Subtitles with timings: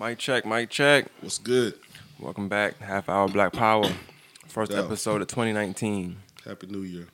[0.00, 1.06] Mic check, mic check.
[1.20, 1.74] What's good?
[2.18, 3.88] Welcome back, Half Hour Black Power.
[4.48, 6.16] First episode of 2019.
[6.44, 7.06] Happy New Year.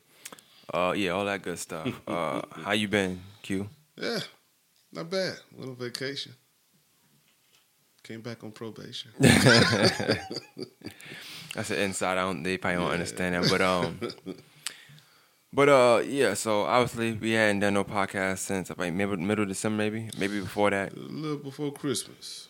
[0.73, 1.89] Uh, yeah, all that good stuff.
[2.09, 3.69] Uh, how you been, Q?
[3.97, 4.19] Yeah,
[4.93, 5.35] not bad.
[5.61, 6.35] On vacation.
[8.05, 9.11] Came back on probation.
[9.19, 10.21] That's
[11.71, 12.19] an inside.
[12.19, 12.43] I don't.
[12.45, 12.93] They probably don't Yeah.
[12.93, 13.99] understand that, but um,
[15.53, 16.35] but uh, yeah.
[16.35, 20.39] So obviously we hadn't done no podcast since like middle middle of December, maybe, maybe
[20.41, 20.93] before that.
[20.93, 22.47] A little before Christmas.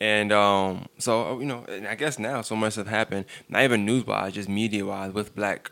[0.00, 3.24] And um, so uh, you know, and I guess now so much has happened.
[3.48, 5.70] Not even news wise, just media wise, with black,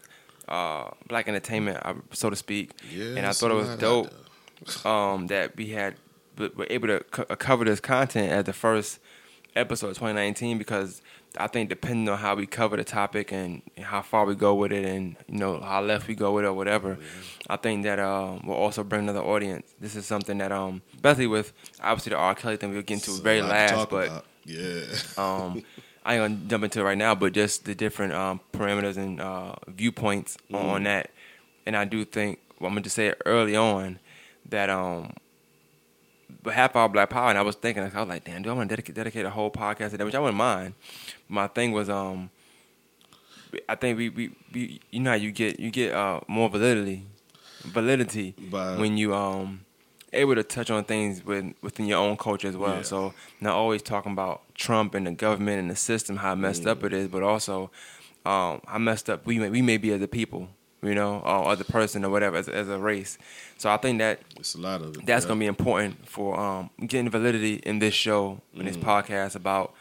[0.49, 2.73] uh, black entertainment, uh, so to speak.
[2.93, 3.17] Yeah.
[3.17, 4.11] and I thought it was dope.
[4.83, 4.93] there.
[4.93, 5.95] um, that we had
[6.39, 8.99] were able to co- uh, cover this content as the first
[9.55, 11.01] episode of 2019 because
[11.39, 14.73] I think depending on how we cover the topic and how far we go with
[14.73, 16.99] it and you know how left we go with it or whatever,
[17.49, 19.75] I think that uh, will also bring another audience.
[19.81, 22.35] This is something that um, especially with obviously the R.
[22.35, 24.25] Kelly thing we'll get into a very last, but about.
[24.45, 24.83] yeah,
[25.19, 25.63] um,
[26.05, 29.21] I ain't gonna jump into it right now, but just the different um, parameters and
[29.21, 30.65] uh, viewpoints Mm-hmm.
[30.67, 31.11] on that.
[31.67, 33.99] And I do think, well, I'm gonna just say it early on
[34.51, 35.13] that um,
[36.53, 38.69] half hour Black Power, and I was thinking, I was like, damn, do I want
[38.69, 40.05] to dedicate, dedicate a whole podcast to that?
[40.05, 40.75] Which I wouldn't mind.
[41.29, 42.31] My thing was, um,
[43.69, 47.05] I think we, we, we you know how you get you get uh, more validity,
[47.65, 49.61] validity By- when you um
[50.13, 52.77] able to touch on things with, within your own culture as well.
[52.77, 52.83] Yeah.
[52.83, 56.85] So not always talking about Trump and the government and the system, how messed up
[56.85, 57.71] it is, but also
[58.25, 60.49] um, how messed up we may, we may be as a people,
[60.87, 63.19] you know, or a person or whatever, as, as a race.
[63.59, 65.07] So I think that it's a lot of it.
[65.07, 65.33] that's yeah.
[65.33, 68.65] to be important for um, getting validity in this show, in Mm.
[68.67, 69.75] this podcast about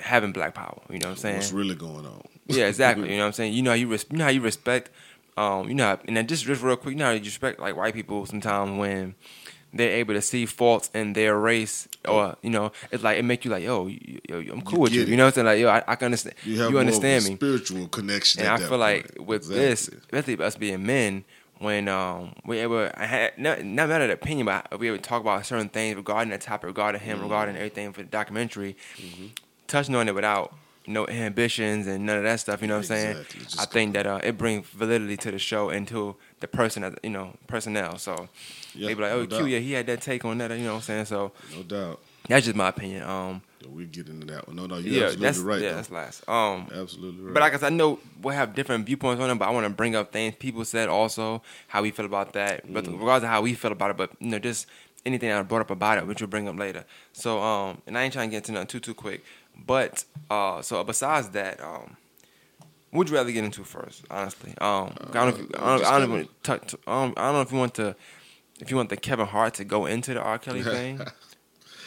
[0.00, 0.80] having black power.
[0.90, 1.36] You know what I'm saying?
[1.36, 2.22] What's really going on?
[2.46, 3.08] Yeah, exactly.
[3.10, 3.52] You know what I'm saying?
[3.54, 4.90] You know how you res- you know how you respect
[5.36, 7.58] um you know how, and then just just real quick, you know how you respect
[7.60, 9.14] like white people sometimes when
[9.72, 13.44] they're able to see faults in their race or you know it's like it make
[13.44, 15.46] you like yo, yo, yo I'm cool with you get you know what I'm saying
[15.46, 18.42] like yo I, I can understand You have you understand me spiritual connection.
[18.42, 19.28] and I feel like point.
[19.28, 21.24] with this especially us being men
[21.58, 25.02] when um we able I had not not matter the opinion but we able to
[25.02, 27.24] talk about certain things regarding that topic regarding him Mm-hmm.
[27.24, 28.76] regarding everything for the documentary
[29.68, 30.54] touching on it without
[30.86, 32.60] no ambitions and none of that stuff.
[32.60, 33.24] You know what I'm saying?
[33.44, 36.82] Just I think that uh, it brings validity to the show and to the person,
[36.82, 37.98] as- you know, personnel.
[37.98, 38.28] So
[38.74, 39.44] Yeah, they be like, no oh, Q, doubt.
[39.48, 40.50] yeah, he had that take on that.
[40.50, 41.04] You know what I'm saying?
[41.06, 42.00] So No doubt.
[42.28, 43.02] that's just my opinion.
[43.02, 44.56] Um, We get into that one.
[44.56, 45.60] No, no, you're yeah, absolutely that's right.
[45.60, 45.74] yeah, though.
[45.76, 46.28] that's last.
[46.28, 47.34] Um, absolutely right.
[47.34, 49.66] but like I said, I know we'll have different viewpoints on it, but I want
[49.66, 52.92] to bring up things people said also, how we feel about that, but Mm.
[52.94, 54.66] regardless of how we feel about it, but you know, just
[55.04, 56.84] anything I brought up about it, which we'll bring up later.
[57.12, 59.24] So, um, and I ain't trying to get into nothing too too quick,
[59.66, 61.96] but uh, so besides that, um,
[62.92, 64.50] would you rather get into first, honestly?
[64.60, 65.66] Um, I don't know if I don't, I
[65.98, 67.96] don't, kinda- even touch- I don't, I don't know if you want to,
[68.60, 70.38] if you want the Kevin Hart to go into the R.
[70.38, 71.00] Kelly thing,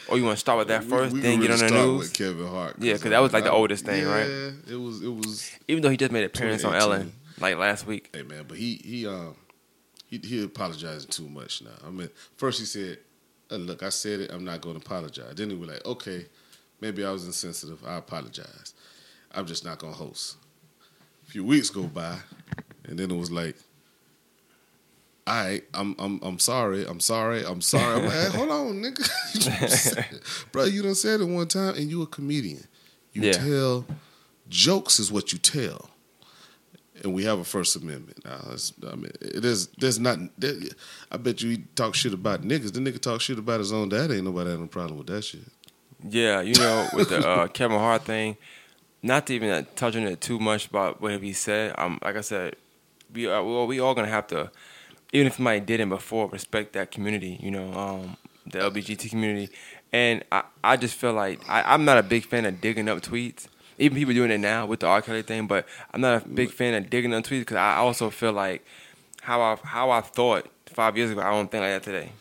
[0.08, 1.86] or you want to start with that We- first, we then get on the start
[1.86, 2.00] news.
[2.00, 2.76] With Kevin Hart.
[2.80, 4.28] Yeah, 'cause that was, like, the oldest thing, right?
[4.70, 5.02] It was.
[5.02, 5.52] It was.
[5.68, 8.09] Even though he just made an appearance on Ellen like last week.
[8.14, 9.36] Hey man, but he he um
[10.08, 11.72] he he apologizing too much now.
[11.86, 13.00] I mean, first he said,
[13.52, 14.31] uh, "Look, I said it.
[14.31, 16.25] I'm not going to apologize." Then he was like, "Okay,
[16.81, 17.84] maybe I was insensitive.
[17.86, 18.74] I apologize.
[19.34, 20.38] I'm just not going to host."
[21.28, 22.20] A few weeks go by,
[22.86, 23.56] and then it was like,
[25.28, 26.86] "All right, I'm I'm I'm sorry.
[26.86, 27.44] I'm sorry.
[27.46, 30.06] I'm sorry." I'm like, hey, "Hold on, nigga, You know what I'm saying?
[30.52, 30.63] bro.
[30.66, 32.66] You done said it one time, and you a comedian.
[33.13, 33.31] You Yeah.
[33.34, 33.86] tell
[34.50, 35.90] jokes is what you tell."
[37.03, 38.24] and we have a First Amendment.
[38.24, 38.40] Now,
[38.90, 39.68] I mean, it is.
[39.78, 40.18] There's not.
[40.40, 40.53] There,
[41.12, 42.72] I bet you he talk shit about niggas.
[42.74, 44.12] The nigga talk shit about his own dad.
[44.12, 45.42] Ain't nobody had no problem with that shit.
[46.07, 48.38] Yeah, you know, with the uh, Kevin Hart thing,
[49.03, 51.74] not to even uh, touch on it too much about what he said.
[51.78, 52.56] Um, like I said,
[53.13, 54.50] we are well, we all gonna have to,
[55.14, 57.40] even if somebody didn't before, respect that community.
[57.42, 59.52] You know, um, the LBGT community,
[59.92, 63.02] and I, I just feel like I, I'm not a big fan of digging up
[63.02, 63.48] tweets.
[63.78, 65.02] Even people doing it now with the R.
[65.02, 68.10] Kelly thing, but I'm not a big fan of digging up tweets because I also
[68.10, 68.66] feel like
[69.22, 72.12] how I how I thought five years ago, I don't think like that today.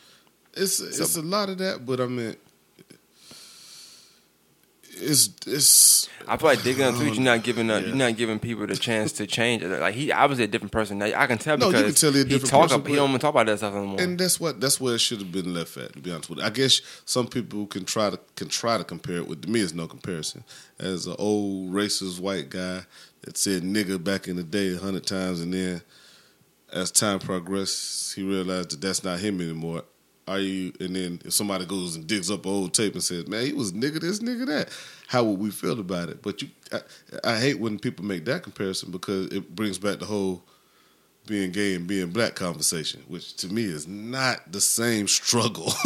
[0.55, 2.37] It's it's a lot of that, but I mean,
[4.94, 6.08] it's it's.
[6.26, 7.88] I feel like digging up tweets, you're not oh, giving uh, up, Yeah.
[7.88, 9.62] you're not giving people the chance to change.
[9.62, 9.68] it.
[9.68, 10.98] Like he obviously a different person.
[10.98, 12.94] Now, I can tell No, you can tell he a he talk person, up, he
[12.94, 14.00] don't even talk about that stuff anymore.
[14.00, 15.92] And that's what that's where it should have been left at.
[15.92, 18.84] To be honest with you, I guess some people can try to can try to
[18.84, 19.42] compare it with.
[19.42, 20.44] To me, it's no comparison.
[20.78, 22.82] As an old racist white guy
[23.22, 25.82] that said nigga back in the day a hundred times, and then
[26.72, 29.84] as time progressed, he realized that that's not him anymore.
[30.26, 30.72] Are you?
[30.80, 33.53] And then if somebody goes and digs up an old tape and says, "Man, he
[33.53, 34.68] was nigga this, nigga that,"
[35.06, 36.22] how would we feel about it?
[36.22, 36.80] But you, I,
[37.24, 40.42] I hate when people make that comparison because it brings back the whole
[41.26, 45.72] being gay and being black conversation, which to me is not the same struggle.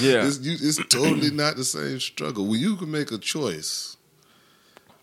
[0.00, 0.26] Yeah.
[0.26, 2.46] it's, you, it's totally not the same struggle.
[2.46, 3.96] When you can make a choice,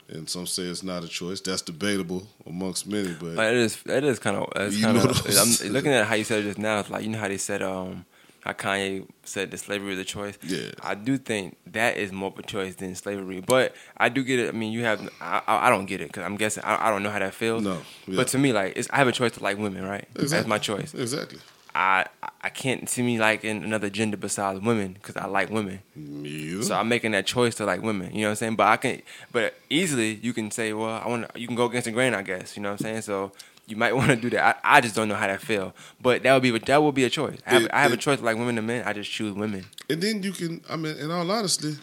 [0.07, 3.13] and some say it's not a choice, that's debatable amongst many.
[3.13, 3.77] But it is.
[3.85, 4.51] It is kind of.
[4.55, 5.63] It's kind of.
[5.63, 6.79] I'm looking at how you said it just now.
[6.79, 8.05] It's like you know how they said um
[8.47, 10.37] how Kanye said that slavery is a choice.
[10.41, 10.71] Yeah.
[10.81, 13.41] I do think that is more of a choice than slavery.
[13.41, 14.47] But I do get it.
[14.47, 15.09] I mean, you have.
[15.19, 17.63] I, I don't get it because I'm guessing I, I don't know how that feels.
[17.63, 18.15] No, yeah.
[18.15, 20.07] But to me, like it's, I have a choice to like women, right?
[20.13, 20.93] That's my choice.
[20.93, 21.39] exactly.
[21.75, 22.05] I
[22.41, 25.81] I can't see me like in another gender besides women because I like women.
[25.95, 26.63] Me either.
[26.63, 28.15] So I'm making that choice to like women.
[28.15, 28.55] You know what I'm saying?
[28.55, 29.01] But I can,
[29.31, 32.21] but easily you can say, well, I want you can go against the grain, I
[32.21, 32.55] guess.
[32.55, 33.01] You know what I'm saying?
[33.01, 33.31] So
[33.67, 34.59] you might want to do that.
[34.63, 35.73] I, I just don't know how that feel.
[36.01, 37.37] But that would be that would be a choice.
[37.45, 38.83] I have, It- I have a choice like women and men.
[38.87, 39.65] I just choose women.
[39.89, 41.75] And then you can, I mean, in all honesty,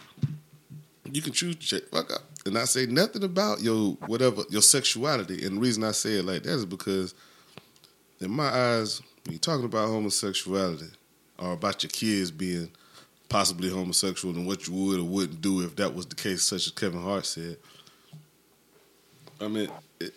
[1.11, 4.61] you can choose to check fuck up and not say nothing about your whatever your
[4.61, 5.45] sexuality.
[5.45, 7.13] And the reason I say it like that is because,
[8.19, 10.87] in my eyes, when you're talking about homosexuality
[11.37, 12.69] or about your kids being
[13.29, 16.67] possibly homosexual and what you would or wouldn't do if that was the case, such
[16.67, 17.57] as Kevin Hart said.
[19.41, 20.13] I mean, it,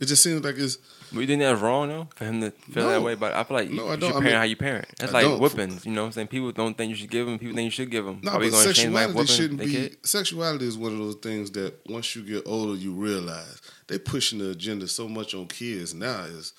[0.00, 0.78] it just seems like it's
[1.12, 2.90] But you think that's wrong though for him to feel No.
[2.90, 3.14] that way?
[3.14, 4.00] But I feel like you, No, I don't.
[4.00, 4.86] should I parent mean, how you parent.
[4.98, 5.84] That's I like whippings.
[5.86, 6.26] You know what I'm saying?
[6.28, 7.38] People don't think you should give them.
[7.38, 8.20] People think you should give them.
[8.22, 9.26] No, we but sexuality whipping?
[9.26, 9.72] shouldn't be.
[9.72, 9.96] kid?
[10.06, 14.38] Sexuality is one of those things that once you get older, you realize they pushing
[14.38, 16.52] the agenda so much on kids now is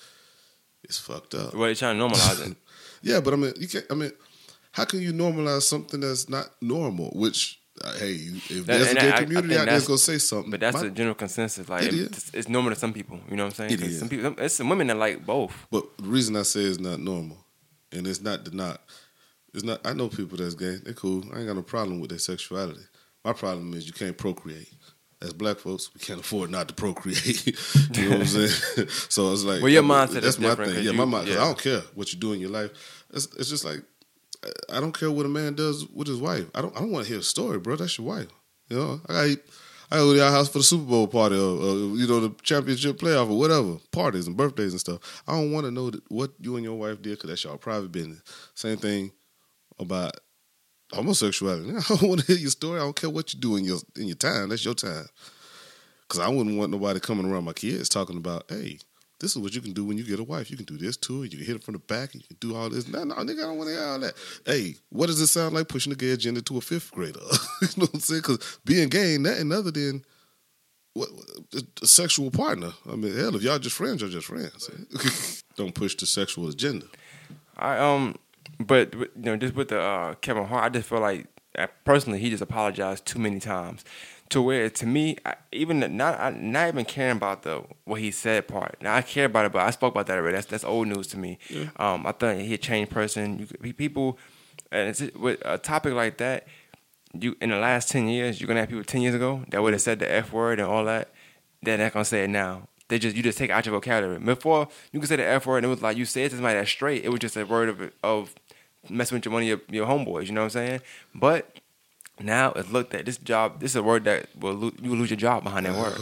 [0.82, 1.54] it's fucked up.
[1.54, 2.56] Well, they're trying to normalize it.
[3.02, 3.86] Yeah, but I mean, you can't.
[3.90, 4.12] I mean,
[4.72, 7.10] how can you normalize something that's not normal?
[7.14, 9.98] Which Uh, hey, if That- there's a gay I- I community think out there gonna
[9.98, 11.68] say something, But that's my- the general consensus.
[11.68, 13.20] Like It it's, it's normal to some people.
[13.30, 13.72] You know what I'm saying?
[13.72, 13.98] It is.
[13.98, 15.52] Some people, it's some women that like both.
[15.70, 17.38] But the reason I say it's not normal,
[17.92, 18.82] and it's not the not,
[19.54, 19.80] it's not.
[19.86, 20.76] I know people that's gay.
[20.76, 21.24] They're cool.
[21.34, 22.82] I ain't got no problem with their sexuality.
[23.24, 24.68] My problem is you can't procreate.
[25.22, 27.46] As black folks, we can't afford not to procreate.
[27.96, 28.88] you know what I'm saying?
[29.10, 30.84] so it's like, Well, your mindset That's is my different thing.
[30.84, 31.28] Yeah, you- my mind.
[31.28, 31.34] yeah.
[31.42, 32.70] I don't care what you do in your life.
[33.12, 33.82] It's, it's just like
[34.72, 36.46] I- don't care what a man does with his wife.
[36.54, 36.74] I don't.
[36.76, 37.76] I don't want to hear a story, bro.
[37.76, 38.28] That's your wife.
[38.68, 39.38] You know, I got.
[39.92, 42.30] I go to your house for the Super Bowl party or, or you know the
[42.42, 45.22] championship playoff or whatever parties and birthdays and stuff.
[45.26, 47.90] I don't want to know what you and your wife did because that's y'all private
[47.90, 48.22] business.
[48.54, 49.10] Same thing
[49.80, 50.12] about
[50.92, 51.70] homosexuality.
[51.76, 52.78] I don't want to hear your story.
[52.78, 54.50] I don't care what you do in your in your time.
[54.50, 55.06] That's your time.
[56.02, 58.78] Because I wouldn't want nobody coming around my kids talking about, hey,
[59.20, 60.50] this is what you can do when you get a wife.
[60.50, 61.24] You can do this to her.
[61.24, 62.14] You can hit it from the back.
[62.14, 62.88] You can do all this.
[62.88, 64.14] No, no, nigga, I don't want to hear all that.
[64.46, 67.20] Hey, what does it sound like pushing the gay agenda to a fifth grader?
[67.62, 68.22] you know what I'm saying?
[68.22, 70.04] Because being gay ain't nothing other than
[70.94, 71.26] what, what-
[71.82, 72.72] a sexual partner.
[72.90, 75.42] I mean, hell, if y'all just friends, y'all just friends.
[75.56, 76.86] don't push the sexual agenda.
[77.56, 78.16] I um,
[78.58, 81.26] but you know, just with the uh, Kevin Hart, I just feel like
[81.58, 83.84] uh, personally he just apologized too many times,
[84.30, 88.10] to where to me, I, even not I, not even caring about the what he
[88.10, 88.76] said part.
[88.80, 90.36] Now I care about it, but I spoke about that already.
[90.36, 91.38] That's that's old news to me.
[91.76, 93.46] Um, I thought he a changed person.
[93.62, 94.18] You people,
[94.70, 96.46] and it's, with a topic like that,
[97.12, 99.72] you in the last ten years, you're gonna have people ten years ago that would
[99.72, 101.10] have said the f word and all that.
[101.62, 102.68] They're not gonna say it now.
[102.88, 104.20] They just you just take out your vocabulary.
[104.20, 106.36] Before you could say the f word and it was like you said it to
[106.36, 107.04] somebody that's straight.
[107.04, 108.34] It was just a word of of
[108.88, 110.26] messing with your money, your, your homeboys.
[110.26, 110.80] You know what I'm saying?
[111.14, 111.60] But
[112.22, 113.60] now it's looked at this job.
[113.60, 115.98] This is a word that will lo- you will lose your job behind that word.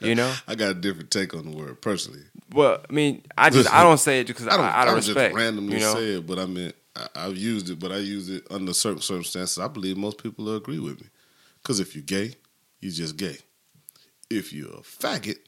[0.00, 0.34] You know?
[0.46, 2.22] I got a different take on the word personally.
[2.52, 4.86] Well, I mean, I just I don't say it because I don't, out I of
[4.88, 5.34] don't respect.
[5.34, 5.94] just randomly you know?
[5.94, 9.00] say it, but I mean, I, I've used it, but I use it under certain
[9.00, 9.58] circumstances.
[9.58, 11.08] I believe most people will agree with me.
[11.62, 12.34] Because if you're gay,
[12.80, 13.38] you're just gay.
[14.30, 15.38] If you're a faggot,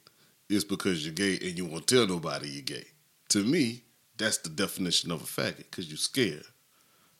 [0.49, 2.85] it's because you're gay and you won't tell nobody you're gay.
[3.31, 3.83] To me,
[4.17, 6.45] that's the definition of a faggot because you're scared.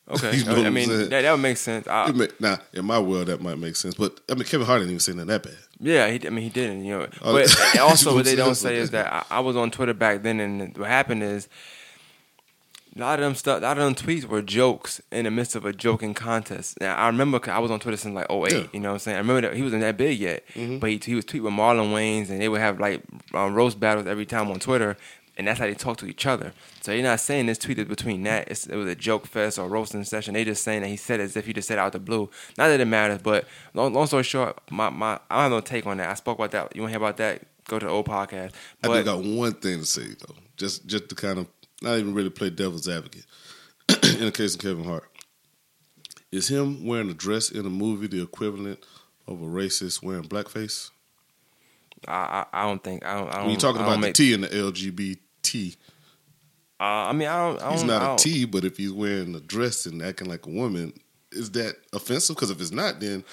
[0.09, 1.89] Okay, You know I, I mean that that would make sense.
[1.89, 4.79] I, may, now, in my world, that might make sense, but I mean, Kevin Hart
[4.79, 5.57] didn't even say nothing that bad.
[5.81, 7.07] Yeah, he, I mean he didn't, you know.
[7.23, 10.23] Oh, But also, what they don't say is that I, I was on Twitter back
[10.23, 11.49] then, and what happened is
[12.95, 15.55] a lot of them stuff, a lot of them tweets were jokes in the midst
[15.55, 16.81] of a joking contest.
[16.81, 18.59] Now I remember I was on Twitter since like 08, Yeah.
[18.61, 18.77] Mm-hmm.
[18.77, 19.17] you know what I'm saying?
[19.17, 21.93] I remember that he wasn't that big yet, but he, he was tweeting with Marlon
[21.93, 23.03] Wayans, and they would have like
[23.35, 24.97] um, roast battles every time on Twitter.
[25.39, 26.53] And that's how they talk to each other.
[26.81, 28.49] So you're not saying this tweet is between that.
[28.51, 30.33] It's, it was a joke fest or roasting session.
[30.33, 31.99] They just saying that he said it as if he just said it out the
[31.99, 32.31] blue.
[32.57, 35.61] Not that it matters, but long, long story short, my, my I don't have no
[35.61, 36.09] take on that.
[36.09, 36.75] I spoke about that.
[36.75, 37.43] You want to hear about that?
[37.69, 38.53] Go to the old podcast.
[38.83, 41.49] I But do got one thing to say though, just just to kind of
[41.83, 43.27] not even really play devil's advocate.
[43.89, 45.11] in the case of Kevin Hart,
[46.33, 48.79] is him wearing a dress in a movie the equivalent
[49.27, 50.91] of a racist wearing blackface?
[52.07, 52.13] I,
[52.53, 53.29] I, I don't think I don't.
[53.29, 55.19] I don't When you're talking I about don't the make, T in the LGBT,
[56.79, 57.63] Uh, I mean, I don't.
[57.63, 60.03] I he's don't, I not a don't- T, but if he's wearing a dress and
[60.03, 60.93] acting like a woman,
[61.33, 62.37] is that offensive?
[62.37, 63.25] Because if it's not, then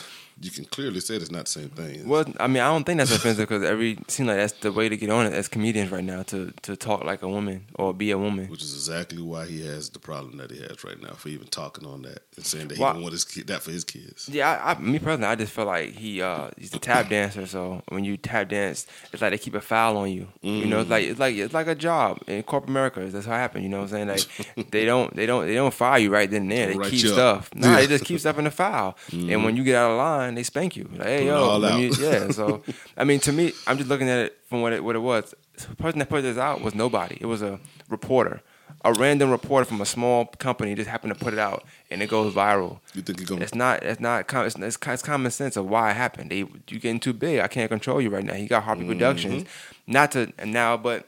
[0.41, 2.07] you can clearly say it's not the same thing.
[2.07, 4.89] Well, I mean, I don't think that's offensive because every seems like that's the way
[4.89, 7.93] to get on it as comedians right now to to talk like a woman or
[7.93, 8.47] be a woman.
[8.49, 11.47] Which is exactly why he has the problem that he has right now for even
[11.47, 14.27] talking on that and saying that he don't want his kid, that for his kids.
[14.29, 17.45] Yeah, I, I, me personally, I just feel like he uh he's a tap dancer.
[17.45, 20.27] So when you tap dance, it's like they keep a foul on you.
[20.41, 22.99] You know, it's like it's like it's like a job in corporate America.
[23.05, 23.63] That's how it happens.
[23.63, 24.07] You know what I'm saying?
[24.07, 26.67] Like they don't they don't they don't fire you right then and there.
[26.67, 27.13] They Write keep up.
[27.13, 27.55] stuff.
[27.55, 27.75] Nah, Yeah.
[27.77, 28.97] they just keep stuff in the file.
[29.11, 30.89] And when you get out of line, they spank you.
[30.93, 31.99] Like, hey yo, all let me- out.
[31.99, 32.27] yeah.
[32.31, 32.61] So
[32.97, 35.33] I mean, to me, I'm just looking at it from what it what it was.
[35.57, 37.17] The person that put this out was nobody.
[37.21, 37.59] It was a
[37.89, 38.41] reporter.
[38.85, 42.09] A random reporter from a small company just happened to put it out, and it
[42.09, 42.79] goes viral.
[42.93, 43.41] You think he's gonna?
[43.41, 43.81] It's not.
[43.83, 44.27] It's not.
[44.27, 46.31] com- It's, it's, it's common sense of why it happened.
[46.31, 47.39] They you getting too big.
[47.39, 48.33] I can't control you right now.
[48.33, 48.91] He got Harvey mm-hmm.
[48.93, 49.45] Productions.
[49.87, 51.07] Not to and now, but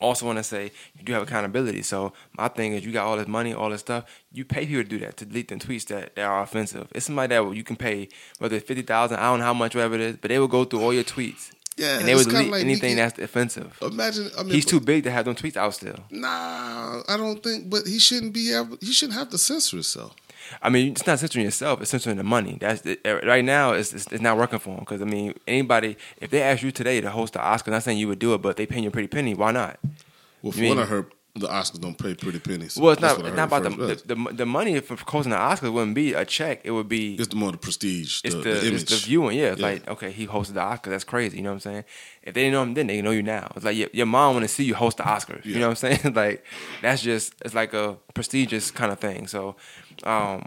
[0.00, 1.82] also want to say you do have accountability.
[1.82, 4.04] So my thing is, you got all this money, all this stuff.
[4.32, 6.88] You pay people to do that to delete them tweets that, that are offensive.
[6.94, 8.08] It's somebody that you can pay
[8.38, 9.18] whether it's fifty thousand.
[9.18, 11.04] I don't know how much, whatever it is, but they will go through all your
[11.04, 11.50] tweets.
[11.76, 13.76] Yeah, and they would delete like anything get- that's offensive.
[13.82, 14.30] Imagine.
[14.38, 15.96] I mean, He's too big to have them tweets out still.
[16.10, 17.68] Nah, I don't think.
[17.68, 18.78] But he shouldn't be able.
[18.80, 20.14] He shouldn't have to censor himself.
[20.62, 22.58] I mean, it's not censoring yourself; it's censoring the money.
[22.60, 23.72] That's the, right now.
[23.72, 26.70] It's, it's it's not working for him because I mean, anybody if they asked you
[26.72, 28.88] today to host the Oscars, not saying you would do it, but they paying you
[28.88, 29.34] a pretty penny.
[29.34, 29.78] Why not?
[30.42, 32.76] Well, You what mean- I heard, the Oscars don't pay pretty pennies.
[32.76, 33.70] Well, it's That's not it's not about the,
[34.04, 36.60] the the the money for hosting the Oscars wouldn't be a check.
[36.62, 38.82] It would be It's the more the prestige, the, it's the, the, image.
[38.82, 39.36] it's the viewing.
[39.38, 39.66] Yeah, it's Yeah.
[39.66, 40.90] like okay, he hosted the Oscars.
[40.90, 41.38] That's crazy.
[41.38, 41.84] You know what I'm saying?
[42.22, 43.50] If they didn't know him then, they know you now.
[43.56, 45.44] It's like your, your mom want to see you host the Oscars.
[45.44, 46.14] You know what I'm saying?
[46.24, 46.44] like
[46.82, 49.26] that's just it's like a prestigious kind of thing.
[49.26, 49.56] So,
[50.04, 50.46] um,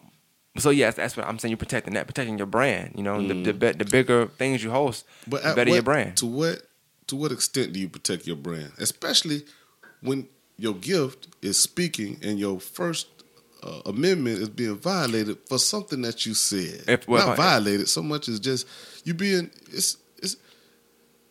[0.58, 1.52] so yes, that's what I'm saying.
[1.52, 2.94] You're protecting that, protecting your brand.
[2.96, 5.32] You know, the the, the bigger things you host, Mm.
[5.32, 6.16] But the better what, your brand.
[6.18, 6.62] To what
[7.08, 9.44] to what extent do you protect your brand, especially
[10.02, 10.28] when
[10.58, 13.08] your gift is speaking and your first
[13.64, 16.84] uh, amendment is being violated for something that you said?
[16.88, 18.68] If- well, Not if I- violated so much as just
[19.04, 20.36] you being it's it's.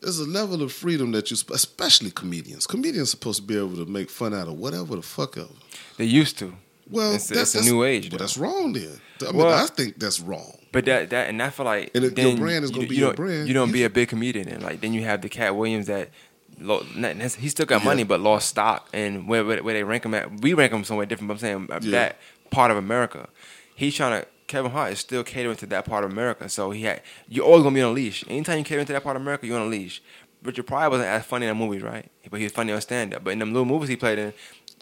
[0.00, 2.66] There's a level of freedom that you, especially comedians.
[2.66, 5.48] Comedians supposed to be able to make fun out of whatever the fuck ever.
[5.96, 6.52] They used to.
[6.88, 8.24] Well, It's- that's, it's a that's- new age, But though.
[8.24, 8.72] that's wrong.
[8.74, 8.90] Then
[9.22, 10.52] I mean, Well- I think that's wrong.
[10.70, 12.94] But that that and I feel like And if your brand is gonna you- be
[12.96, 15.28] you your brand, you don't be a big comedian and like then you have the
[15.30, 17.84] Katt Williams that lo- not- that's- he still got Yeah.
[17.84, 20.84] money but lost stock and where, where where they rank him at we rank him
[20.84, 21.28] somewhere different.
[21.28, 21.90] But I'm saying uh, Yeah.
[21.92, 22.18] that
[22.50, 23.28] part of America,
[23.74, 24.28] he's trying to.
[24.46, 27.64] Kevin Hart is still catering to that part of America, so he had you're always
[27.64, 28.24] gonna be on a leash.
[28.28, 30.00] Anytime you cater to that part of America, you're on a leash.
[30.44, 32.08] Richard Pryor wasn't as funny in the movies, right?
[32.30, 33.24] But he was funny on stand up.
[33.24, 34.32] But in them little movies he played in,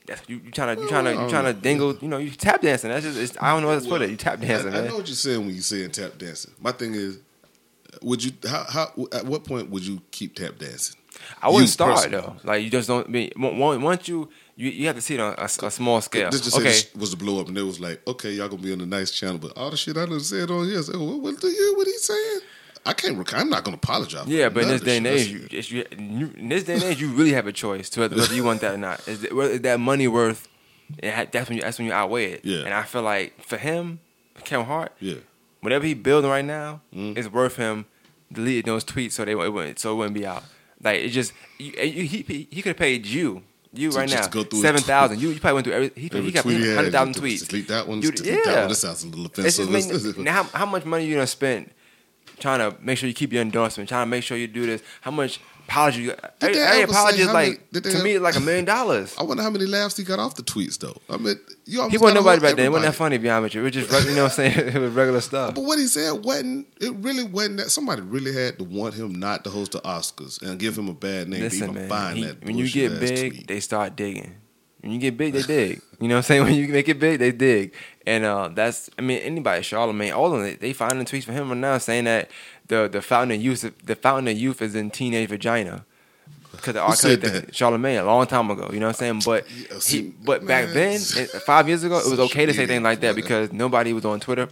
[0.06, 1.96] that's, you you trying to you trying to you trying to dingle.
[1.96, 2.90] You know, you tap dancing.
[2.90, 4.10] That's just it's, I don't know what to put it.
[4.10, 4.90] You tap dancing, I, I man.
[4.90, 6.52] know what you're saying when you're saying tap dancing.
[6.60, 7.20] My thing is,
[8.02, 10.96] would you how how at what point would you keep tap dancing?
[11.42, 12.20] I wouldn't You start personally.
[12.20, 12.36] though.
[12.44, 13.06] Like you just don't.
[13.06, 15.70] I mean, on- on- once you you you have to see it on a, a
[15.70, 16.30] small scale.
[16.30, 18.72] This just okay, was to blow up, and it was like, okay, y'all gonna be
[18.72, 21.20] on a nice channel, but all the shit I done said on here, said, what,
[21.20, 21.76] what the hell?
[21.76, 22.40] What he saying?
[22.86, 23.16] I can't.
[23.16, 24.26] Rec- I'm not gonna apologize.
[24.26, 27.00] yeah, but in this day and age, you, you, you, in this day and age,
[27.00, 29.06] you really have a choice to whether, whether you want that or not.
[29.08, 30.48] Is, that- is that money worth?
[31.02, 32.44] It ha- that's when you that's when you outweigh it.
[32.44, 32.64] Yeah.
[32.64, 34.00] And I feel like for him,
[34.44, 35.14] Kevin Hart, yeah,
[35.62, 37.16] whatever he building right now Mm.
[37.16, 37.86] is worth him
[38.30, 40.44] deleting those tweets so they it wouldn't so it wouldn't be out.
[40.84, 44.30] Like it just you, you, he he, could have paid you you To right just
[44.30, 45.20] now go through seven thousand.
[45.20, 47.48] You you probably went through every he, every he got hundred thousand tweets.
[47.48, 48.02] Delete that one.
[48.02, 48.60] You- delete that yeah.
[48.60, 48.68] one.
[48.68, 49.68] This sounds a little offensive.
[49.70, 51.70] just now, how, how much money you gonna spend
[52.38, 54.82] trying to make sure you keep your endorsement, trying to make sure you do this?
[55.00, 56.02] How much apology?
[56.02, 58.40] You, every, they every ever say apology is like many- to ever- me like a
[58.40, 59.14] million dollars.
[59.18, 60.96] I wonder how many laughs he got off the tweets though.
[61.08, 62.66] I mean, you He wasn't nobody back then.
[62.66, 63.82] It wasn't that funny, to be honest with you.
[63.82, 64.68] It was just you know what I'm saying.
[64.74, 65.54] it was regular stuff.
[65.54, 66.66] But what he said wasn't.
[66.80, 67.70] It really wasn't that.
[67.70, 70.94] Somebody really had to want him not to host the Oscars and give him a
[70.94, 71.88] bad name Listen, even man.
[71.88, 72.44] find he- that.
[72.44, 73.46] when you get big, tweet.
[73.48, 74.34] they start digging.
[74.80, 75.80] When you get big, they dig.
[76.00, 76.42] You know what I'm saying?
[76.44, 77.72] When you make it big, they dig.
[78.06, 81.32] And uh, that's, I mean, anybody, Charlamagne, all of them, they, they finding tweets for
[81.32, 82.30] him right now saying that
[82.68, 85.84] the the fountain of youth, the fountain of youth is in teenage vagina.
[86.52, 86.74] Because.
[86.74, 87.52] Kelly said that?
[87.52, 88.70] Charlamagne, a long time ago.
[88.72, 89.22] You know what I'm saying?
[89.24, 92.66] But Yeah, he, see, but back then, five years ago, it was okay to say
[92.66, 93.16] things like that man.
[93.16, 94.48] because nobody was on Twitter.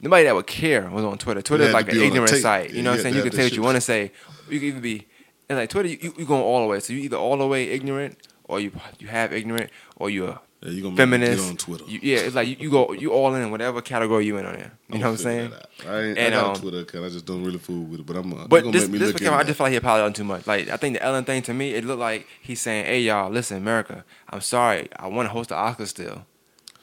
[0.00, 1.40] Nobody that would care was on Twitter.
[1.40, 2.42] Twitter It is like an be on a ignorant tape.
[2.42, 2.70] site.
[2.72, 3.14] You know what I'm saying?
[3.16, 4.12] You can say what you want to say.
[4.50, 5.06] You can even be,
[5.48, 6.80] and like Twitter, you, you going all the way.
[6.80, 10.70] So you either all the way ignorant, or you you have ignorant, or you're Yeah,
[10.70, 11.50] you gonna feminist.
[11.50, 11.84] on Twitter.
[11.86, 14.54] You- yeah, it's like you, you go you all in whatever category you in on
[14.54, 14.72] there.
[14.88, 15.52] You know what I'm saying?
[15.86, 17.04] I, ain't, And, I got um, Twitter account.
[17.04, 18.06] I just don't really fool with it.
[18.06, 18.32] But I'm.
[18.32, 20.24] Uh, But gonna this make me this became, I just feel like he apologized too
[20.24, 20.46] much.
[20.46, 23.30] Like I think the Ellen thing to me, it looked like he's saying, "Hey y'all,
[23.30, 26.24] listen, America, I'm sorry, I want to host the Oscars still."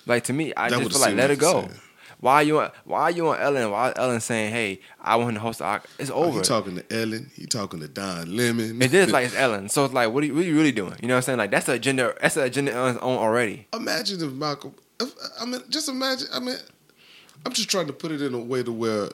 [0.06, 1.70] Like to me, I That just feel like let it go.
[2.22, 3.72] Why are you on, Why are you on Ellen?
[3.72, 5.88] Why is Ellen saying, "Hey, I want to host the Oscars"?
[5.98, 6.28] It's oh, that.
[6.28, 6.38] over.
[6.38, 7.32] He talking to Ellen.
[7.36, 8.80] He talking to Don Lemon.
[8.80, 9.70] It is like it's Ellen.
[9.70, 10.96] So it's like, what are you, what are you really doing?
[11.02, 11.38] You know what I'm saying?
[11.40, 12.14] Like that's an agenda.
[12.22, 13.68] That's an agenda on its own already.
[13.74, 14.76] imagine if Malcolm.
[15.00, 16.28] If, I mean, just imagine.
[16.32, 16.58] I mean,
[17.44, 19.10] I'm just trying to put it in a way to where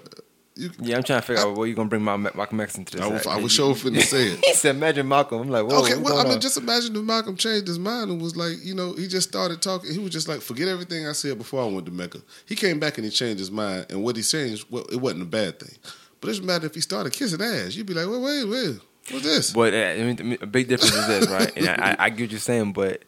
[0.58, 2.98] You, Yeah, I'm trying to figure out where you gonna bring my Malcolm X into
[2.98, 3.02] this.
[3.06, 3.28] I, was- act.
[3.28, 4.40] I was sure finna say it.
[4.46, 6.42] He said, "Imagine Malcolm." I'm like, Whoa, Okay, well, I mean, on?
[6.42, 9.62] just imagine if Malcolm changed his mind and was like, you know, he just started
[9.62, 9.92] talking.
[9.92, 12.20] He was just like, forget everything I said before I went to Mecca.
[12.46, 15.22] He came back and he changed his mind, and what he changed, well, it wasn't
[15.24, 15.76] a bad thing.
[16.20, 17.76] But it doesn't matter if he started kissing ass.
[17.76, 18.80] You'd be like, wait, wait, wait,
[19.12, 19.52] what's this?
[19.54, 21.56] But uh, I mean, a big difference is this, right?
[21.56, 23.04] And I, I get what you're saying, but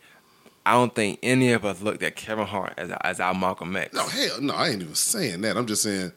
[0.65, 3.93] I don't think any of us looked at Kevin Hart as as our Malcolm X.
[3.95, 5.57] No, hell, no, I ain't even saying that.
[5.57, 6.11] I'm just saying,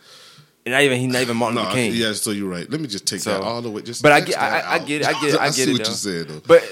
[0.66, 1.92] not even he's not even Martin no, Luther King.
[1.95, 2.12] yeah.
[2.12, 2.69] So you're right.
[2.71, 3.83] Let me just take So- that all the way.
[3.83, 5.73] Just, but I get, I, I get it, I get it, I get see it.
[5.73, 5.90] what though.
[5.90, 6.40] you said though.
[6.47, 6.62] But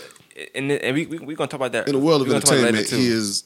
[0.54, 2.40] and, and we we we gonna talk about that in the world of we gonna
[2.42, 3.44] talk about it entertainment, he is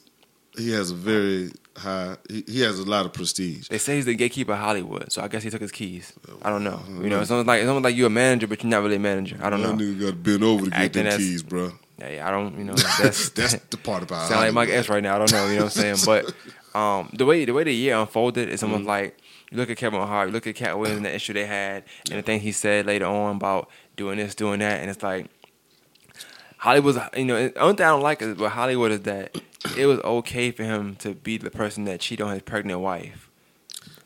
[0.57, 2.15] he has a very high.
[2.29, 3.67] He, he has a lot of prestige.
[3.67, 6.13] They say he's the gatekeeper of Hollywood, so I guess he took his keys.
[6.43, 6.79] I don't know.
[6.87, 8.95] You know, it's almost like it's almost like you're a manager, but you're not really
[8.95, 9.37] a manager.
[9.41, 9.83] I don't That know.
[9.83, 11.71] nigga got to bend over to get Acting them keys, bro.
[11.97, 12.57] Hey, I don't.
[12.57, 14.85] You know, that's That's the part about sound like Mike Hollywood.
[14.85, 15.15] S right now.
[15.15, 15.47] I don't know.
[15.49, 16.23] You know what I'm saying?
[16.73, 18.71] But um, the way the way the year unfolded, it's Mm-hmm.
[18.71, 19.17] almost like
[19.55, 21.83] you look at Kevin Hart, you look at Katt Williams and the issue they had,
[22.09, 25.27] and the thing he said later on about doing this, doing that, and it's like
[26.57, 26.97] Hollywood's.
[27.15, 29.37] You know, the only thing I don't like about Hollywood is that
[29.77, 33.29] it was okay for him to be the person that cheated on his pregnant wife.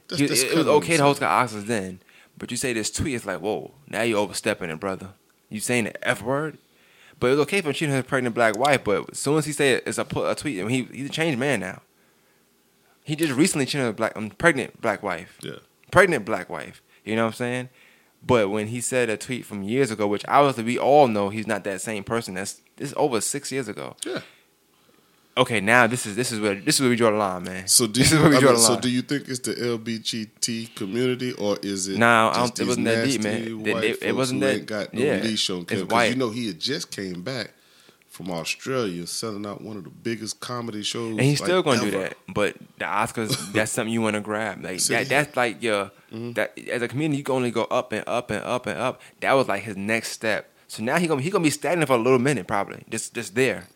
[0.10, 2.00] He- it, it was okay to host the Oscars then,
[2.38, 5.10] but you say this tweet, it's like, whoa, now you're overstepping it, brother.
[5.50, 6.58] You saying the f word,
[7.20, 8.84] but it was okay for him cheating on his pregnant black wife.
[8.84, 11.12] But as soon as he said it's a, a tweet, I mean, he he's a
[11.12, 11.82] changed man now.
[13.10, 15.54] He just recently cheated on a black, um, pregnant black wife, Yeah.
[15.92, 16.82] pregnant black wife.
[17.04, 17.70] You know what I'm saying?
[18.26, 21.48] But when he said a tweet from years ago, which obviously we all know he's
[21.48, 22.36] not that same person.
[22.36, 23.96] That's this is over six years ago.
[24.06, 24.20] Yeah.
[25.38, 27.68] Okay, now this is this is where this is where we draw the line, man.
[27.68, 29.40] So do this you, is where we I draw mean, so do you think it's
[29.40, 31.98] the LGBT community or is it?
[31.98, 33.66] Nah, I don't- it wasn't that deep, man.
[33.66, 36.10] It- it- it wasn't that- got no yeah, leash on white.
[36.12, 37.54] you know he had just came back
[38.20, 41.80] from Australia selling out one of the biggest comedy shows, and he's like, still gonna
[41.80, 42.18] do that.
[42.28, 44.62] But the Oscars, that's something you want to grab.
[44.62, 45.24] Like See, that, yeah.
[45.24, 46.32] that's like your Mm-hmm.
[46.34, 49.00] that as a comedian, you can only go up and up and up and up.
[49.22, 50.50] That was like his next step.
[50.68, 53.36] So now he gonna he gonna be stagnant for a little minute, probably just just
[53.36, 53.68] there.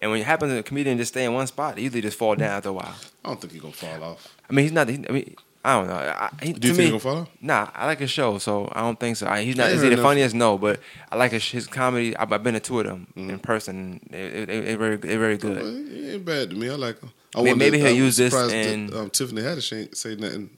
[0.00, 2.18] And when it happens, to a comedian just stay in one spot, they usually just
[2.18, 2.94] fall down after a while.
[3.24, 4.34] I don't think he's gonna fall off.
[4.48, 4.88] I mean, he's not.
[4.88, 5.94] I mean, I don't know.
[5.94, 7.28] I, he, Do you think me, he's gonna fall off?
[7.40, 9.28] Nah, I like his show, so I don't think so.
[9.28, 9.68] I, he's not.
[9.68, 10.34] I Is he the funniest?
[10.34, 12.16] No, but I like his, his comedy.
[12.16, 13.30] I've, I've been to two of them Mm-hmm.
[13.30, 14.00] in person.
[14.10, 15.62] They, they, very, they very good.
[15.62, 16.68] Well, he ain't bad to me.
[16.68, 17.10] I like him.
[17.36, 20.50] I Maybe- maybe he'll I'm use this and- that, um, Tiffany Haddish ain't say nothing.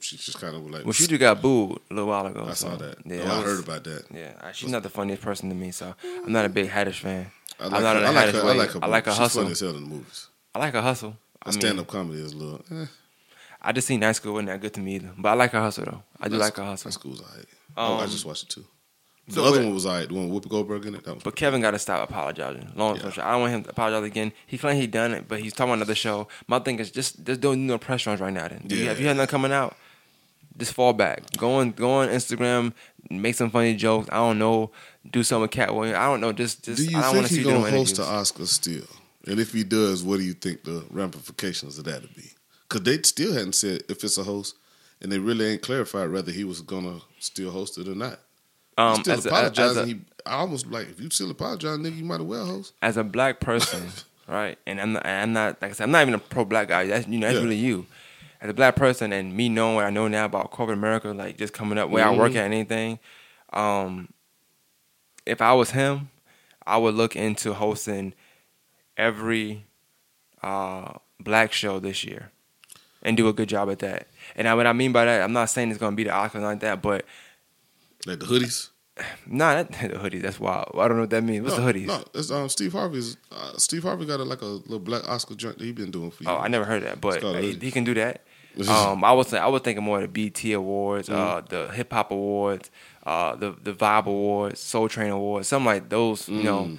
[0.00, 0.84] She just kind of like.
[0.84, 2.44] Well, she just got booed a little while ago.
[2.48, 2.96] I so, saw that.
[3.04, 4.04] Yeah, oh, that I was- heard about that.
[4.12, 7.30] Yeah, she's not the funniest person to me, so I'm not a big Haddish fan.
[7.60, 8.02] I I'm like not her.
[8.06, 8.40] I like her.
[8.40, 8.80] I like her.
[8.82, 9.42] I like her She's hustle.
[9.42, 10.28] funny as hell in the movies.
[10.54, 11.16] I like her hustle.
[11.42, 12.64] I mean, stand up comedy is a little.
[12.72, 12.86] Eh,
[13.62, 15.60] I just seen Night School wasn't that good to me either, but I like her
[15.60, 16.02] hustle though.
[16.20, 16.88] I do Night like School- her hustle.
[16.88, 17.46] Night School's alright.
[17.76, 18.64] oh, I Um, just watched it too.
[19.28, 20.08] The so other one was alright.
[20.08, 21.04] The one with Whoopi Goldberg in it.
[21.04, 22.72] That was But Kevin got to stop apologizing.
[22.74, 23.10] Long Yeah.
[23.12, 24.32] story I don't want him to apologize again.
[24.46, 26.26] He claimed he done it, but he's talking about another show.
[26.48, 28.48] My thing is just just don't do no press runs right now.
[28.48, 28.90] Then, Do you- Yeah.
[28.92, 29.76] if you have nothing coming out,
[30.58, 31.22] just fall back.
[31.36, 32.72] Go on, go on Instagram,
[33.08, 34.08] make some funny jokes.
[34.10, 34.72] I don't know,
[35.08, 35.96] do something with Katt Williams.
[35.98, 36.32] I don't know.
[36.32, 37.98] Just, just Do you I don't think want to see he's you doing gonna host
[37.98, 38.08] interviews.
[38.08, 38.86] the Oscar still?
[39.28, 42.32] And if he does, what do you think the ramifications of that would be?
[42.70, 44.54] Because they still hadn't said if it's a host,
[45.00, 48.20] and they really ain't clarified whether he was gonna still host it or not.
[48.78, 49.82] Um, still as, a, as, apologizing.
[49.82, 52.72] a, he, I almost like if you still apologize, nigga, you might as well host.
[52.80, 53.90] as a black person,
[54.28, 54.56] right?
[54.66, 56.86] And I'm not, I'm not like I said, I'm not even a pro black guy.
[56.86, 57.42] That's you know, that's Yeah.
[57.42, 57.86] really you.
[58.40, 61.36] As a black person, and me knowing what I know now about corporate America, like
[61.36, 62.36] just coming up where I work Mhm.
[62.36, 62.98] at anything,
[63.52, 64.08] um,
[65.26, 66.10] if I was him,
[66.66, 68.14] I would look into hosting
[68.96, 69.66] every
[70.42, 72.30] uh, black show this year
[73.02, 74.08] and do a good job at that.
[74.36, 76.42] And I, what I mean by that, I'm not saying it's gonna be the Oscars
[76.42, 77.04] like that, but
[78.06, 78.68] Like the hoodies.
[79.26, 80.18] nah, that, the hoodie.
[80.18, 80.70] That's wild.
[80.74, 81.44] I don't know what that means.
[81.44, 81.86] What's no, the hoodies?
[81.86, 83.16] No, it's um, Steve Harvey's.
[83.32, 86.10] Uh, Steve Harvey got a, like a little black Oscar joint that he been doing
[86.10, 86.28] for you.
[86.30, 88.22] Oh, I never heard that, but he, he can do that.
[88.68, 91.46] Um, I was I was thinking more of the BET Awards, uh, Mm-hmm.
[91.54, 92.70] the Hip Hop Awards,
[93.06, 96.28] uh, the the Vibe Awards, Soul Train Awards, something like those.
[96.28, 96.78] You know,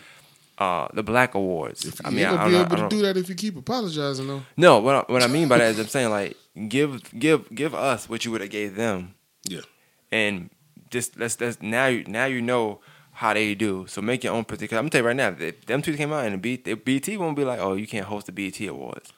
[0.62, 1.86] uh, the Black Awards.
[1.86, 3.36] If, I mean, I, gonna I be don't, able I to don't, that if you
[3.36, 4.44] keep apologizing though.
[4.58, 4.80] no.
[4.86, 8.08] What I, what I mean by that is I'm saying like give give give us
[8.10, 9.16] what you would have gave them,
[9.50, 9.62] Yeah.
[10.12, 10.50] and
[10.96, 12.80] just let's let's now you now you know
[13.14, 13.86] how they do.
[13.88, 14.80] So make your own particular.
[14.80, 16.74] I'm gonna tell you right now, if them two came out and the B, the
[16.76, 19.12] BT won't be like, oh, you can't host the BET Awards.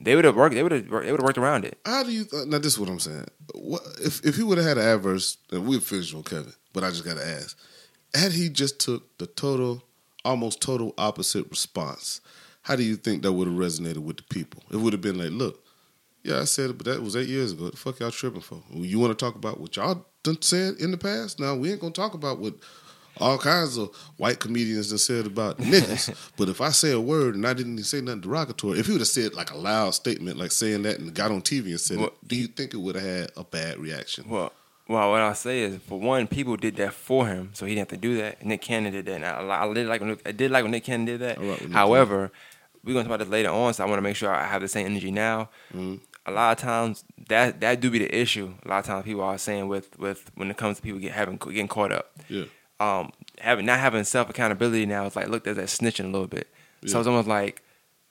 [0.00, 0.54] They would have worked.
[0.54, 0.84] They would have.
[0.90, 1.78] They would have worked around it.
[1.86, 2.58] How do you uh, now?
[2.58, 3.26] This is what I'm saying.
[3.54, 5.38] What if if he would have had an adverse?
[5.52, 7.56] And we'd finish on Kevin, but I just got to ask:
[8.12, 9.84] Had he just took the total,
[10.24, 12.20] almost total opposite response,
[12.62, 14.62] how do you think that would have resonated with the people?
[14.70, 15.62] It would have been like, look,
[16.22, 17.64] yeah, I said it, but that was eight years ago.
[17.64, 18.62] What the fuck y'all tripping for?
[18.72, 21.38] You want to talk about what y'all done said in the past?
[21.38, 22.54] Now we ain't gonna talk about what
[23.18, 26.32] all kinds of white comedians done said about niggas.
[26.36, 28.92] but if I say a word and I didn't even say nothing derogatory, if he
[28.92, 31.80] would have said like a loud statement, like saying that and got on TV and
[31.80, 34.24] said Well, it, do you think it would have had a bad reaction?
[34.28, 34.52] Well,
[34.86, 37.90] Well, what I'll say is, for one, people did that for him, so he didn't
[37.90, 38.44] have to do that.
[38.44, 40.72] Nick Cannon did that, and I, I did like when Nick, I did like when
[40.72, 41.40] Nick Cannon did that.
[41.40, 42.30] Right However,
[42.84, 44.60] we're gonna talk about this later on, so I want to make sure I have
[44.60, 45.48] the same energy now.
[45.72, 45.96] Mm-hmm.
[46.26, 48.54] A lot of times, that that do be the issue.
[48.64, 51.12] A lot of times, people are saying with with when it comes to people get
[51.12, 52.12] having getting caught up.
[52.28, 52.44] Yeah.
[52.78, 56.26] um, having not having self accountability now it's like look there's that snitching a little
[56.26, 56.48] bit.
[56.82, 56.92] Yeah.
[56.92, 57.62] So it's almost like,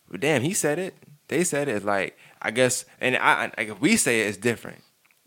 [0.10, 0.96] well, damn, he said it.
[1.28, 1.76] They said it.
[1.76, 4.82] It's like I guess, and I, I like if we say it, it's different.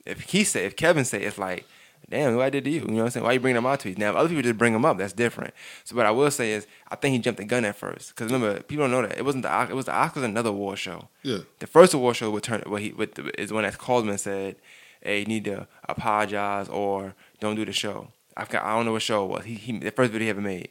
[0.07, 1.67] If he say, if Kevin say, it's like,
[2.09, 2.81] damn, what I did to you?
[2.81, 3.25] You know what I'm saying?
[3.25, 3.99] Why you bringing up my tweets?
[3.99, 5.55] Now, if other people just bring them up, that's different.
[5.85, 8.33] So what I will say is, I think he jumped the gun at first because
[8.33, 11.09] remember, people don't know that it wasn't the it was the Oscars another award show.
[11.23, 11.39] Yeah.
[11.59, 14.11] The first award show would turn what he with the, is when that called him
[14.11, 14.57] and said,
[15.01, 19.03] "Hey, you need to apologize or don't do the show." I I don't know what
[19.03, 19.45] show it was.
[19.45, 20.69] He, he the first video he ever made.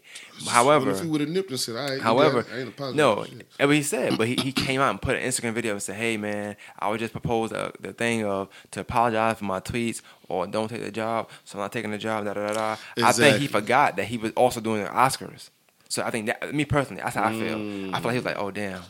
[0.47, 3.25] However, if he would have nipped and said, "I ain't, However, I ain't apologizing." no,
[3.65, 4.17] what he said.
[4.17, 6.89] But he, he came out and put an Instagram video and said, "Hey man, I
[6.89, 10.84] would just propose the, the thing of to apologize for my tweets or don't take
[10.84, 11.30] the job.
[11.43, 12.78] So I'm not taking the job." Da da da da.
[13.04, 15.49] I think he forgot that he was also doing the Oscars.
[15.89, 17.56] So I think that me personally, that's how I feel.
[17.95, 18.82] I feel like he was like, "Oh damn."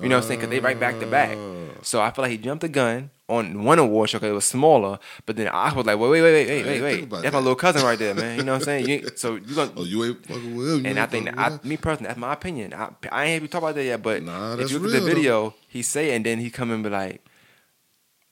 [0.00, 0.40] You know what I'm saying?
[0.40, 1.36] Because they right back to back.
[1.36, 1.68] Oh.
[1.82, 4.46] So I feel like he jumped the gun on one award show because it was
[4.46, 4.98] smaller.
[5.26, 6.94] But then I was like, wait, wait, wait, wait, wait, wait, ain't wait.
[6.96, 8.38] think about That's my little cousin right there, man.
[8.38, 8.88] You know what I'm saying?
[8.88, 10.84] You, so you gonna Oh, you ain't fucking with him.
[10.84, 12.72] you and I think that I, me personally, that's my opinion.
[12.72, 15.04] I, I ain't even talk about that yet, but Nah, if you look real, at
[15.06, 17.22] the video, he say, and then he come and be like,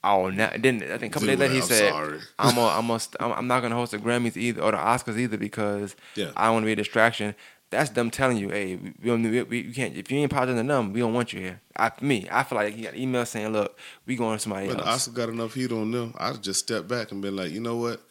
[0.03, 2.19] "Oh, now." Then I think a couple days later he I'm said, sorry.
[2.39, 2.99] "I'm a, I'm a,
[3.37, 6.31] I'm not gonna host the Grammys either or the Oscars either because Yeah.
[6.35, 7.35] I don't want to be a distraction."
[7.71, 9.95] That's them telling you, "Hey, we, we don't, we, we, can't.
[9.95, 12.57] If you ain't positive to them, we don't want you here." I, me, I feel
[12.57, 14.75] like he got email saying, "Look, we going to somebody else.
[14.75, 16.13] But the else." Oscar got enough heat on them.
[16.17, 18.01] I'd just step back and been like, you know what?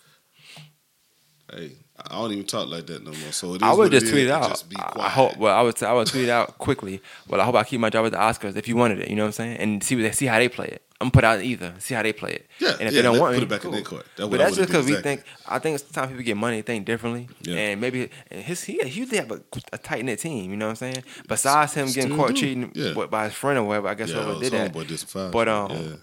[1.53, 1.73] Hey,
[2.09, 3.33] I don't even talk like that no more.
[3.33, 4.49] So it is I would just it tweet it out.
[4.49, 5.37] Just I- hope.
[5.37, 5.77] Well, I would.
[5.79, 7.01] Say, I would tweet it out quickly.
[7.29, 9.09] Well, I hope I keep my job at the Oscars if you wanted it.
[9.11, 9.57] You know what I'm saying?
[9.59, 10.83] And see what they see how they play it.
[11.03, 11.73] I'm put out either.
[11.79, 12.47] See how they play it.
[12.59, 13.73] Yeah, And if yeah, they don't want put me, it back in cool.
[13.73, 14.07] their court.
[14.17, 15.23] That's but that's just because did, we think.
[15.49, 17.27] I think it's time people get money, they think differently.
[17.41, 17.57] Yeah.
[17.57, 19.41] And maybe and his he, he usually have a,
[19.73, 20.51] a tight knit team.
[20.51, 21.03] You know what I'm saying?
[21.27, 22.35] Besides him getting caught do.
[22.35, 22.93] cheating Yeah.
[23.07, 24.73] by- his friend or whatever, I guess Yeah, whoever did that.
[24.87, 25.71] did But um.
[25.71, 25.97] Yeah.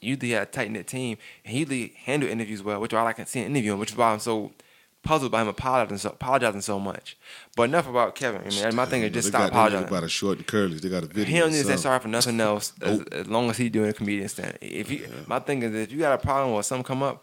[0.00, 3.12] Usually had a tight knit team, and he usually handle interviews well, which all I
[3.12, 4.52] like seeing interviewing, which is why I'm so
[5.02, 7.16] puzzled by him apologizing so, apologizing so much.
[7.56, 8.42] But enough about Kevin.
[8.42, 9.88] I mean, my thing is just stop apologizing.
[9.88, 10.78] About a short and curly.
[10.78, 11.24] They got a video.
[11.24, 13.90] He don't need to say sorry for nothing else as, as long as he doing
[13.90, 14.58] a comedian stand.
[14.60, 17.22] If you, my thing is, if you got a problem or something come up,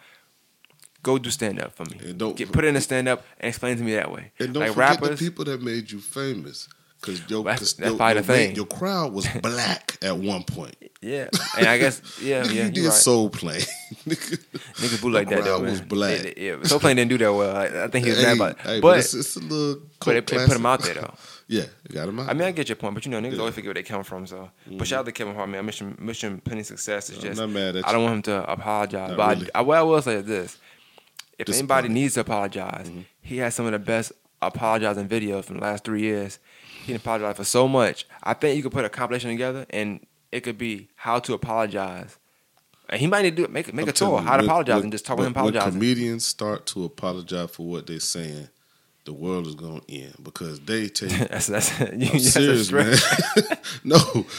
[1.04, 2.00] go do stand up for me.
[2.10, 4.32] And don't- Get put in a stand up and explain to me that way.
[4.40, 6.68] And don't like forget rappers, the people that made you famous.
[7.06, 8.56] Because your, That's- that's your, your, thing.
[8.56, 10.76] your crowd was black at one point.
[11.02, 11.28] yeah.
[11.58, 12.94] And I guess yeah, Nigga, yeah, you did right.
[12.94, 13.62] soul playing.
[14.08, 15.72] Niggas boo like that though, man.
[15.72, 16.20] was black.
[16.22, 17.56] They- yeah, Soul Plane didn't do that well.
[17.56, 18.58] I, I think he was hey, mad about it.
[18.62, 19.82] hey, but it's, it's a little.
[20.04, 21.14] but they, put him out there though.
[21.48, 22.30] Yeah, you got him out.
[22.30, 23.30] I mean, I get your point, but you know, niggas Yeah.
[23.32, 23.40] Mm-hmm.
[23.42, 24.26] always forget where they come from.
[24.26, 25.64] So, but shout out to Kevin Hart, man.
[25.64, 27.10] I wish him, wish him plenty of success.
[27.10, 28.06] It's I'm just, not mad at I don't you.
[28.08, 29.10] want him to apologize.
[29.10, 29.50] Not but really.
[29.54, 30.58] I, I, what I will say is this:
[31.38, 33.02] if anybody needs to apologize, Mm-hmm.
[33.22, 36.40] he has some of the best apologizing videos from the last three years.
[36.86, 38.06] He done apologized for so much.
[38.24, 42.18] I think you could put a compilation together, and it could be how to apologize.
[42.90, 44.84] And he might need to do it, make make I'm a tour, how to apologize,
[44.84, 48.50] and just talk with him when- When comedians start to apologize for what they're saying,
[49.06, 52.72] the world is going to end because they take that's that's, you, I'm that's serious,
[52.72, 52.96] man.
[53.84, 53.98] no,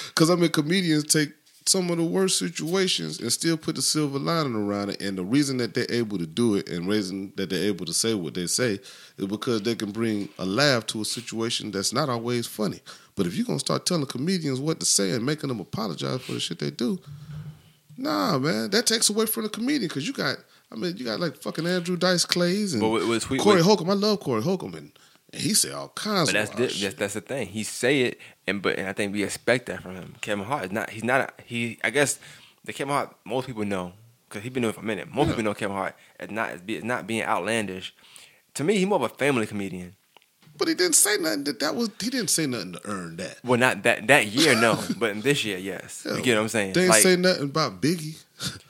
[0.08, 1.30] because I mean, comedians take
[1.68, 5.00] some of the worst situations and still put the silver lining around it.
[5.02, 7.92] And the reason that they're able to do it and reason that they're able to
[7.92, 8.78] say what they say
[9.18, 12.80] is because they can bring a laugh to a situation that's not always funny.
[13.16, 16.32] But if you're gonna start telling comedians what to say and making them apologize for
[16.32, 16.98] the shit they do,
[17.96, 20.36] nah, man, that takes away from the comedian because you got.
[20.70, 23.62] I mean, you got like fucking Andrew Dice Clays and But with- with Sweet- Corey
[23.62, 23.88] Holcomb.
[23.88, 24.90] I love Corey Holcomb, and,
[25.32, 26.82] and he said all kinds But of that's di- shit.
[26.82, 27.48] that's that's the thing.
[27.48, 30.14] He say it, and but and I think we expect that from him.
[30.20, 30.90] Kevin Hart is not.
[30.90, 31.20] He's not.
[31.20, 31.78] A, he.
[31.84, 32.18] I guess
[32.64, 33.92] the Kevin Hart most people know
[34.28, 35.08] because he's been doing it for a minute.
[35.08, 35.32] Most Yeah.
[35.32, 37.94] people know Kevin Hart as not as not being outlandish.
[38.54, 39.96] To me, he's more of a family comedian.
[40.58, 41.44] But he didn't say nothing.
[41.44, 43.38] That that was he didn't say nothing to earn that.
[43.44, 46.06] Well, not that that year, no, but in this year, yes.
[46.08, 46.72] You get what I'm saying?
[46.72, 48.22] They didn't Like, say nothing about Biggie.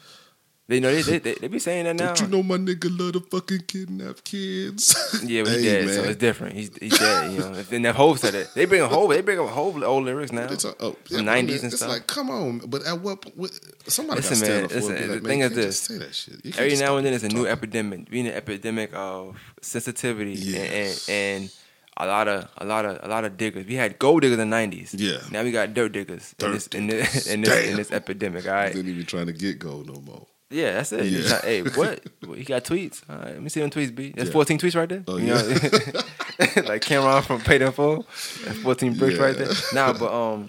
[0.68, 2.06] they know they, they, they, they be saying that now.
[2.14, 4.94] Don't you know my nigga love to fucking kidnap kids?
[5.24, 6.10] Yeah, but he Hey, dead, so man.
[6.10, 6.54] it's different.
[6.56, 7.32] He's he's dead.
[7.32, 9.48] You know, if and if Hov said it, they bring a whole they bring up
[9.48, 10.44] whole old lyrics now.
[10.50, 11.88] It's, a, oh, yeah, but I mean, 90s and it's stuff.
[11.88, 12.58] like, come on.
[12.66, 13.52] But at what point?
[13.86, 15.00] Somebody got Listen, stand man, up for listen, it.
[15.00, 15.66] Be the like, man, thing you is can't this.
[15.66, 16.34] just say that shit.
[16.44, 17.52] You can't Every just now stop and then, it's a new talking.
[17.52, 18.10] epidemic.
[18.10, 21.08] Being an epidemic of sensitivity Yes.
[21.08, 21.50] and, and and
[21.98, 23.66] a lot of a lot of a lot of diggers.
[23.66, 24.94] We had gold diggers in the nineties.
[24.94, 25.18] Yeah.
[25.30, 27.26] Now we got dirt diggers in Dirt this in this diggers.
[27.32, 27.76] in this, in Damn.
[27.76, 28.46] this epidemic.
[28.46, 28.72] All right.
[28.72, 30.26] They ain't even trying to get gold no more.
[30.50, 31.04] Yeah, that's it.
[31.06, 31.40] Yeah.
[31.42, 32.04] Hey, what?
[32.36, 33.02] He got tweets.
[33.10, 34.12] All right, let me see them tweets, B.
[34.16, 34.32] That's Yeah.
[34.32, 35.04] 14 tweets right there.
[35.08, 35.34] Oh, You yeah.
[35.34, 35.42] know?
[36.68, 38.04] like Cam'ron from Paid in Full.
[38.44, 39.48] That's 14 bricks right there.
[39.48, 39.54] Yeah.
[39.72, 40.48] Nah, but um,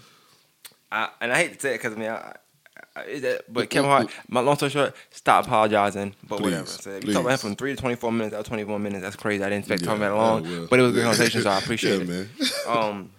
[0.91, 2.33] I, and I hate to say it because I mean, I,
[3.21, 6.15] that- But Kevin Hart, my long story short, stop apologizing.
[6.27, 6.65] But Please, whatever.
[6.67, 8.63] So if you talk about him from three to twenty four minutes, that was twenty
[8.65, 9.03] four minutes.
[9.03, 9.43] That's crazy.
[9.43, 11.03] I didn't expect Yeah, talking that yeah, long, but it was a good Yeah.
[11.05, 12.07] conversation, so I appreciate Yeah, it.
[12.09, 12.29] man.
[12.67, 13.11] Um,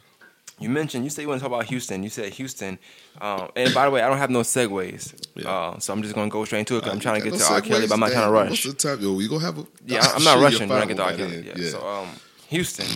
[0.60, 2.02] you mentioned you said you want to talk about Houston.
[2.02, 2.78] You said Houston,
[3.20, 5.50] um, and by the way, I don't have no segues, Yeah.
[5.50, 7.44] uh, so I'm just gonna go straight into it because I'm trying to get no
[7.46, 7.60] to R.
[7.60, 8.50] Kelly, but I'm not trying to rush.
[8.50, 9.00] What's the time?
[9.00, 9.66] Yo, you gonna have a?
[9.86, 11.14] Yeah, I'll I'm not rushing when I get to R.
[11.14, 11.40] Kelly.
[11.42, 11.56] then.
[11.56, 11.70] Yeah.
[11.70, 12.08] So um,
[12.48, 12.86] Houston,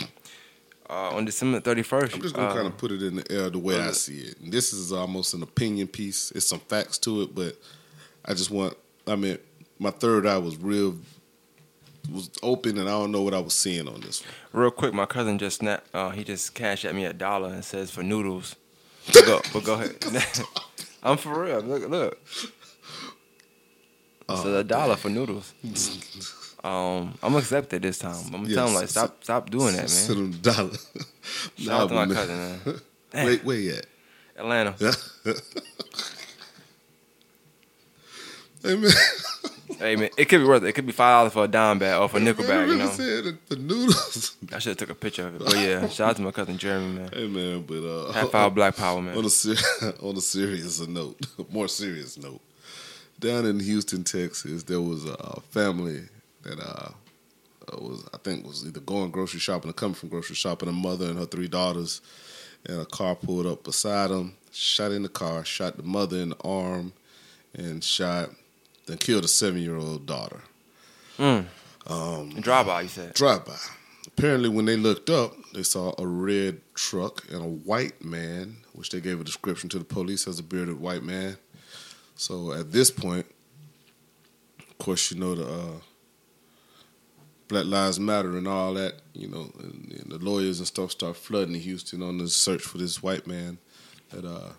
[0.89, 2.15] uh, on December 31st.
[2.15, 4.19] I'm just gonna uh, kind of put it in the air the way I see
[4.19, 4.39] it.
[4.41, 6.31] And this is almost an opinion piece.
[6.31, 7.55] It's some facts to it, but
[8.25, 8.75] I just want.
[9.07, 9.37] I mean,
[9.79, 10.95] my third eye was real,
[12.11, 14.61] was open, and I don't know what I was seeing on this one.
[14.63, 15.85] Real quick, my cousin just snap.
[15.93, 18.55] Uh, he just cashed at me a dollar and says for noodles.
[19.13, 19.95] But go, but go ahead.
[21.03, 21.59] I'm for real.
[21.61, 22.21] Look, look.
[22.23, 22.47] It's
[24.29, 25.53] Oh, a dollar for noodles.
[26.63, 28.15] Um, I'm gonna accept it this time.
[28.27, 30.27] I'm gonna tell him like, stop, stop doing that, Send man.
[30.27, 30.77] him a dollar.
[31.57, 32.59] Shout out to my but cousin, man.
[33.11, 33.25] Damn.
[33.25, 33.85] Wait, where you at?
[34.37, 34.73] Atlanta.
[38.63, 38.91] Hey man,
[39.79, 40.67] Hey man, it could be worth it.
[40.67, 42.67] It could be five dollars for a dime bag or for a nickel bag.
[42.69, 44.35] You know, said the noodles.
[44.53, 45.45] I should have took a picture of it.
[45.45, 47.09] But yeah, shout out to my cousin Jeremy, man.
[47.13, 49.17] hey man, but uh, Half hour Black Power, man.
[49.17, 49.55] on a ser-
[50.01, 51.19] on a serious note,
[51.51, 52.41] more serious note,
[53.19, 56.03] down in Houston, Texas, there was a family
[56.43, 56.89] that uh,
[57.71, 60.69] uh, was I think was either going grocery shopping or coming from grocery shopping.
[60.69, 62.01] A mother and her three daughters,
[62.65, 66.29] and a car pulled up beside them, shot in the car, shot the mother in
[66.29, 66.93] the arm,
[67.55, 68.29] and shot
[68.85, 70.41] then killed a seven year old daughter.
[71.17, 71.45] Mm.
[71.87, 73.13] Um, Drive by, you said.
[73.13, 73.57] drive by.
[74.07, 78.89] Apparently, when they looked up, they saw a red truck and a white man, which
[78.89, 81.37] they gave a description to the police as a bearded white man.
[82.15, 83.25] So at this point,
[84.59, 85.79] of course, you know the uh,
[87.47, 88.95] Black Lives Matter and all that.
[89.13, 92.77] You know, and, and the lawyers and stuff start flooding Houston on the search for
[92.77, 93.57] this white man
[94.11, 94.53] that, uh,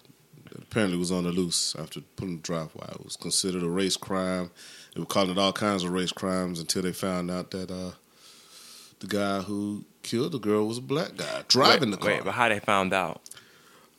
[0.60, 2.86] apparently was on the loose after pulling the drive-by.
[2.92, 4.50] It was considered a race crime.
[4.94, 7.70] They were calling it all kinds of race crimes until they found out that.
[7.70, 7.92] Uh,
[9.00, 12.14] the guy who killed the girl was a black guy driving wait, the car.
[12.14, 13.20] Wait, but how they found out?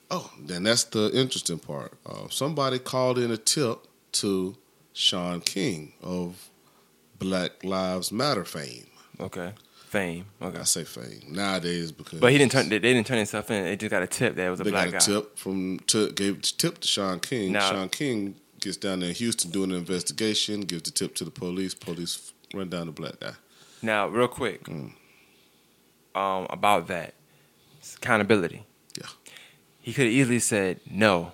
[0.10, 1.94] Oh, then that's the interesting part.
[2.06, 3.80] Uh, somebody called in a tip
[4.14, 4.56] to
[4.94, 6.50] Shaun King of
[7.20, 8.88] Black Lives Matter fame.
[9.20, 9.54] Okay,
[9.96, 10.26] fame.
[10.42, 12.68] Okay, I say fame nowadays because but he didn't turn.
[12.70, 13.64] They didn't turn himself in.
[13.64, 14.86] They just got a tip that it was a black guy.
[14.86, 15.14] they black got guy.
[15.18, 15.78] a tip from
[16.22, 17.52] gave the tip to Shaun King.
[17.54, 21.24] Now- Shaun King gets down there in Houston doing an investigation, gives the tip to
[21.24, 21.74] the police.
[21.74, 23.34] Police run down the black guy.
[23.82, 24.92] Now, real quick, Mm.
[26.16, 27.14] um, about that
[27.98, 28.64] accountability.
[28.98, 29.08] Yeah.
[29.82, 31.32] he could have easily said no.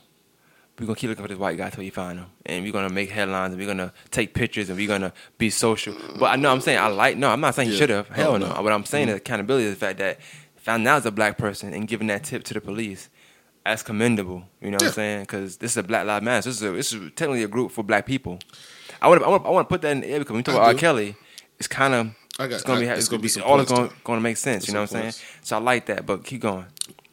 [0.82, 2.90] We're gonna keep looking for this white guy till we find him, and we're gonna
[2.90, 5.96] make headlines, and we're gonna take pictures, and we're gonna be social.
[6.18, 7.80] But I know I'm saying I like no, I'm not saying he Yeah.
[7.82, 8.08] should have.
[8.10, 8.52] Hell no.
[8.52, 8.62] no.
[8.64, 9.12] What I'm saying Mhm.
[9.12, 10.20] is accountability is the fact that
[10.56, 13.10] found out as a black person and giving that tip to the police.
[13.64, 14.46] That's commendable.
[14.60, 15.20] You know what I'm saying?
[15.22, 16.50] Because this is a Black Lives Matter.
[16.50, 18.40] This is a, this is technically a group for black people.
[19.04, 20.44] I want I want I want to put that in the air because when we
[20.44, 20.74] talk I about R.
[20.80, 21.16] Kelly,
[21.60, 22.08] it's kind of
[22.40, 24.38] I got it's gonna be I- it's, gonna be, all it's gonna, to gonna make
[24.38, 24.68] sense.
[24.68, 25.14] You know what I'm saying?
[25.44, 26.66] So I like that, but keep going.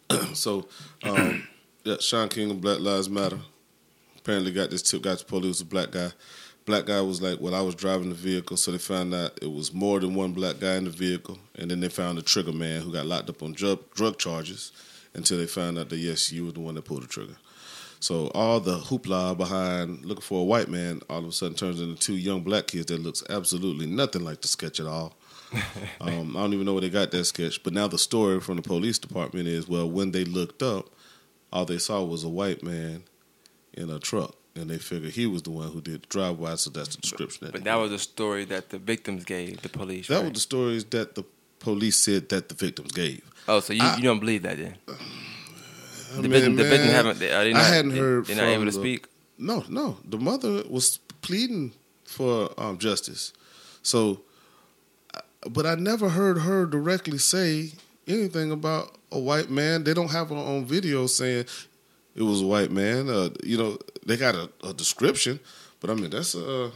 [0.33, 0.69] So,
[1.03, 1.47] um,
[1.85, 3.41] yeah, Shaun King of Black Lives Matter
[4.29, 5.01] apparently got this tip.
[5.01, 6.11] Got the police was a black guy.
[6.67, 9.51] Black guy was like, "Well, I was driving the vehicle," so they found out it
[9.51, 12.53] was more than one black guy in the vehicle, and then they found the trigger
[12.53, 14.71] man who got locked up on drug drug charges
[15.15, 17.37] until they found out that yes, you were the one that pulled the trigger.
[18.01, 21.81] So all the hoopla behind looking for a white man all of a sudden turns
[21.81, 25.17] into two young black kids that looks absolutely nothing like the sketch at all.
[26.03, 28.57] um, I don't even know where they got that sketch, but now the story from
[28.57, 30.91] the police department is well, when they looked up,
[31.51, 33.05] all they saw was a white man
[33.79, 36.57] in a truck, and they figured he was the one who did the drive-by.
[36.57, 37.47] So that's the description.
[37.47, 40.09] That But that was the story that the victims gave the police.
[40.09, 40.25] that right?
[40.25, 41.25] was the stories that the
[41.61, 43.23] police said that the victims gave.
[43.49, 44.75] oh, so you, I- you don't believe that then?
[44.89, 44.93] I
[46.17, 47.19] The mean, victim, the victim haven't.
[47.19, 49.07] They, they I not, hadn't they, heard They're not able to the- speak.
[49.41, 49.99] No, no.
[50.05, 51.73] The mother was pleading
[52.05, 53.33] for um, justice.
[53.83, 54.23] So,
[55.15, 57.73] uh, but I never heard her directly say
[58.09, 59.85] anything about a white man.
[59.85, 61.45] They don't have her on video saying
[62.19, 63.09] it was a white man.
[63.09, 65.39] Uh, you know, they got a, a description,
[65.79, 66.73] but I mean that's uh,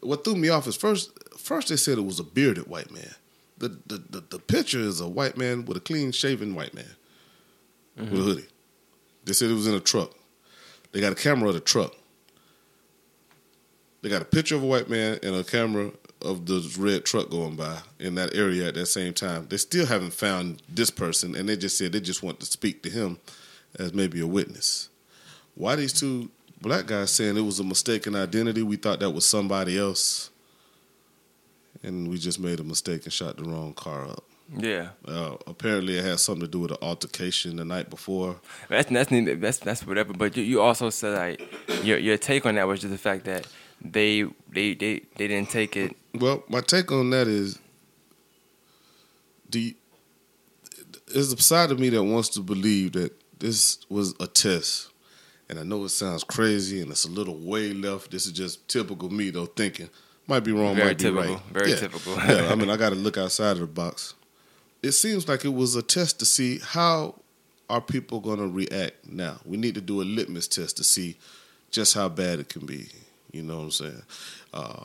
[0.00, 1.10] what threw me off is first.
[1.36, 3.14] First, they said it was a bearded white man.
[3.58, 6.94] The the the, the picture is a white man with a clean shaven white man
[7.96, 8.46] with a hoodie.
[9.24, 10.12] They said it was in a truck.
[10.92, 11.92] They got a camera of the truck.
[14.02, 17.30] They got a picture of a white man and a camera of the red truck
[17.30, 19.46] going by in that area at that same time.
[19.48, 22.84] They still haven't found this person, and they just said they just want to speak
[22.84, 23.18] to him
[23.78, 24.88] as maybe a witness.
[25.54, 26.30] Why these two
[26.60, 28.62] black guys saying it was a mistaken identity?
[28.62, 30.30] We thought that was somebody else,
[31.82, 34.24] and we just made a mistake and shot the wrong car up.
[34.58, 38.38] Yeah, Uh, apparently, it had something to do with an altercation the night before.
[38.68, 40.12] that's that's that's that's whatever.
[40.12, 43.24] But you, you also said like your your take on that was just the fact
[43.24, 43.46] that
[43.80, 45.96] they they they, they didn't take it.
[46.14, 47.58] Well, my take on that is,
[49.52, 49.74] you,
[51.12, 54.88] there's a side of me that wants to believe that this was a test,
[55.48, 58.10] and I know it sounds crazy and it's a little way left.
[58.12, 59.90] This is just typical me though, thinking
[60.28, 61.40] might be wrong, Very might be right.
[61.52, 61.76] very Yeah.
[61.76, 62.14] typical.
[62.14, 64.14] yeah, I mean, I got to look outside of the box.
[64.82, 67.16] It seems like it was a test to see how
[67.68, 69.40] are people going to react now.
[69.44, 71.16] We need to do a litmus test to see
[71.72, 72.86] just how bad it can be.
[73.32, 74.02] You know what I'm saying?
[74.54, 74.84] Uh,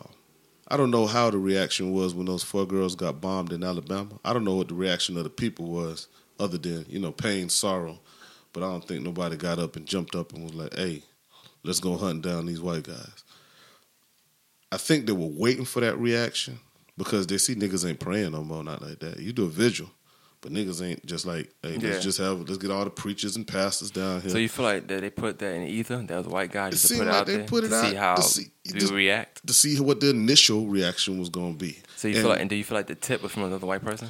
[0.70, 4.20] I don't know how the reaction was when those four girls got bombed in Alabama.
[4.26, 6.08] I don't know what the reaction of the people was,
[6.40, 8.00] other than you know pain, sorrow.
[8.58, 11.04] But I don't think nobody got up and jumped up and was like, "Hey,
[11.64, 13.24] let's go hunting down these white guys."
[14.72, 16.58] I think they were waiting for that reaction
[16.98, 19.20] because they see niggas ain't praying no more, not like that.
[19.20, 19.92] You do a vigil,
[20.42, 21.90] but niggas ain't just like, hey, Yeah.
[21.92, 24.32] let's just have, let's get all the preachers and pastors down here.
[24.32, 25.98] So you feel like that they put that in the ether?
[26.02, 27.70] That was white guy It just to put it like out they there put it
[27.70, 29.46] to see how to see- you just- react.
[29.46, 31.78] to see what the initial reaction was going to be.
[31.96, 33.68] So you And, feel like, and do you feel like the tip was from another
[33.68, 34.10] white person?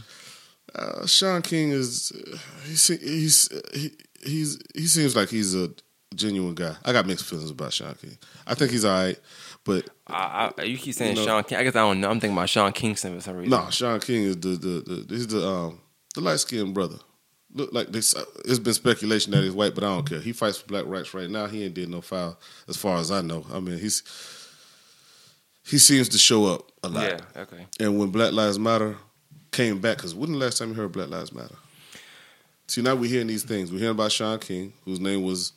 [0.76, 3.92] uh, Shaun King is uh, he se- he's uh, he,
[4.28, 5.70] he's he seems like he's a
[6.16, 6.76] genuine guy.
[6.86, 8.18] I got mixed feelings about Shaun King.
[8.46, 9.20] I think he's all right,
[9.64, 11.58] but I, I, you keep saying You know- Shaun King.
[11.58, 12.10] I guess I don't know.
[12.10, 13.50] I'm thinking about Sean Kingston for some reason.
[13.52, 15.80] no, Shaun King is the the, the he's the um
[16.16, 16.98] the light skinned brother.
[17.54, 18.16] Look like this.
[18.16, 20.20] Uh, it's been speculation that he's white, but I don't care.
[20.20, 21.48] He fights for black rights right now.
[21.48, 22.38] He ain't did no foul,
[22.68, 23.46] as far as I know.
[23.52, 24.04] I mean, he's
[25.66, 27.04] he seems to show up a lot.
[27.04, 27.42] Yeah.
[27.42, 27.66] Okay.
[27.80, 28.98] And when Black Lives Matter
[29.52, 31.56] came back, because when the last time you heard Black Lives Matter?
[32.68, 33.72] See, now we're hearing these things.
[33.72, 35.54] We're hearing about Shaun King, whose name was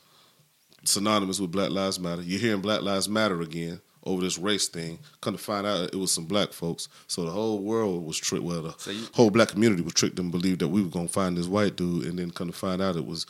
[0.85, 2.23] synonymous with Black Lives Matter.
[2.23, 4.99] You're hearing Black Lives Matter again over this race thing.
[5.20, 6.88] Come to find out, it was some black folks.
[7.09, 8.44] So the whole world was tricked.
[8.44, 11.09] Well, the So you- whole black community was tricked and believed that we were going
[11.09, 13.27] to find this white dude, and then come to find out it was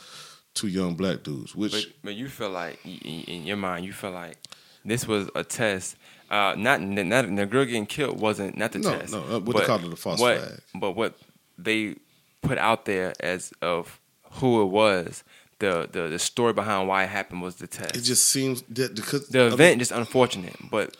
[0.54, 1.54] two young black dudes.
[1.56, 4.36] Which But but you feel like in, your mind, you feel like
[4.84, 5.96] this was a test.
[6.30, 9.12] Uh, not not the girl getting killed wasn't not the No, test.
[9.12, 10.60] no, uh, what they call it a false what, flag.
[10.76, 11.18] But what
[11.58, 11.96] they
[12.42, 14.00] put out there as of
[14.32, 15.24] who it was,
[15.58, 17.96] the the, the story behind why it happened was the test.
[17.96, 20.96] it just seems that because the I mean, event just unfortunate, but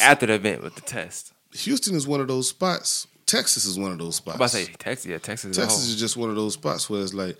[0.00, 1.32] after the event with the test.
[1.54, 3.06] Houston is one of those spots.
[3.26, 4.36] Texas is one of those spots.
[4.36, 5.56] I'm about to say Texas, yeah, Texas.
[5.56, 7.36] Texas is just one of those spots where it's like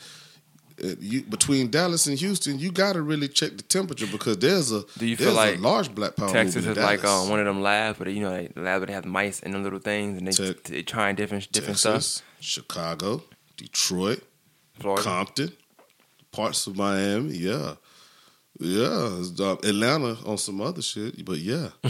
[0.83, 4.73] uh, you, between Dallas and Houston, you got to really check the temperature because there's
[4.73, 7.47] a Do you feel like a large black power Texas is like um, one of
[7.47, 10.19] them labs, but you know, like labs where they have mice and them little things,
[10.19, 12.23] and they, Tex- they trying different different stuff.
[12.41, 13.23] Chicago,
[13.62, 14.22] Detroit,
[14.75, 15.53] Florida, Compton,
[16.33, 17.37] parts of Miami.
[17.37, 17.75] Yeah,
[18.59, 21.68] yeah, uh, Atlanta on some other shit, but yeah,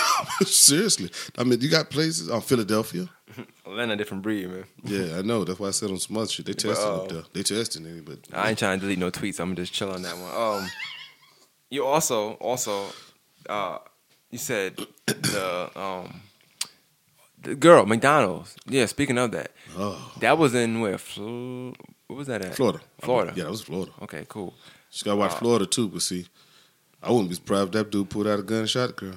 [0.44, 1.10] seriously.
[1.36, 3.08] I mean, you got places on Philadelphia.
[3.66, 4.64] Atlanta, different breed, man.
[4.82, 5.44] Yeah, I know.
[5.44, 6.46] That's why I said on some other shit.
[6.46, 7.22] They testing uh, up there.
[7.32, 9.38] They testing it, but I ain't trying to delete no tweets.
[9.38, 10.62] I'm just chill on that one.
[10.62, 10.68] Um,
[11.70, 12.86] you also also
[13.48, 13.78] uh,
[14.30, 16.22] you said the um
[17.42, 18.56] the girl McDonald's.
[18.66, 21.74] Yeah, speaking of that, oh, that was in where Flo-
[22.06, 22.54] What was that at?
[22.54, 23.32] Florida, Florida.
[23.36, 23.92] Yeah, that was Florida.
[24.02, 24.54] Okay, cool.
[24.90, 26.26] She got to watch Uh, Florida too, but see,
[27.02, 29.14] I wouldn't be surprised if that dude pulled out a gun and shot the girl.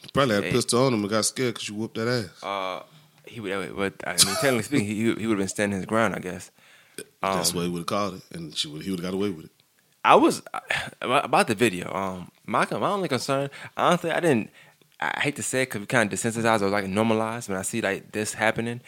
[0.00, 2.42] He probably had a pistol on him and got scared because you whooped that ass.
[2.42, 2.82] Uh,
[3.26, 6.14] he would, but I mean, technically speaking, he he would have been standing his ground,
[6.14, 6.50] I guess.
[7.22, 9.16] Um, That's what he would have called it, and she would he would have got
[9.16, 9.50] away with it.
[10.04, 10.42] I was
[11.00, 11.90] about about the video.
[11.92, 14.50] Um, my my only concern, honestly, I didn't.
[15.00, 17.62] I hate to say it because we kind of desensitized or like normalized when I
[17.62, 18.80] see like this happening.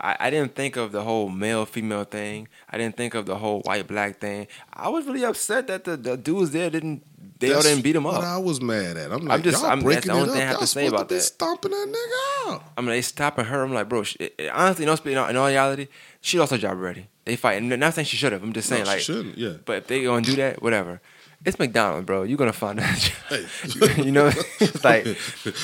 [0.00, 2.48] I, I didn't think of the whole male female thing.
[2.70, 4.48] I didn't think of the whole white black thing.
[4.72, 7.04] I was really upset that the, the dudes there didn't
[7.38, 8.24] they all didn't beat him What up.
[8.24, 9.12] I was mad at.
[9.12, 10.48] I'm like, just- y'all I'm- that's breaking the only it thing I up.
[10.48, 11.20] have to Y'all say supposed about be that.
[11.22, 12.64] Stomping that nigga out.
[12.76, 13.62] I mean, they stopping her.
[13.62, 14.02] I'm like, bro.
[14.02, 15.88] She, honestly, no, in all, in all reality,
[16.20, 17.08] she lost her job already.
[17.24, 17.54] They fight.
[17.62, 18.42] and Not saying she should have.
[18.42, 19.54] I'm just saying No, she like, shouldn't, yeah.
[19.64, 21.00] But if they gonna do that, whatever.
[21.44, 22.22] It's McDonald's, bro.
[22.22, 23.12] You're gonna find out.
[23.96, 25.06] You know, it's like,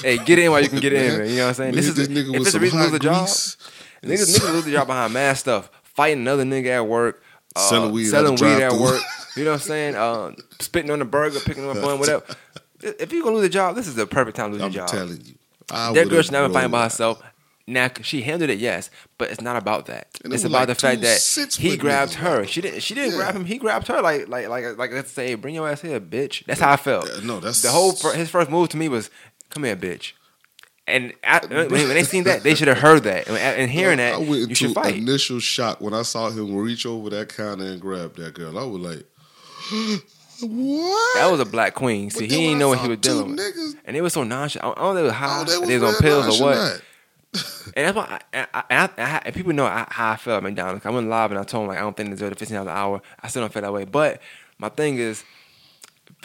[0.02, 1.28] hey, get in while you can get in, man.
[1.28, 1.70] You know what I'm saying?
[1.70, 3.26] Man, This is this nigga if it's a reason to lose a job.
[3.26, 3.56] Niggas,
[4.02, 7.22] niggas lose their job behind mad stuff, fighting another nigga at work,
[7.54, 9.00] uh, Selling weed at selling the weed at work.
[9.36, 9.94] You know what I'm saying?
[9.96, 12.24] Uh, spitting on the burger, picking up a bun, whatever.
[12.80, 14.86] If you're gonna lose a job, this is the perfect time to lose I'm your
[14.86, 14.94] job.
[14.94, 15.34] I'm telling you,
[15.70, 17.22] I That girl should never fighting by herself.
[17.68, 20.08] Now she handled it, yes, but it's not about that.
[20.24, 22.46] And It's was about like the fact that he grabbed her.
[22.46, 22.80] She didn't.
[22.82, 23.16] She didn't Yeah.
[23.18, 23.44] grab him.
[23.44, 26.44] He grabbed her like like like like let's say, bring your ass here, bitch.
[26.46, 27.06] That's how I felt.
[27.08, 29.10] Yeah, no, that's- the whole his first move to me was,
[29.50, 30.12] come here, bitch.
[30.86, 33.28] And I, when, they seen that, they should have heard that.
[33.28, 34.96] And, hearing I that, went you into should fight.
[34.96, 38.58] initial shock when I saw him reach over that counter and grab that girl.
[38.58, 39.04] I was like,
[40.40, 42.08] "What?" That was a black queen.
[42.10, 43.06] See, he didn't know what he was with.
[43.38, 44.78] niggas- And they were so nonchalant.
[44.78, 46.40] I don't know if oh, they were high, Oh, they was they was on pills
[46.40, 46.82] or what.
[47.34, 47.42] And
[47.74, 50.86] that's why I, I, I, I, and people know how I felt at McDonald's.
[50.86, 52.56] I went live and I told them like I don't think they deserve the fifteen
[52.56, 53.02] dollars an hour.
[53.20, 53.84] I still don't feel that way.
[53.84, 54.20] But
[54.58, 55.24] my thing is,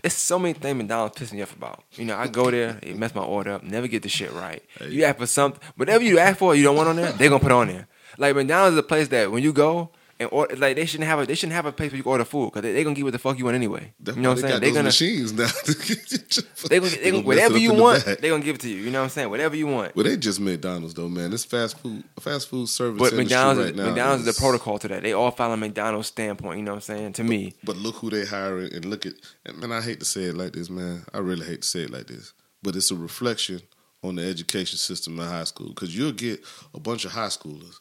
[0.03, 1.83] it's so many things McDonald's pissing me off about.
[1.93, 4.63] You know, I go there, they mess my order up, never get the shit right.
[4.79, 4.89] Hey.
[4.89, 7.43] You ask for something, whatever you ask for, you don't want on there, they're gonna
[7.43, 7.87] put on there.
[8.17, 9.89] Like McDonald's is a place that when you go
[10.23, 12.11] and order, like they shouldn't have a they shouldn't have a place where you can
[12.11, 13.93] order food because they, they gonna give what the fuck you want anyway.
[14.05, 14.59] You know what I'm saying?
[14.59, 15.47] They They got gonna machines now.
[16.69, 18.17] they gonna, they gonna whatever you the want, back.
[18.19, 18.77] they gonna give it to you.
[18.77, 19.29] You know what I'm saying?
[19.29, 19.95] Whatever you want.
[19.95, 21.31] Well, they just McDonald's though, man.
[21.31, 22.99] This fast food, fast food service.
[22.99, 25.03] But McDonald's, right is, now McDonald's is is the protocol to that.
[25.03, 26.59] They all follow McDonald's standpoint.
[26.59, 27.13] You know what I'm saying?
[27.13, 29.13] To me, But look who they hiring, and look at.
[29.45, 31.03] And man, I hate to say it like this, man.
[31.13, 33.61] I really hate to say it like this, but it's a reflection
[34.03, 36.43] on the education system in high school because you'll get
[36.73, 37.79] a bunch of high schoolers,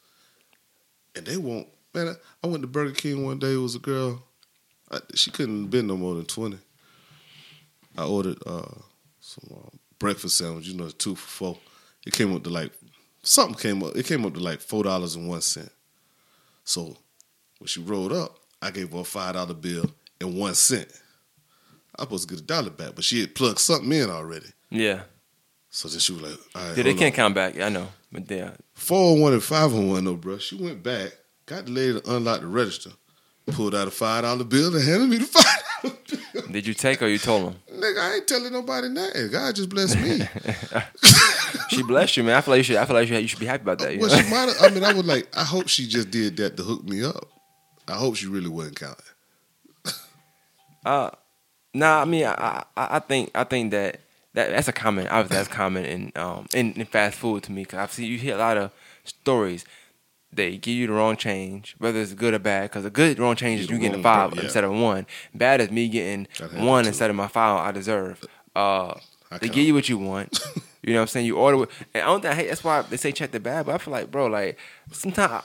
[1.14, 1.68] and they won't.
[1.95, 3.53] Man, I- went to Burger King one day.
[3.55, 4.22] It was a girl.
[4.90, 6.59] I, she couldn't have been no more than twenty.
[7.97, 8.66] I ordered uh,
[9.20, 9.68] some uh,
[9.99, 10.66] breakfast sandwich.
[10.66, 11.59] You know, two for four.
[12.07, 12.72] It came up to like
[13.22, 13.95] something came up.
[13.97, 15.70] It came up to like four dollars and one cent.
[16.64, 16.97] So
[17.59, 19.84] when she rolled up, I gave her a five dollar bill
[20.20, 20.88] and one cent.
[21.99, 24.47] I was supposed to get a dollar back, but she had plugged something in already.
[24.70, 25.03] yeah.
[25.74, 27.16] So then she was like, "All right, Yeah, they can't on.
[27.16, 27.59] count back.
[27.59, 28.28] I know, but
[28.74, 30.36] Four on one and five on one though, bro.
[30.36, 31.12] She went back,
[31.55, 32.90] got the lady to unlock the register,
[33.48, 35.62] pulled out a five dollar bill and handed me the five
[36.50, 37.57] did you take or you told them?
[37.72, 39.30] Nigga, I ain't telling nobody nothing.
[39.30, 40.20] God just blessed me.
[41.68, 42.36] She blessed you, man.
[42.36, 42.76] I feel like you should.
[42.76, 43.94] I feel like you should, be happy about that.
[43.94, 44.22] You well, know?
[44.22, 44.55] she might.
[44.61, 47.26] I mean, I was like, I hope she just did that to hook me up.
[47.88, 49.05] I hope she really wasn't counting.
[50.84, 51.11] Uh,
[51.72, 54.00] nah, I mean, I, I, I think, I think that,
[54.34, 55.07] that that's a common.
[55.07, 58.18] Obviously, that's common in um in, in fast food to me because I've seen you
[58.18, 58.72] hear a lot of
[59.05, 59.64] stories.
[60.33, 62.70] They give you the wrong change, whether it's good or bad.
[62.70, 64.43] Because the good wrong change is You you the getting a five yeah.
[64.43, 65.07] instead of one.
[65.35, 68.24] Bad is me getting one instead of my five I deserve.
[68.57, 68.95] Uh,
[69.30, 70.41] I they give you what you want.
[70.83, 71.26] you know what I'm saying?
[71.26, 72.49] You order, with, and I don't think I hate.
[72.49, 73.66] That's why they say check the bag.
[73.66, 74.59] But I feel like, bro, like
[74.91, 75.45] sometimes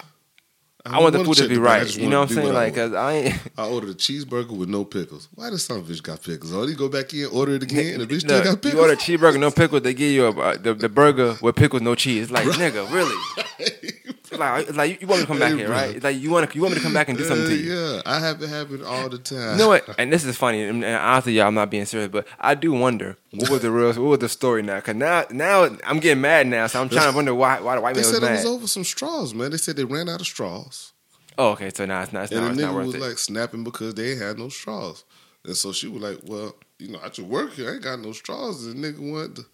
[0.86, 1.56] I, want the food to be.
[1.56, 1.98] I right.
[1.98, 2.50] You know what I'm saying?
[2.50, 3.40] I Like, cause I ain't.
[3.58, 5.28] I ordered a cheeseburger with no pickles.
[5.36, 6.54] Why does some bitch got pickles?
[6.54, 8.82] Oh, you go back in, order it again, and the bitch still got you pickles.
[8.82, 9.82] order a cheeseburger, no pickles.
[9.82, 12.24] They give you a, the, the burger with pickles, no cheese.
[12.24, 13.92] It's like, nigga, really?
[14.40, 15.76] It's like, like you, want me to come back Hey, here, bro.
[15.76, 16.04] right?
[16.04, 17.56] Like you want to, you want me to come back and do something Uh, to
[17.56, 17.74] you.
[17.74, 19.54] yeah, I have it happen all the time.
[19.54, 19.88] You know what?
[20.00, 20.64] And this is funny.
[20.64, 23.88] And, honestly, y'all, I'm not being serious, but I do wonder what was the real,
[23.88, 24.76] what was the story now?
[24.78, 27.82] Because now, now I'm getting mad now, so I'm trying to wonder why, why the
[27.82, 29.52] white They man was said it was over some straws, man.
[29.52, 30.94] They said they ran out of straws,
[31.38, 31.72] oh, okay.
[31.74, 33.02] So now it's not, it's and not, the nigga was it.
[33.02, 35.04] like snapping because they had no straws.
[35.46, 37.70] And so she was like, "Well, you know, I just work here.
[37.70, 39.46] I ain't got no straws." And the nigga went to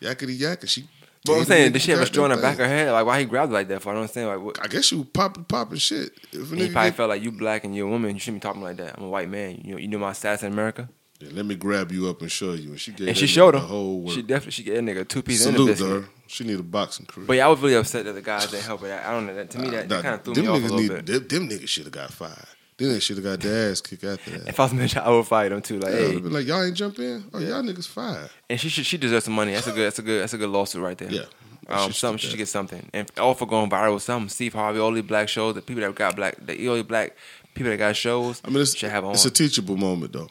[0.00, 0.88] yakety yak, and she.
[1.24, 2.40] But I'm saying, the did she have a straw in thing.
[2.40, 2.92] back of her head?
[2.92, 3.90] Like, why he grabbed like that for?
[3.90, 4.28] I don't understand.
[4.28, 6.12] Like, what, I guess was popping, popping shit.
[6.32, 8.14] If he probably get- felt like you black and you're a woman.
[8.14, 8.96] You shouldn't be talking like that.
[8.98, 9.60] I'm a white man.
[9.64, 10.88] You know, you know my stats in America.
[11.20, 12.70] Yeah, let me grab you up and show you.
[12.70, 13.66] And she gave And she showed the him.
[13.66, 14.14] whole work.
[14.14, 16.08] She definitely she gave that nigga two piece and a Salute her.
[16.26, 17.26] She need a boxing career.
[17.26, 19.02] But yeah, I was really upset that the guys didn't help her.
[19.06, 19.34] I don't know.
[19.34, 21.28] That, to me, that, that kind of threw me off a little need, bit.
[21.28, 22.34] Them, them niggas should have got fired.
[22.76, 24.48] Then they should have got their ass kicked after that.
[24.48, 25.78] If I was job, I would fight them too.
[25.78, 27.24] Like, Yeah, hey, be like y'all ain't jump in.
[27.32, 28.30] Oh, y'all niggas fired.
[28.50, 29.52] and she should she deserves some money.
[29.52, 31.10] That's a good that's a good that's a good lawsuit right there.
[31.10, 31.24] Yeah.
[31.68, 34.28] Um, She something she should get something, and all for going viral with something.
[34.28, 37.16] Steve Harvey, all these black shows, the people that got black, the only black
[37.54, 39.12] people that got shows, I mean, it's, should have on.
[39.12, 40.28] it's a teachable moment though.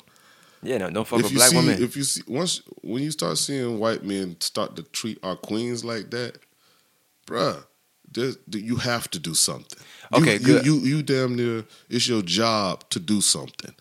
[0.62, 1.82] yeah, no, don't fuck If with you black see, women.
[1.82, 5.84] if you see, once when you start seeing white men start to treat our queens
[5.84, 6.38] like that,
[7.26, 7.64] bruh,
[8.52, 9.80] you have to do something.
[10.16, 10.66] You- Okay, you, good.
[10.66, 13.74] You, you damn near it's your job to do something.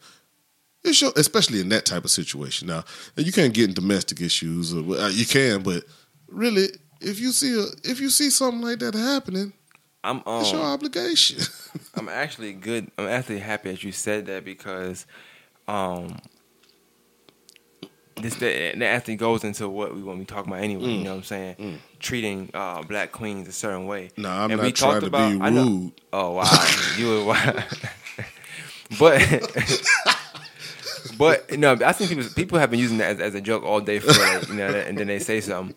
[0.84, 2.66] It's your, especially in that type of situation.
[2.68, 2.84] Now,
[3.16, 5.84] you can't get in domestic issues, or well, you can, but
[6.26, 6.68] really,
[7.00, 9.52] if you see a if you see something like that happening,
[10.02, 11.38] I'm um, it's your obligation.
[11.94, 12.90] I'm actually good.
[12.98, 15.06] I'm actually happy that you said that because,
[15.68, 16.18] um,
[18.16, 20.84] this that, that actually goes into what we want to be talking about anyway.
[20.84, 20.98] Mm.
[20.98, 21.78] You know what I'm saying?
[21.98, 24.10] Treating uh, black queens a certain way.
[24.16, 25.92] No, I'm And not we trying talked to about- be I know- rude.
[26.12, 27.64] Oh wow, you were wild.
[28.98, 29.82] but.
[31.18, 33.80] But no, I think people people have been using that as, as a joke all
[33.80, 35.76] day for like, you know, and then they say something.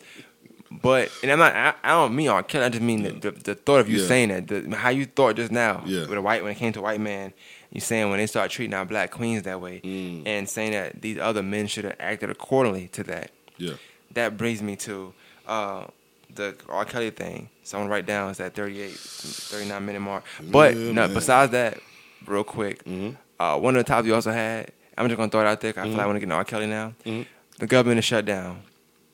[0.82, 2.44] But and I'm not, I, I don't mean R.
[2.44, 2.66] Kelly.
[2.66, 4.08] I just mean the, the, the thought of you Yeah.
[4.08, 6.02] saying that, the, how you thought just now Yeah.
[6.02, 7.34] with a white when it came to a white man.
[7.76, 10.24] You saying when they start treating our black queens that way, Mm.
[10.26, 13.32] and saying that these other men should have acted accordingly to that.
[13.58, 13.74] yeah,
[14.14, 15.14] That brings me to
[15.46, 15.86] uh,
[16.34, 16.86] the R.
[16.86, 17.50] Kelly thing.
[17.64, 20.24] Someone write down it's that 38, 39 minute mark.
[20.42, 21.80] But Yeah, no, besides that,
[22.26, 23.18] real quick, Mhm.
[23.42, 24.72] uh, one of the topics you also had.
[24.98, 25.74] I'm just gonna throw it out there.
[25.74, 26.46] 'cause I feel like I want to get into R.
[26.46, 26.94] Kelly now.
[27.06, 27.26] Mhm.
[27.60, 28.62] The government is shut down.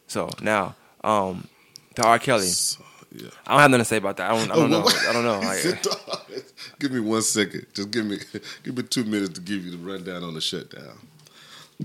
[0.06, 1.48] So now, um,
[1.96, 2.20] to R.
[2.20, 2.84] Kelly, So,
[3.14, 3.30] yeah.
[3.46, 4.32] I don't have nothing to say about that.
[4.32, 4.52] I don't.
[4.52, 4.88] I don't Oh, know.
[4.88, 5.40] I don't know.
[5.40, 6.46] Like,
[6.80, 7.66] give me one second.
[7.74, 8.18] Just give me
[8.64, 10.98] give me two minutes to give you the rundown on the shutdown.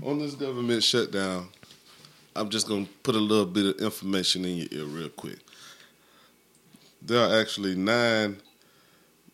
[0.03, 1.47] On this government shutdown,
[2.35, 5.39] I'm just gonna put a little bit of information in your ear real quick.
[7.01, 8.37] there are actually nine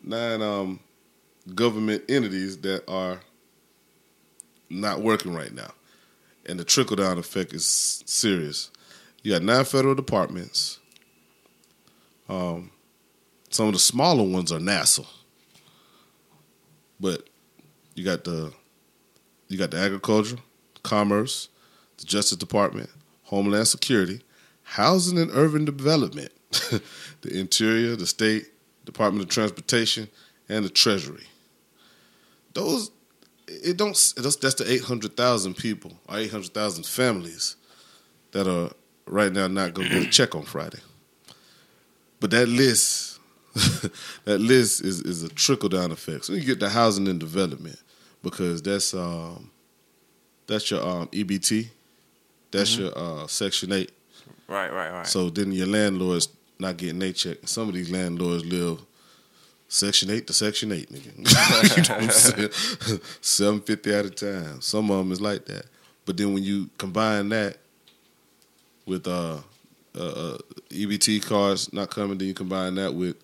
[0.03, 0.79] nine um,
[1.53, 3.19] government entities that are
[4.69, 5.71] not working right now,
[6.45, 8.71] and the trickle down effect is serious.
[9.21, 10.79] You got nine federal departments.
[12.33, 12.71] Um,
[13.51, 15.05] some of the smaller ones are NASA,
[16.99, 17.29] but
[17.93, 18.51] you got the
[19.49, 20.37] you got the agriculture,
[20.81, 21.49] commerce,
[21.97, 22.89] the Justice Department,
[23.25, 24.21] Homeland Security,
[24.63, 26.31] Housing and Urban Development,
[27.21, 28.47] the Interior, the State
[28.83, 30.07] Department of Transportation,
[30.49, 31.27] and the Treasury.
[32.55, 32.89] Those
[33.47, 37.57] it don't that's, that's the 800,000 people or 800,000 families
[38.31, 38.71] that are
[39.05, 40.79] right now not going to get a check on Friday.
[42.23, 43.19] But that list
[44.23, 46.23] that list is is a trickle down effect.
[46.23, 47.77] So you get the housing and development
[48.23, 49.51] because that's um
[50.47, 51.67] that's your um EBT,
[52.49, 53.91] that's your uh section 8
[54.47, 55.05] Right, right, right.
[55.05, 57.39] so then your landlord's not getting their check.
[57.43, 58.79] Some of these landlords live
[59.67, 61.17] section eight to section eight, nigga.
[61.17, 62.09] you know what I'm
[62.89, 63.01] saying?
[63.19, 64.61] Seven fifty at a time.
[64.61, 65.65] Some of them is like that.
[66.05, 67.57] But then when you combine that
[68.85, 69.39] with uh,
[69.97, 70.37] uh, uh,
[70.69, 73.15] EBT cards not coming, then you combine that with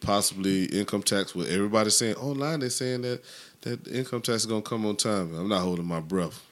[0.00, 1.34] possibly income tax.
[1.34, 3.22] With everybody saying online, they're saying that
[3.62, 5.34] that income tax is gonna come on time.
[5.34, 6.42] I'm not holding my breath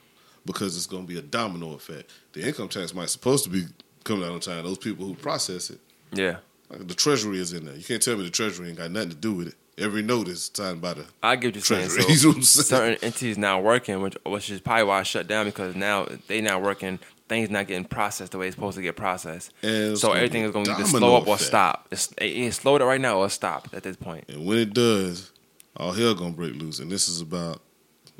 [0.47, 2.11] because it's gonna be a domino effect.
[2.33, 3.65] The income tax might supposed to be
[4.05, 4.65] coming out on time.
[4.65, 5.79] Those people who process it.
[6.13, 6.37] yeah.
[6.71, 7.75] Like, The treasury is in there.
[7.77, 9.55] You can't tell me the treasury ain't got nothing to do with it.
[9.77, 11.05] Every note is signed by the.
[11.23, 11.91] I get what you're saying.
[11.91, 12.05] Treasury.
[12.05, 12.65] So You know what I'm saying?
[12.65, 16.41] certain entities now working, which which is probably why I shut down because now they
[16.41, 16.99] not working.
[17.29, 19.53] Things not getting processed the way it's supposed to get processed.
[19.63, 21.89] And so everything is going to either slow up or stop.
[21.91, 24.25] It's, it, it's slowed it right now or stop at this point.
[24.29, 25.33] And when it does,
[25.77, 26.81] all hell gonna break loose.
[26.81, 27.63] And this is about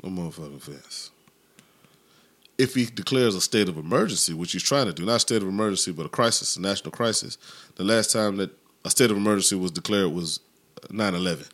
[0.03, 1.11] a motherfucking fence.
[2.57, 5.41] If he declares a state of emergency, which he's trying to do, not a state
[5.41, 7.37] of emergency, but a crisis, a national crisis.
[7.75, 8.51] The last time that
[8.85, 10.39] a state of emergency was declared was
[10.87, 11.49] 9-11.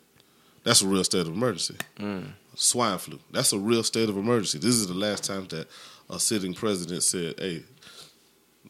[0.64, 1.74] That's a real state of emergency.
[1.98, 2.32] Mm.
[2.54, 3.18] Swine flu.
[3.30, 4.58] That's a real state of emergency.
[4.58, 5.68] This is the last time that
[6.10, 7.62] a sitting president said, "Hey,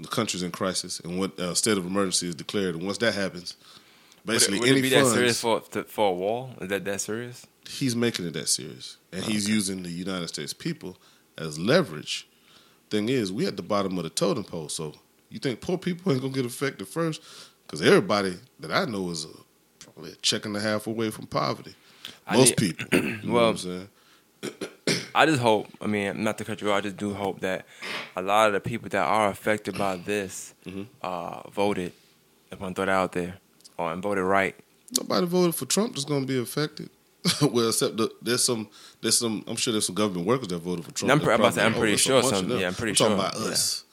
[0.01, 3.15] the country's in crisis, and what uh, state of emergency is declared." And once that
[3.15, 3.57] happens,
[4.25, 6.51] Would it, basically would any it be funds, that serious for to, for a wall?
[6.61, 7.47] Is that that serious?
[7.69, 10.97] he's making it that serious, and he's using the United States people
[11.39, 12.27] as leverage.
[12.91, 14.95] Thing is, we at the bottom of the totem pole, so
[15.31, 17.23] you think poor people ain't gonna get affected first?
[17.67, 19.29] Because everybody that I know is a,
[19.79, 21.75] probably a check and a half away from poverty.
[22.31, 22.87] Most people.
[22.93, 23.89] You know Well, what I'm saying?
[25.15, 25.69] I just hope.
[25.81, 26.79] I mean, not to cut you off.
[26.79, 27.67] I just do hope that
[28.17, 30.83] a lot of the people that are affected by this Mm-hmm.
[31.03, 31.93] uh, voted.
[32.51, 33.39] If I'm throw that out there,
[33.79, 34.55] or and voted right.
[34.99, 36.91] Nobody voted for Trump that's gonna be affected.
[37.43, 38.69] well, except the, there's some,
[39.01, 39.45] there's some.
[39.47, 41.11] I'm sure there's some government workers that voted for Trump.
[41.13, 43.17] I'm that pre- I'm about to I'm pretty sure some- yeah, I'm pretty I'm talking
[43.17, 43.47] sure, about yeah.
[43.53, 43.85] us.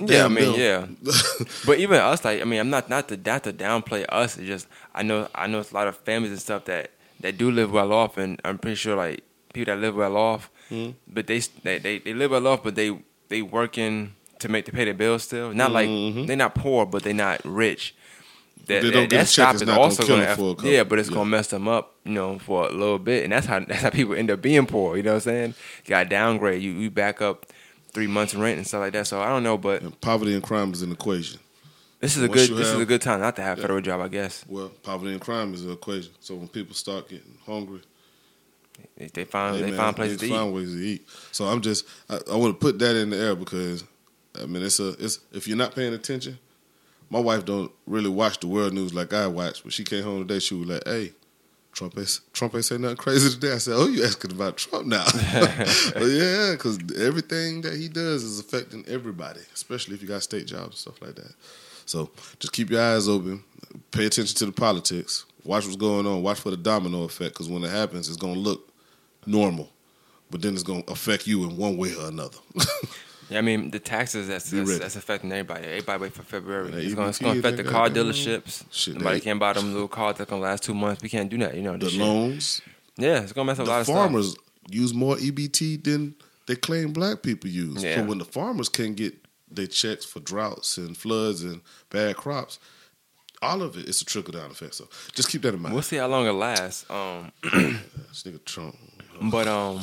[0.00, 0.96] Yeah, I mean, them.
[1.02, 1.12] yeah.
[1.66, 4.38] But even us, like, I mean, I'm not not to not to downplay us.
[4.38, 7.36] It's just I know I know it's a lot of families and stuff that that
[7.36, 10.94] do live well off, and I'm pretty sure like people that live well off, Mhm.
[11.06, 12.96] but they, they they they live well off, but they
[13.28, 15.52] they working to make to pay their bills still.
[15.52, 16.16] Not Mhm.
[16.16, 17.94] like they're not poor, but they're not rich.
[18.66, 20.36] That, they that, don't get that a check, stop it's is also kill gonna them
[20.36, 21.14] for a aff- couple- yeah, but it's yeah.
[21.16, 23.90] gonna mess them up, you know, for a little bit, and that's how that's how
[23.90, 24.96] people end up being poor.
[24.96, 25.54] You know what I'm saying?
[25.84, 27.46] You got downgrade, you you back up
[27.92, 29.06] three months rent and stuff like that.
[29.08, 31.40] So I don't know, but And poverty and crime is an equation.
[32.00, 33.62] this is a Once good this is a good time not to have Yeah.
[33.62, 34.44] federal job, I guess.
[34.48, 36.12] Well, poverty and crime is an equation.
[36.20, 37.80] So when people start getting hungry,
[38.96, 40.54] They, they find hey, they man, find places they to find eat.
[40.54, 41.08] ways to eat.
[41.32, 43.84] So I'm just I, I want to put that in the air because
[44.40, 46.38] I mean it's a it's if you're not paying attention.
[47.10, 50.26] My wife don't really watch the world news like I watch, but she came home
[50.26, 50.38] today.
[50.38, 51.12] She was like, "Hey,
[51.72, 54.86] Trump ain't Trump ain't say nothing crazy today." I said, "Oh, you asking about Trump
[54.86, 60.22] now?" but yeah, because everything that he does is affecting everybody, especially if you got
[60.22, 61.34] state jobs and stuff like that.
[61.84, 63.44] So just keep your eyes open,
[63.90, 67.50] pay attention to the politics, watch what's going on, watch for the domino effect, because
[67.50, 68.71] when it happens, it's gonna look
[69.26, 69.70] normal,
[70.30, 72.38] but then it's gonna affect you in one way or another.
[73.30, 75.64] Yeah, I mean the taxes that's that's, that's affecting everybody.
[75.64, 76.70] Everybody wait for February.
[76.70, 78.64] That It's gonna, it's gonna affect the car dealerships.
[78.70, 81.02] Shit, Nobody can buy them little cars that's gonna last two months.
[81.02, 81.54] We can't do that.
[81.54, 81.98] You know, the shit.
[82.00, 82.60] loans,
[82.98, 83.96] Yeah, it's gonna mess up a lot of stuff.
[83.96, 84.36] farmers
[84.68, 86.14] use more EBT than
[86.46, 87.82] they claim black people use.
[87.82, 87.96] Yeah.
[87.96, 89.14] So when the farmers can't get
[89.50, 92.58] their checks for droughts and floods and bad crops,
[93.40, 94.74] all of it is a trickle down effect.
[94.74, 95.72] So just keep that in mind.
[95.74, 96.84] We'll see how long it lasts.
[96.90, 97.32] Um,
[98.12, 98.76] This nigga Trump.
[99.20, 99.82] But um,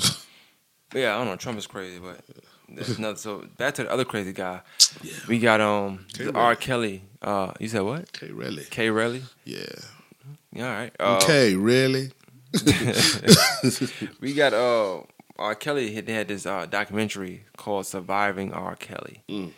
[0.94, 1.36] yeah, I don't know.
[1.36, 2.22] Trump is crazy, but
[2.68, 3.18] there's another.
[3.18, 4.62] So back to the other crazy guy.
[5.02, 5.14] Yeah.
[5.28, 6.30] We got um K.
[6.34, 6.56] R.
[6.56, 7.04] Kelly.
[7.22, 8.02] Uh, you said what?
[8.16, 8.64] Okay, really?
[8.70, 8.88] K.
[8.88, 9.24] Relly.
[9.46, 9.60] Yeah.
[10.52, 10.96] Yeah, all right.
[11.00, 12.12] Uh, okay, really?
[14.20, 15.02] We got uh
[15.38, 15.56] R.
[15.56, 16.00] Kelly.
[16.02, 18.76] They had this uh, documentary called "Surviving R.
[18.76, 19.52] Kelly." Mm.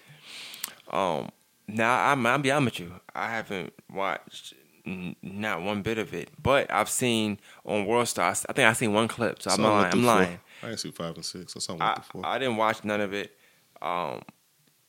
[0.91, 1.29] Um,
[1.67, 2.95] now I'm I'll be honest with you.
[3.15, 4.53] I haven't watched
[4.85, 6.29] not one bit of it.
[6.41, 8.45] But I've seen on World Stars.
[8.49, 9.41] I think I seen one clip.
[9.41, 9.85] So I'm lying.
[9.85, 10.01] I'm four.
[10.01, 10.39] lying.
[10.63, 11.55] I didn't see five and six.
[11.55, 12.25] I saw one I, through four.
[12.25, 13.35] I didn't watch none of it.
[13.81, 14.21] Um,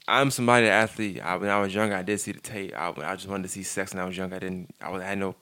[0.08, 1.20] I'm somebody that athlete.
[1.22, 2.74] I, when I was younger, I did see the tape.
[2.76, 4.32] I, I just wanted to see sex when I was young.
[4.32, 4.74] I didn't.
[4.80, 5.36] I, was, I had no.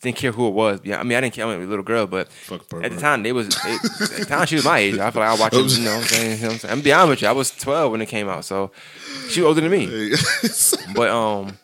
[0.00, 0.80] Didn't care who it was.
[0.82, 1.44] Yeah, I mean, I didn't care.
[1.46, 3.80] I was a little girl, but Fuck at the time, they was they, at
[4.18, 4.98] the time she was my age.
[4.98, 5.78] I feel like I watched it.
[5.78, 6.36] You know, what I'm saying.
[6.36, 6.72] You know what I'm saying.
[6.72, 7.28] I'm be honest with you.
[7.28, 8.72] I was 12 when it came out, so
[9.28, 10.14] she was older than me.
[10.94, 11.58] But um,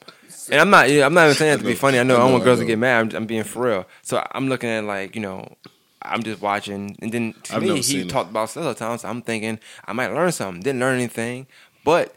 [0.51, 0.88] and I'm not.
[0.88, 1.99] I'm not even saying that to be funny.
[1.99, 3.01] I know I don't I want know, girls I to get mad.
[3.14, 3.86] I'm, I'm being for real.
[4.03, 5.57] So I'm looking at like you know,
[6.03, 8.09] I'm just watching, and then to I've me he seen it.
[8.11, 9.03] talked about several times.
[9.03, 10.62] So I'm thinking I might learn something.
[10.62, 11.47] Didn't learn anything,
[11.84, 12.14] but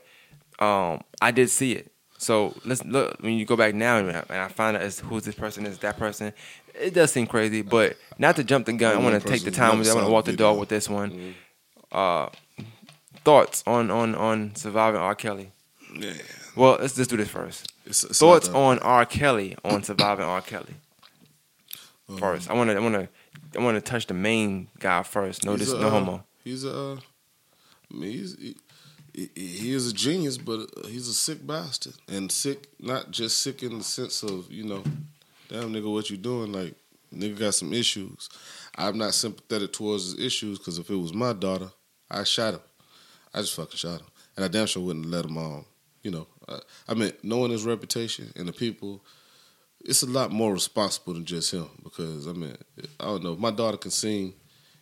[0.59, 1.91] um, I did see it.
[2.17, 5.35] So let's look when you go back now and I, find out as who's this
[5.35, 6.33] person is that person.
[6.73, 8.95] It does seem crazy, but not to jump the gun.
[8.95, 9.73] I want to take the time.
[9.73, 11.35] I want to walk the dog with this one.
[11.91, 12.29] Uh,
[13.23, 15.15] thoughts on on on surviving R.
[15.15, 15.51] Kelly?
[15.95, 16.13] Yeah.
[16.55, 17.71] Well, let's just do this first.
[17.87, 19.05] It's, it's Thoughts on R.
[19.05, 20.41] Kelly on surviving R.
[20.41, 20.75] Kelly
[22.09, 22.49] Um, first.
[22.49, 23.09] I want to I want to
[23.57, 25.45] I want to touch the main guy first.
[25.45, 26.23] No, this a, no uh, homo.
[26.43, 26.77] He's a.
[26.77, 26.97] Uh,
[27.89, 32.67] mean, he's, he, he, is a genius, but uh, he's a sick bastard, and sick
[32.79, 34.83] not just sick in the sense of you know,
[35.49, 36.51] damn nigga, what you doing?
[36.51, 36.75] Like
[37.15, 38.29] nigga got some issues.
[38.75, 41.71] I'm not sympathetic towards his issues because if it was my daughter,
[42.11, 42.61] I shot him.
[43.33, 45.65] I just fucking shot him, and I damn sure wouldn't let him on.
[46.07, 49.03] You know, I, I mean, knowing his reputation and the people,
[49.83, 51.67] it's a lot more responsible than just him.
[51.83, 52.55] Because I mean,
[52.97, 53.33] I don't know.
[53.33, 54.33] If my daughter can sing,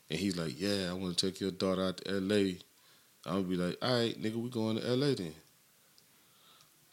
[0.08, 2.60] and he's like, "Yeah, I want to take your daughter out to L.A."
[3.26, 5.16] I'm gonna be like, "All right, nigga, we going to L.A.
[5.16, 5.34] then."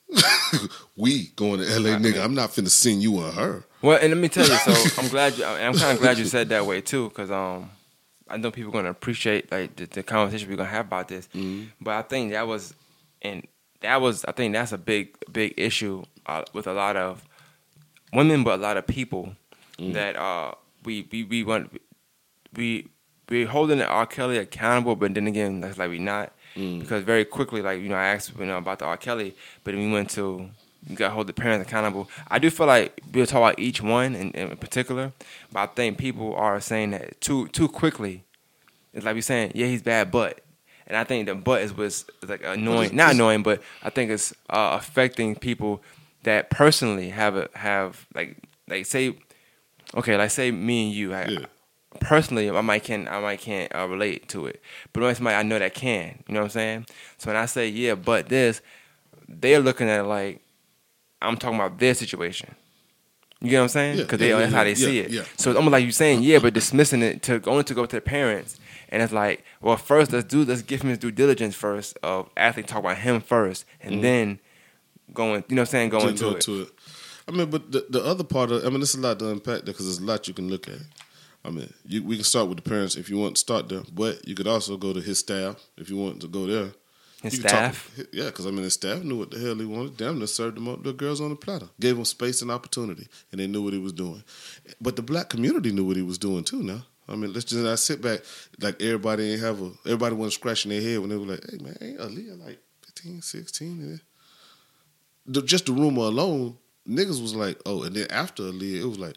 [0.97, 1.91] we going to L.A.
[1.99, 2.25] nigga.
[2.25, 3.65] I'm not finna sing you and her.
[3.83, 4.57] Well, and let me tell you.
[4.57, 4.73] So
[5.03, 5.45] I'm glad you.
[5.45, 7.69] I'm kind of glad you said that way too, because um,
[8.31, 11.29] I know people are gonna appreciate like the, the conversation we're gonna have about this.
[11.35, 11.69] Mhm.
[11.83, 12.73] But I think that was,
[13.21, 13.47] and
[13.83, 17.25] that was, I think that's a big, big issue uh, with a lot of
[18.13, 19.35] women, but a lot of people
[19.79, 20.53] that uh,
[20.85, 21.81] we we we want
[22.55, 22.89] we
[23.29, 24.07] we holding R.
[24.07, 26.33] Kelly accountable, but then again, that's like we not
[26.81, 28.97] because very quickly, like you know, I asked you know about the R.
[28.97, 30.51] Kelly, but then we went to
[30.87, 32.09] you got to hold the parents accountable.
[32.29, 35.13] I do feel like we'll talk about each one in, in particular,
[35.51, 38.25] but I think people are saying that too too quickly.
[38.93, 40.42] It's like we saying, yeah, he's bad, but.
[40.93, 44.33] And I think the but is was like annoying, not annoying, but I think it's
[44.51, 45.83] uh, affecting people
[46.25, 48.37] that personally have a, have like
[48.69, 49.17] like say,
[49.95, 51.47] okay, like say me and you, I, Yeah.
[52.01, 54.61] personally, I might can I might can't uh, relate to it,
[54.93, 56.87] but when somebody I know that can, you know what I'm saying?
[57.17, 58.61] So when I say yeah, but this,
[59.27, 60.43] they're looking at it like
[61.23, 62.55] I'm talking about their situation.
[63.41, 63.97] You get what I'm saying?
[63.97, 65.11] Because yeah, they yeah, that's how they see it.
[65.11, 65.25] yeah.
[65.39, 67.97] So it's almost like you saying yeah, but dismissing it to only to go to
[67.97, 68.61] the parents,
[68.93, 72.31] and it's like, well, first let's do let's give him his due diligence first of
[72.37, 74.03] athlete talk about him first, and Mm-hmm.
[74.03, 74.39] then
[75.13, 76.49] going, you know, what I'm saying going to go it.
[76.49, 76.69] it.
[77.29, 79.63] I mean, but the, the other part of I mean, there's a lot to unpack
[79.65, 80.79] there because there's a lot you can look at.
[81.45, 83.83] I mean, you, we can start with the parents if you want to start there,
[83.93, 86.71] but you could also go to his staff if you want to go there.
[87.23, 87.99] His You could talk- staff.
[88.13, 89.97] yeah, because I mean, his staff knew what the hell he wanted.
[89.97, 93.09] Damn, they served them up the girls on the platter, gave him space and opportunity,
[93.31, 94.23] and they knew what he was doing.
[94.81, 96.63] But the black community knew what he was doing too.
[96.63, 98.21] Now, I mean, let's just not sit back
[98.61, 101.59] like everybody ain't have a everybody wasn't scratching their head when they were like, "Hey
[101.59, 104.01] man, ain't Aaliyah like 15, 16?
[105.27, 106.57] The, just the rumor alone,
[106.89, 109.17] niggas was like, oh, and then after Aaliyah, it was like,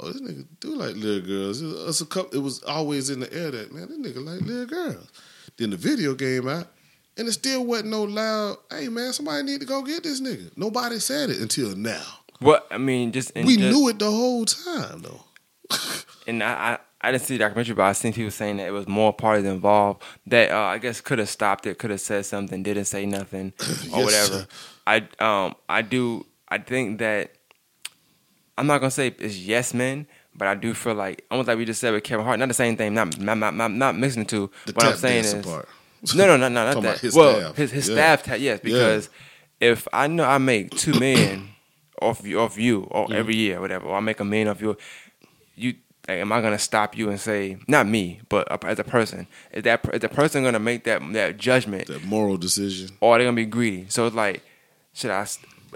[0.00, 1.62] oh, this nigga do like little girls.
[1.62, 4.40] It was, a couple, it was always in the air that man, this nigga like
[4.40, 5.12] little girls.
[5.56, 6.68] Then the video came out,
[7.16, 8.56] and it still wasn't no loud.
[8.70, 10.50] Hey man, somebody need to go get this nigga.
[10.56, 12.02] Nobody said it until now.
[12.40, 15.24] What I mean, just we just, knew it the whole time though.
[16.26, 18.70] And I, I I didn't see the documentary, but I seen people saying that it
[18.70, 22.24] was more parties involved that uh, I guess could have stopped it, could have said
[22.24, 23.52] something, didn't say nothing,
[23.92, 24.04] or Yes.
[24.04, 24.46] whatever.
[24.86, 27.32] I um I do I think that
[28.56, 31.64] I'm not gonna say it's yes men, but I do feel like almost like we
[31.64, 34.28] just said with Kevin Hart, not the same thing, not not not, not, mixing the
[34.28, 34.50] two.
[34.66, 35.68] The what I'm saying is part.
[36.14, 36.98] no, no, no, no, not that.
[37.00, 37.56] his well, staff.
[37.56, 37.94] his his Yeah.
[37.94, 39.10] staff, ta- yes, because
[39.60, 41.50] if I know I make two million
[42.00, 43.12] off you, off you, or Mm-hmm.
[43.14, 44.76] every year, whatever, or I make a million off you,
[45.56, 45.74] you.
[46.06, 49.26] Am I gonna stop you and say not me, but a- as a person?
[49.52, 52.90] Is that is the person gonna make that that judgment, That moral decision.
[53.00, 53.86] or are they gonna be greedy?
[53.88, 54.42] So it's like,
[54.92, 55.26] should I?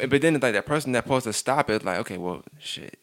[0.06, 2.98] But then it's like that person that's supposed to stop it, like, okay, well, shit.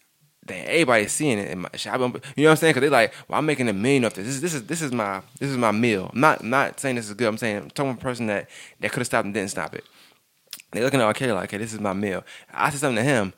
[0.45, 1.49] Damn, everybody's seeing it.
[1.49, 2.19] And my, shit, I you know what
[2.51, 2.73] I'm saying?
[2.73, 4.26] Because they're like, well, I'm making a million off this.
[4.28, 6.11] This is this is this is my this is my meal.
[6.13, 7.28] I'm not not saying this is good.
[7.28, 8.47] I'm saying I'm talking about a person that
[8.82, 9.84] that could have stopped and didn't stop it.
[10.71, 12.23] They're looking at okay, like, okay, this is my meal.
[12.53, 13.34] I said something to him,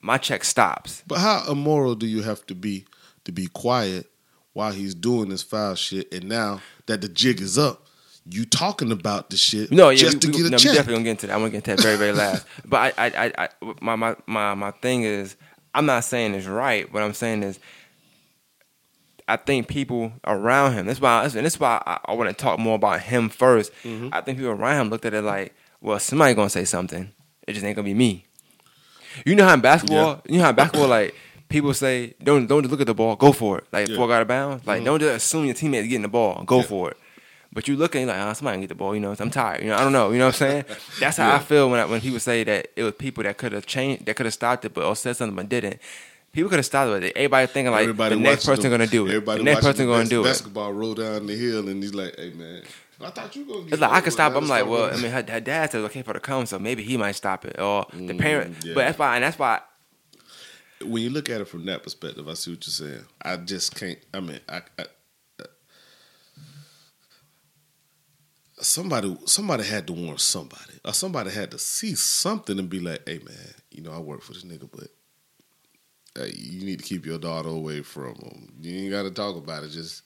[0.00, 1.02] my check stops.
[1.06, 2.86] But how immoral do you have to be
[3.24, 4.06] to be quiet
[4.52, 6.12] while he's doing this foul shit?
[6.12, 7.86] And now that the jig is up,
[8.28, 10.70] you talking about the shit No, yeah, just we, to we, get a no, check.
[10.72, 11.32] we definitely gonna get into that.
[11.34, 12.46] I want to get into that very, very last.
[12.64, 13.48] But I, I, I, I
[13.80, 15.36] my, my, my, my thing is,
[15.74, 16.92] I'm not saying it's right.
[16.92, 17.58] What I'm saying is,
[19.28, 20.86] I think people around him.
[20.86, 24.08] That's why, and that's why I, I want to talk more about him 1st Mm-hmm.
[24.12, 27.12] I think people around him looked at it like, well, somebody gonna say something.
[27.46, 28.26] It just ain't gonna be me.
[29.24, 31.14] You know how in basketball, you know how in basketball, like
[31.48, 33.64] people say, don't don't just look at the ball, go for it.
[33.72, 33.96] Like Yeah.
[33.96, 34.84] got out of bounds, like mm-hmm.
[34.86, 36.62] don't just assume your teammate's getting the ball, go Yeah.
[36.62, 36.96] for it.
[37.52, 38.94] But you look at it like, oh, somebody can get the ball.
[38.94, 39.62] You know, I'm tired.
[39.64, 40.12] You know, I don't know.
[40.12, 40.64] You know what I'm saying?
[41.00, 43.50] That's how I feel when I, when people say that it was people that could
[43.50, 45.80] have changed, that could have stopped it, but or said something but didn't.
[46.32, 47.12] People could have stopped it.
[47.16, 49.08] Everybody thinking like Everybody the next person them- gonna do it.
[49.10, 50.24] Everybody the next person the gonna bas- do it.
[50.24, 52.62] Basketball roll down the hill, and he's like, "Hey man,
[53.02, 54.34] I thought you gonna." Get It's like I could stop.
[54.34, 56.82] I'm like, well, I mean, her, her dad says okay for the come, so maybe
[56.82, 58.58] he might stop it, or the parent.
[58.58, 58.74] Mm, yeah.
[58.74, 59.60] But that's why, and that's why.
[60.84, 63.04] when you look at it from that perspective, I see what you're saying.
[63.22, 63.98] I just can't.
[64.14, 64.82] I mean, I, I,
[65.40, 65.44] uh,
[68.60, 73.02] somebody somebody had to warn somebody, or somebody had to see something and be like,
[73.06, 74.88] "Hey, man, you know, I work for this nigga, but
[76.16, 78.52] hey, you need to keep your daughter away from him.
[78.60, 79.70] You ain't got to talk about it.
[79.70, 80.02] Just."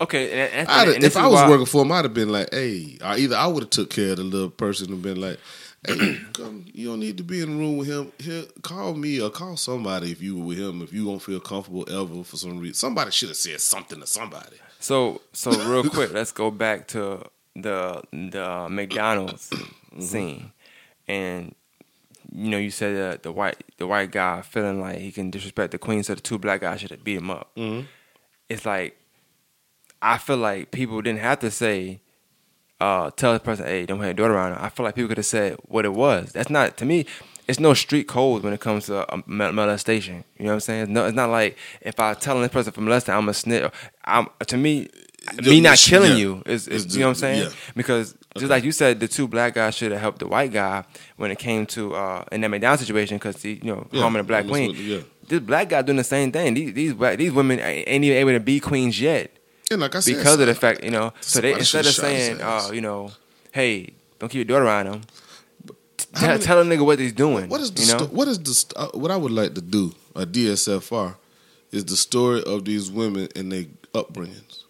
[0.00, 2.48] Okay, and, and, and if I was why- working for him, I'd have been like,
[2.52, 5.38] "Hey," or either I would have took care of the little person and been like,
[5.86, 8.12] "Hey, come, you don't need to be in the room with him.
[8.18, 10.82] Here, call me or call somebody if you were with him.
[10.82, 14.06] If you don't feel comfortable ever for some reason, somebody should have said something to
[14.06, 17.24] somebody." So so real quick, let's go back to
[17.56, 19.50] the the McDonald's
[19.98, 20.52] scene,
[21.08, 21.54] and
[22.32, 25.72] you know you said that the white the white guy feeling like he can disrespect
[25.72, 27.50] the queen, so the two black guys should have beat him up.
[27.56, 27.86] Mhm.
[28.48, 28.96] It's like
[30.00, 32.00] I feel like people didn't have to say.
[32.80, 34.52] Uh, tell the person, hey, don't have your daughter around.
[34.52, 36.30] her." I feel like people could have said what it was.
[36.30, 37.06] That's not to me.
[37.48, 40.22] It's no street code when it comes to uh, mol- molestation.
[40.38, 40.82] You know what I'm saying?
[40.82, 43.68] It's, no, it's not like if I telling this person from molesting, I'm a snitch.
[44.04, 44.88] I'm to me,
[45.42, 46.16] me not killing yeah.
[46.18, 47.42] you is, is you know what I'm saying?
[47.44, 47.48] yeah.
[47.74, 50.84] Because just like you said, the two black guys should have helped the white guy
[51.16, 54.24] when it came to uh, in that McDonald situation because you know, Yeah, harming a
[54.24, 54.76] black queen.
[54.78, 55.00] yeah.
[55.28, 56.54] This black guy doing the same thing.
[56.54, 59.30] These these black, these women ain't even able to be queens yet
[59.70, 61.12] And like I said, because of the fact, you know.
[61.20, 63.10] So they instead of should've shot his saying, uh, you know,
[63.52, 65.02] hey, don't keep your daughter around him.
[66.14, 67.48] Tell, many- tell a nigga what he's doing.
[67.48, 67.98] What is the you know?
[67.98, 71.16] sto- what is the st- uh, what I would like to do a DSFR
[71.70, 74.64] is the story of these women and their upbringings.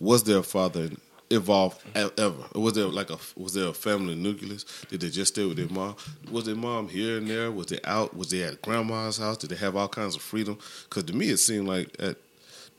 [0.00, 0.90] Was their father
[1.34, 2.34] involved ever?
[2.54, 4.64] Was there like a was there a family nucleus?
[4.88, 5.96] Did they just stay with their mom?
[6.30, 7.50] Was their mom here and there?
[7.50, 8.16] Was they out?
[8.16, 9.36] Was they at grandma's house?
[9.38, 10.58] Did they have all kinds of freedom?
[10.88, 12.16] Because to me, it seemed like at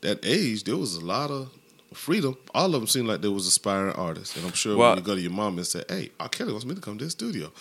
[0.00, 1.50] that age there was a lot of
[1.94, 2.36] freedom.
[2.54, 5.04] All of them seemed like they was aspiring artists, and I'm sure Well- when you
[5.04, 6.28] go to your mom and say, "Hey, R.
[6.28, 7.52] Kelly wants me to come to the studio,"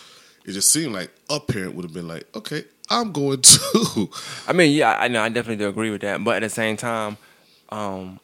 [0.45, 4.09] it just seemed like a parent would have been like, "Okay, I'm going to."
[4.47, 6.23] I mean, yeah, I know, I definitely do agree with that.
[6.23, 7.17] But at the same time,
[7.69, 8.19] um,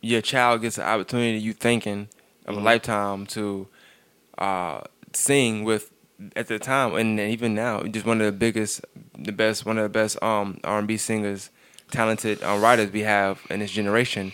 [0.00, 2.08] your child gets an opportunity you thinking
[2.46, 2.60] of Mm-hmm.
[2.62, 3.66] a lifetime to
[4.38, 4.80] uh,
[5.12, 5.90] sing with
[6.34, 8.82] at the time and even now, just one of the biggest,
[9.18, 11.50] the best, one of the best um, R and B singers,
[11.90, 14.32] talented uh, writers we have in this generation.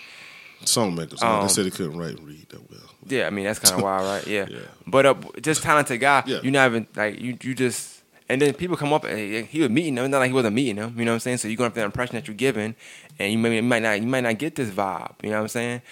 [0.64, 2.80] Songmakers, Um, they said they couldn't write and read that well.
[3.08, 4.26] Yeah, I mean that's kind of wild, right?
[4.26, 4.46] Yeah.
[4.50, 4.58] Yeah.
[4.86, 6.22] But uh, just talented guy.
[6.26, 6.38] Yeah.
[6.42, 7.36] You're not even like you.
[7.42, 10.04] You just and then people come up and he was meeting them.
[10.04, 10.94] It's not like he wasn't meeting them.
[10.96, 11.38] You know what I'm saying?
[11.38, 12.76] So you're going to have the impression that you're giving,
[13.18, 15.14] and you, may, you might not you might not get this vibe.
[15.24, 15.82] You know what I'm saying?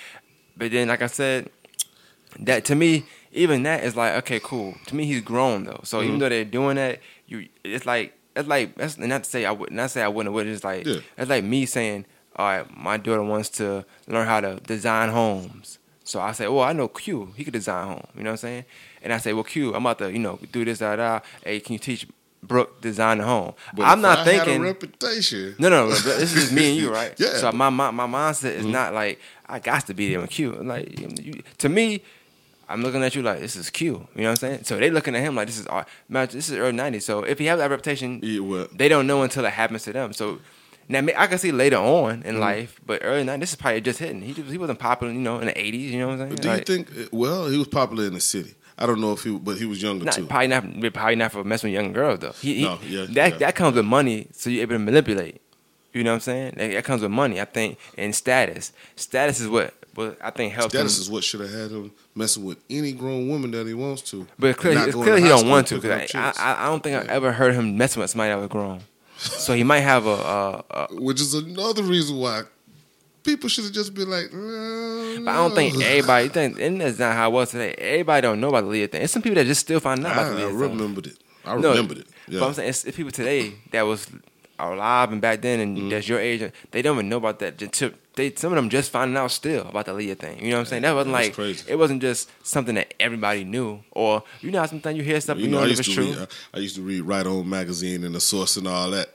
[0.56, 1.50] But then, like I said,
[2.38, 4.74] that to me, even that is like okay, cool.
[4.86, 5.80] To me, he's grown though.
[5.84, 6.06] So Mm-hmm.
[6.06, 9.52] even though they're doing that, you it's like it's like that's not to say I
[9.52, 10.34] would not say I wouldn't.
[10.34, 11.00] Would it's like Yeah.
[11.18, 12.06] it's like me saying,
[12.36, 15.78] all right, my daughter wants to learn how to design homes.
[16.04, 17.34] So I say, well, I know Q.
[17.36, 18.06] He could design home.
[18.16, 18.64] You know what I'm saying?
[19.02, 21.20] And I say, well, Q, I'm about to, you know, do this, da, da.
[21.44, 22.04] Hey, can you teach
[22.42, 23.52] Brooke design a home?
[23.74, 24.60] But I'm not I thinking.
[24.62, 25.54] Reputation.
[25.60, 25.94] No, no, no.
[25.94, 27.14] This is just me and you, right?
[27.16, 27.28] Yeah.
[27.28, 27.38] Mm-hmm.
[27.40, 30.52] So my my, my mindset is not like I got to be there with Q.
[30.54, 32.02] Like you, to me,
[32.70, 33.86] I'm looking at you like this is Q.
[33.86, 34.64] You know what I'm saying?
[34.64, 35.88] So they looking at him like this is art.
[36.08, 37.02] This is early '90s.
[37.02, 40.12] So if he has that reputation, Yeah, they don't know until it happens to them.
[40.12, 40.38] So
[40.88, 42.28] now I can see later on Mm-hmm.
[42.28, 44.22] in life, but early '90s, this is probably just hitting.
[44.22, 45.80] He just, he wasn't popular, you know, in the '80s.
[45.90, 46.34] You know what I'm saying?
[46.36, 47.08] do Like, you think?
[47.12, 48.54] Well, he was popular in the city.
[48.78, 50.26] I don't know if he, but he was younger Not, too.
[50.26, 50.92] probably not.
[50.94, 52.32] Probably not for messing with young girls though.
[52.40, 53.38] He, he, No, yeah, that yeah.
[53.38, 55.42] that comes with money, so you're able to manipulate.
[55.92, 56.54] You know what I'm saying?
[56.56, 58.72] That, that comes with money, I think, and status.
[58.96, 61.02] Status is what, what I think helps Status him.
[61.02, 64.26] is what should have had him messing with any grown woman that he wants to.
[64.38, 65.80] But clearly, clearly he don't want to.
[65.80, 66.32] Cause I.
[66.38, 67.12] I, I don't think I Yeah.
[67.12, 68.80] ever heard him messing with somebody that was grown.
[69.18, 72.42] So he might have a, a, a Which is another reason why
[73.22, 74.26] people should have just been like.
[74.32, 76.28] "Uh, But I don't think no." everybody.
[76.28, 77.74] Think, and that's not how it was today.
[77.76, 79.02] Everybody don't know about the Aaliyah thing.
[79.02, 80.58] It's some people that just still find out I, about the I Aaliyah thing.
[80.78, 81.18] remembered it.
[81.44, 82.06] I No, remembered it.
[82.28, 82.40] Yeah.
[82.40, 84.06] But I'm saying it's, it's people today that was
[84.62, 85.88] alive and back then, and Mm-hmm.
[85.90, 86.50] that's your age.
[86.70, 87.58] They don't even know about that.
[88.16, 90.38] They some of them just finding out still about the Aaliyah thing.
[90.44, 90.82] You know what I'm saying?
[90.82, 91.64] That wasn't That's like crazy.
[91.70, 95.50] it wasn't just something that everybody knew, or you know, sometimes you hear something You
[95.50, 96.04] you, know, know it's true.
[96.12, 96.18] read.
[96.54, 99.14] I, I used to read Right On magazine and the Source and all that.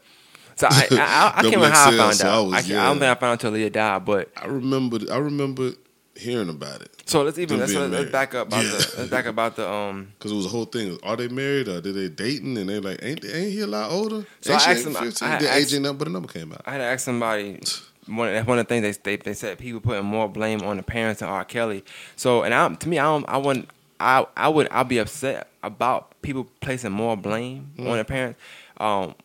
[0.56, 2.34] So I, I, I, I can't remember how I found so out.
[2.34, 4.06] I was can't- I don't think I found out until Aaliyah died.
[4.06, 5.00] But I remember.
[5.12, 5.72] I remember
[6.18, 8.72] hearing about it so let's even let's, let's, back up about Yeah.
[8.72, 10.14] the let's back about the um.
[10.18, 10.98] because it was a whole thing.
[11.04, 12.58] Are they married or did they dating?
[12.58, 14.26] And they like, ain't ain't he a lot older?
[14.42, 15.28] So ain't I asked him- 15?
[15.28, 16.62] I had The asked- age ain't nothing but a number came out.
[16.66, 17.60] I had to ask somebody.
[18.08, 20.78] One, that's one of the things they, they they said people putting more blame on
[20.78, 21.44] the parents than R.
[21.46, 21.84] Kelly.
[22.16, 25.48] So and I to me I don't I wouldn't I I would I'll be upset
[25.64, 27.90] about people placing more blame Mm.
[27.90, 28.40] on the parents.
[28.78, 29.16] Um,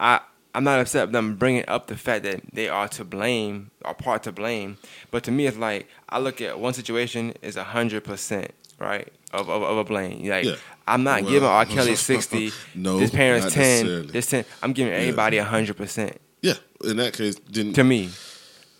[0.00, 0.20] I
[0.54, 3.94] I'm not upset with them bringing up the fact that they are to blame or
[3.94, 4.76] part to blame.
[5.10, 9.10] But to me it's like I look at one situation is a hundred percent right
[9.32, 10.26] of, of of a blame.
[10.28, 10.56] Like Yeah.
[10.86, 11.64] I'm not Well, giving R.
[11.74, 12.52] Kelly sixty.
[12.74, 14.08] No, this parents ten.
[14.08, 14.44] This ten.
[14.62, 18.10] I'm giving everybody a hundred percent Yeah, in that case, didn't to me.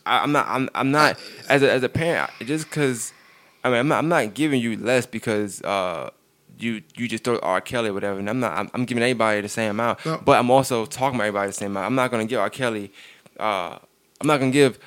[0.04, 0.46] I, I'm not.
[0.48, 0.68] I'm.
[0.74, 1.18] I'm not
[1.48, 2.28] as a as a parent.
[2.40, 3.12] Just because,
[3.62, 3.98] I mean, I'm not.
[3.98, 6.10] I'm not giving you less because uh,
[6.62, 7.60] you you just throw R.
[7.60, 8.18] Kelly or whatever.
[8.18, 8.52] And I'm not.
[8.56, 10.04] I'm, I'm giving anybody the same amount.
[10.06, 10.20] No.
[10.24, 11.86] But I'm also talking about everybody the same amount.
[11.86, 12.50] I'm not gonna give R.
[12.50, 12.92] Kelly.
[13.38, 13.78] Uh,
[14.20, 14.78] I'm not gonna give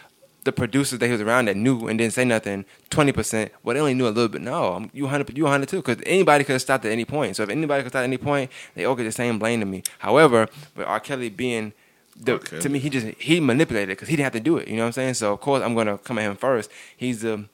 [0.45, 3.51] the producers that he was around that knew and didn't say nothing twenty percent.
[3.63, 4.41] Well, they only knew a little bit.
[4.41, 5.37] No, I'm, you hundred.
[5.37, 5.77] You hundred too.
[5.77, 7.35] Because anybody could have stopped at any point.
[7.35, 9.65] So if anybody could stop at any point, they all get the same blame to
[9.65, 9.83] me.
[9.99, 10.99] However, with R.
[10.99, 11.73] Kelly being
[12.17, 12.59] the, Okay.
[12.59, 14.67] to me, he just he manipulated because he didn't have to do it.
[14.69, 15.15] You know what I'm saying?
[15.15, 16.69] So of course I'm gonna come at him first.
[16.95, 17.45] He's the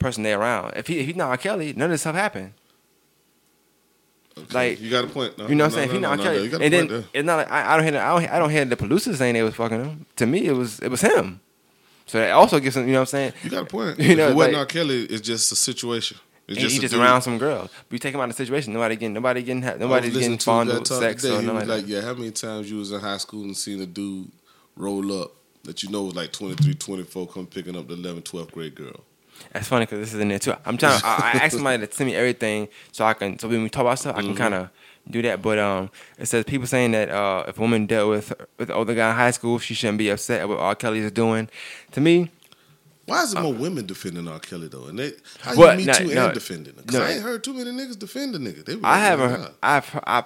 [0.00, 0.72] person they around.
[0.76, 1.36] If he if he's not R.
[1.36, 2.54] Kelly, none of this stuff happened.
[4.38, 5.36] Okay, like, you got a point.
[5.36, 5.88] No, You know what I'm no, saying?
[5.88, 6.16] no, if he not no, R.
[6.16, 7.92] no, Kelly, you got a and then point it's not like I, I don't hear
[7.92, 10.06] the, I don't I don't hear the producers saying they was fucking him.
[10.16, 11.40] To me, it was it was him.
[12.06, 12.86] So that also gives him.
[12.86, 13.32] You know what I'm saying?
[13.44, 13.98] You got a point.
[14.00, 14.66] You know, if it wasn't like- R.
[14.66, 16.18] Kelly, it's just a situation.
[16.48, 17.00] It's And he just dude.
[17.00, 17.70] around some girls.
[17.88, 18.72] But you take him out of the situation.
[18.72, 21.36] Nobody getting nobody getting ha- I was nobody's getting to fond that of sex today.
[21.36, 23.56] or He nothing like like, yeah, how many times you was in high school and
[23.56, 24.30] seen a dude
[24.76, 25.32] roll up
[25.64, 29.04] that you know was like 23, 24, come picking up the 11, 12th grade girl.
[29.52, 30.54] That's funny because this is in there too.
[30.64, 31.00] I'm trying.
[31.04, 33.38] I, I asked somebody to send me everything so I can.
[33.38, 34.28] So when we talk about stuff, I Mm-hmm.
[34.28, 34.70] can kind of
[35.10, 35.42] do that.
[35.42, 38.76] But um, it says people saying that uh, if a woman dealt with with an
[38.76, 40.74] older guy in high school, she shouldn't be upset at what R.
[40.74, 41.48] Kelly is doing.
[41.92, 42.30] To me,
[43.06, 44.38] Why is there more women defending R.
[44.38, 44.86] Kelly though?
[44.86, 45.72] And they how What?
[45.72, 46.24] you me No, too no.
[46.26, 46.82] and defending him?
[46.86, 47.06] Because No.
[47.06, 48.64] I ain't heard too many niggas defend the nigga.
[48.64, 49.40] They be I haven't.
[49.40, 49.48] nah.
[49.62, 50.24] I've, I've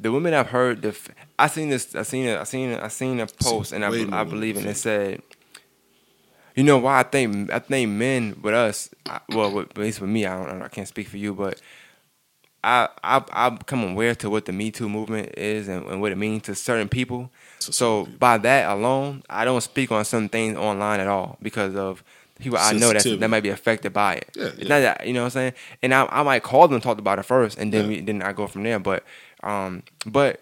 [0.00, 0.80] the women I've heard.
[0.80, 1.94] Def- I seen this.
[1.94, 2.26] I seen.
[2.26, 2.72] A, I seen.
[2.72, 5.22] A, I seen a post, and I, way be- I believe, and it said,
[6.54, 8.90] you know why I think I think men with us.
[9.06, 10.62] I, well, with, at least with me, I don't.
[10.62, 11.60] I can't speak for you, but.
[12.64, 16.12] I, I I've become aware to what the Me Too movement is and, and what
[16.12, 17.28] it means to certain people.
[17.58, 18.18] So people.
[18.18, 22.04] by that alone, I don't speak on some things online at all because of
[22.38, 24.30] people I know that that might be affected by it.
[24.36, 24.68] Yeah, it's yeah.
[24.68, 25.52] not that you know what I'm saying.
[25.82, 27.96] And I, I might call them talk about it first, and then Yeah.
[27.96, 28.78] we, then I go from there.
[28.78, 29.04] But
[29.42, 30.41] um, but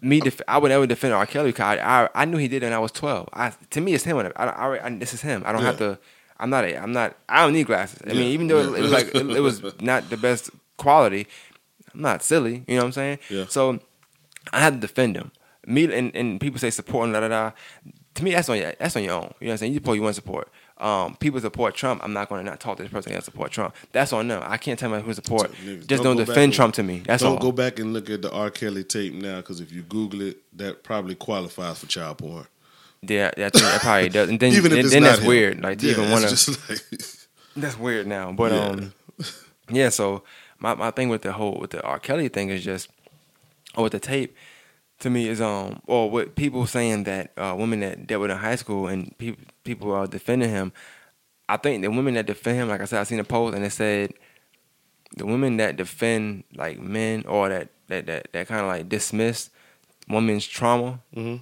[0.00, 1.26] me, def- I would never defend R.
[1.26, 3.28] Kelly because I, I I knew he did it when I was 12.
[3.32, 4.16] I to me it's him.
[4.18, 5.42] I, I, I this is him.
[5.46, 5.98] I don't have to.
[6.38, 6.64] I'm not.
[6.64, 7.16] A, I'm not.
[7.28, 8.00] I don't need glasses.
[8.04, 8.76] I Yeah, mean, even though yeah.
[8.78, 11.26] it, was like it, it was not the best quality,
[11.94, 12.62] I'm not silly.
[12.68, 13.18] You know what I'm saying?
[13.30, 13.46] Yeah.
[13.48, 13.80] So
[14.52, 15.32] I had to defend him.
[15.66, 17.50] Me and, and people say support and da da da.
[18.16, 19.34] To me, that's on your that's on your own.
[19.40, 19.72] You know what I'm saying?
[19.72, 20.48] You support, you want to support.
[20.78, 22.02] Um, people support Trump.
[22.04, 23.74] I'm not going to not talk to this person that support Trump.
[23.92, 24.42] That's on them.
[24.44, 25.50] I can't tell them who support.
[25.86, 27.02] Just don't, back defend Trump to me.
[27.06, 27.38] That's don't all.
[27.38, 28.50] go back and look at the R.
[28.50, 32.46] Kelly tape now because if you Google it, that probably qualifies for child porn.
[33.02, 34.28] Yeah, I think that probably does.
[34.28, 35.26] And then, Even if then, it's then that's him.
[35.26, 35.62] weird.
[35.62, 36.58] Like to yeah, even want to.
[36.68, 36.82] like
[37.56, 38.32] That's weird now.
[38.32, 38.64] But Yeah.
[38.66, 38.92] um,
[39.70, 39.88] yeah.
[39.88, 40.24] So
[40.58, 41.98] my my thing with the whole with the R.
[41.98, 42.88] Kelly thing is just,
[43.74, 44.36] or with the tape,
[45.00, 48.36] to me is um, or with people saying that uh, women that dealt with in
[48.38, 50.72] high school and people people are defending him.
[51.48, 53.64] I think the women that defend him, like I said, I seen a post and
[53.64, 54.12] it said
[55.16, 59.50] the women that defend like men or that that that, that kind of like dismiss
[60.08, 61.40] women's trauma Mhm.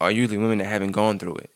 [0.00, 1.50] are usually women that haven't gone through it.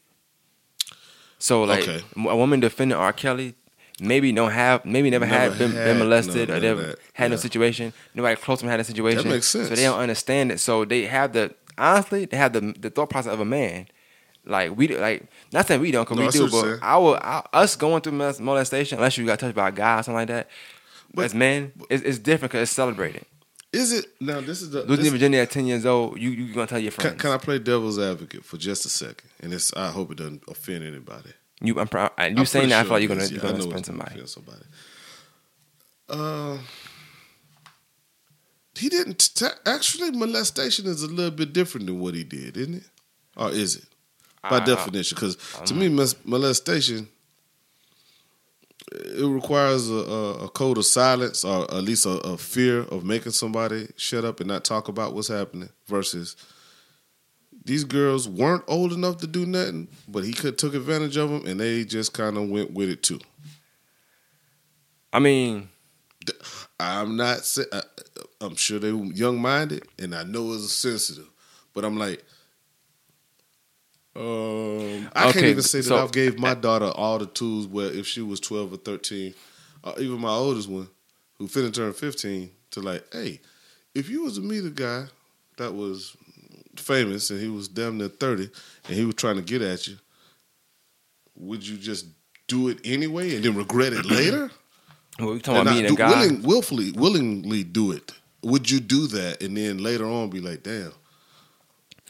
[1.39, 2.03] So like Okay.
[2.17, 3.13] a woman defending R.
[3.13, 3.55] Kelly
[4.01, 6.99] maybe don't have maybe never, Never had been, had- been molested no, or never that.
[7.15, 7.93] had no situation.
[8.15, 9.23] Nobody close to them had a situation.
[9.25, 9.69] That makes sense.
[9.69, 10.61] So they don't understand it.
[10.61, 13.87] So they have the honestly they have the the thought process of a man.
[14.47, 17.75] Like we like not saying we don't because No, we do, but our, our us
[17.77, 20.49] going through molestation unless you got touched by a guy or something like that.
[21.15, 23.25] But- as men, it's, it's different because it's celebrated.
[23.73, 24.41] is it now?
[24.41, 26.93] This is the Losing this- virginity at ten years old, you you gonna tell your
[26.93, 27.11] friends.
[27.13, 29.29] can, can I play devil's advocate for just a second?
[29.41, 31.31] And it's I hope it doesn't offend anybody.
[31.61, 33.41] you I'm, proud- and you I'm saying that I sure feel like you're gonna you're
[33.41, 34.11] gonna gonna somebody.
[34.15, 34.63] offend somebody.
[36.09, 36.59] Uh,
[38.79, 42.75] he didn't t- actually molestation is a little bit different than what he did, isn't
[42.75, 42.83] it?
[43.37, 43.85] Or is it
[44.51, 45.17] by I- definition?
[45.17, 45.37] Because
[45.67, 46.31] to me, mm-hmm.
[46.31, 47.09] molestation
[48.93, 53.05] it requires a, a, a code of silence or at least a, a fear of
[53.05, 55.69] making somebody shut up and not talk about what's happening.
[55.87, 56.37] Versus
[57.65, 61.47] these girls weren't old enough to do nothing, but he could took advantage of them
[61.47, 63.21] and they just kind of went with it too.
[65.13, 65.69] I mean,
[66.79, 67.59] I'm not.
[68.41, 71.29] I'm sure they were young minded, and I know it's a sensitive,
[71.73, 72.23] but I'm like,
[74.17, 77.67] Um, I can't even say that so- I've gave my daughter all the tools.
[77.67, 79.35] Where if she was twelve or thirteen,
[79.85, 80.89] or even my oldest one,
[81.39, 83.41] who finna turn fifteen, to like, hey,
[83.95, 85.05] if you was to meet a guy
[85.59, 86.17] that was
[86.77, 88.49] famous and he was damn near thirty,
[88.89, 89.97] and he was trying to get at you,
[91.37, 92.07] would you just
[92.49, 94.51] do it anyway and then regret it later?
[95.19, 96.11] Well, we talking And about meeting a do- guy.
[96.11, 98.13] willing, willfully, willingly do it.
[98.43, 100.93] Would you do that and then later on be like, damn?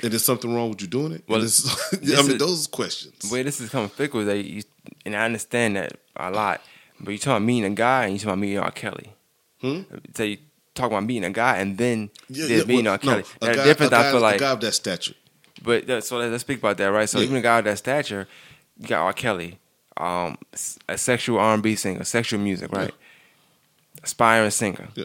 [0.02, 1.24] And there's something wrong with you doing it?
[1.26, 3.30] Well, Well, this, I mean, is- those questions.
[3.30, 4.62] Where this is coming fickle is that you,
[5.04, 6.60] and I understand that a lot,
[7.00, 8.70] but you talking about meeting a guy and you talking about meeting R.
[8.70, 9.12] Kelly.
[9.60, 9.80] Hmm?
[10.14, 10.38] So you
[10.74, 12.98] talk about meeting a guy and then Yeah, yeah, meeting well, R.
[12.98, 13.22] Kelly.
[13.40, 13.92] No, a There's guy, a difference.
[13.92, 15.14] a I feel like, a guy of that stature.
[15.62, 17.08] but that, so let's speak about that, right?
[17.08, 17.24] So Yeah.
[17.24, 18.28] even a guy of that stature,
[18.78, 19.12] you got R.
[19.14, 19.58] Kelly,
[19.96, 20.36] um,
[20.88, 22.92] a sexual R and B singer, sexual music, right?
[24.02, 24.88] Aspiring singer.
[24.94, 25.04] Yeah.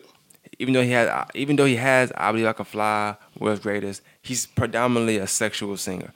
[0.60, 3.62] Even though he has, uh, even though he has, I believe I can fly, world's
[3.62, 4.02] greatest.
[4.22, 6.14] He's predominantly a sexual singer.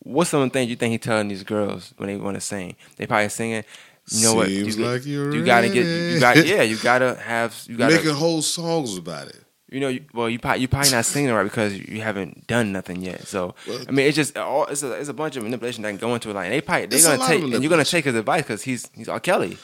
[0.00, 2.40] What's some of the things you think he telling these girls when they want to
[2.40, 2.76] sing?
[2.96, 3.64] They probably singing.
[4.10, 4.50] You know what?
[4.50, 5.86] You, like you're you gotta get.
[5.86, 6.62] You got yeah.
[6.62, 7.58] You gotta have.
[7.66, 7.94] You gotta.
[7.96, 9.42] Making whole songs about it.
[9.70, 12.70] you know, you, well, you probably you probably not singing right because you haven't done
[12.72, 13.26] nothing yet.
[13.26, 15.88] So Well- I mean, it's just all it's a, it's a bunch of manipulation that
[15.88, 16.34] can go into it.
[16.34, 18.90] Like and they probably they're gonna take and you're gonna take his advice because he's
[18.94, 19.20] he's R.
[19.20, 19.56] Kelly.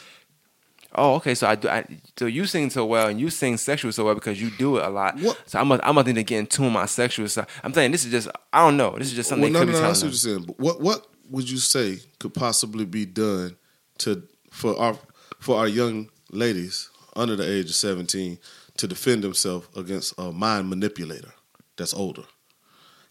[0.94, 1.34] Oh, okay.
[1.34, 1.68] So I do.
[1.68, 1.84] I,
[2.18, 4.84] so you sing so well and you sing sexual so well because you do it
[4.84, 5.16] a lot.
[5.18, 7.46] What- So I must I must need to get in tune with my sexual side.
[7.62, 8.96] I'm saying this is just I don't know.
[8.98, 10.34] This is just something well, no, could no, no, be I see telling what you're
[10.34, 10.44] saying.
[10.46, 13.56] But what what would you say could possibly be done
[13.98, 14.98] to for our
[15.38, 18.38] for our young ladies under the age of 17
[18.78, 21.32] to defend themselves against a mind manipulator
[21.76, 22.24] that's older?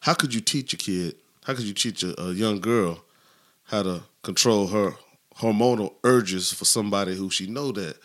[0.01, 1.15] How could you teach a kid?
[1.45, 3.03] How could you teach a, a young girl
[3.65, 4.95] how to control her
[5.39, 7.97] hormonal urges for somebody who she know that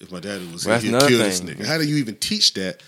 [0.00, 1.64] if my daddy was Well, here, he'd kill this nigga.
[1.66, 2.82] How do you even teach that?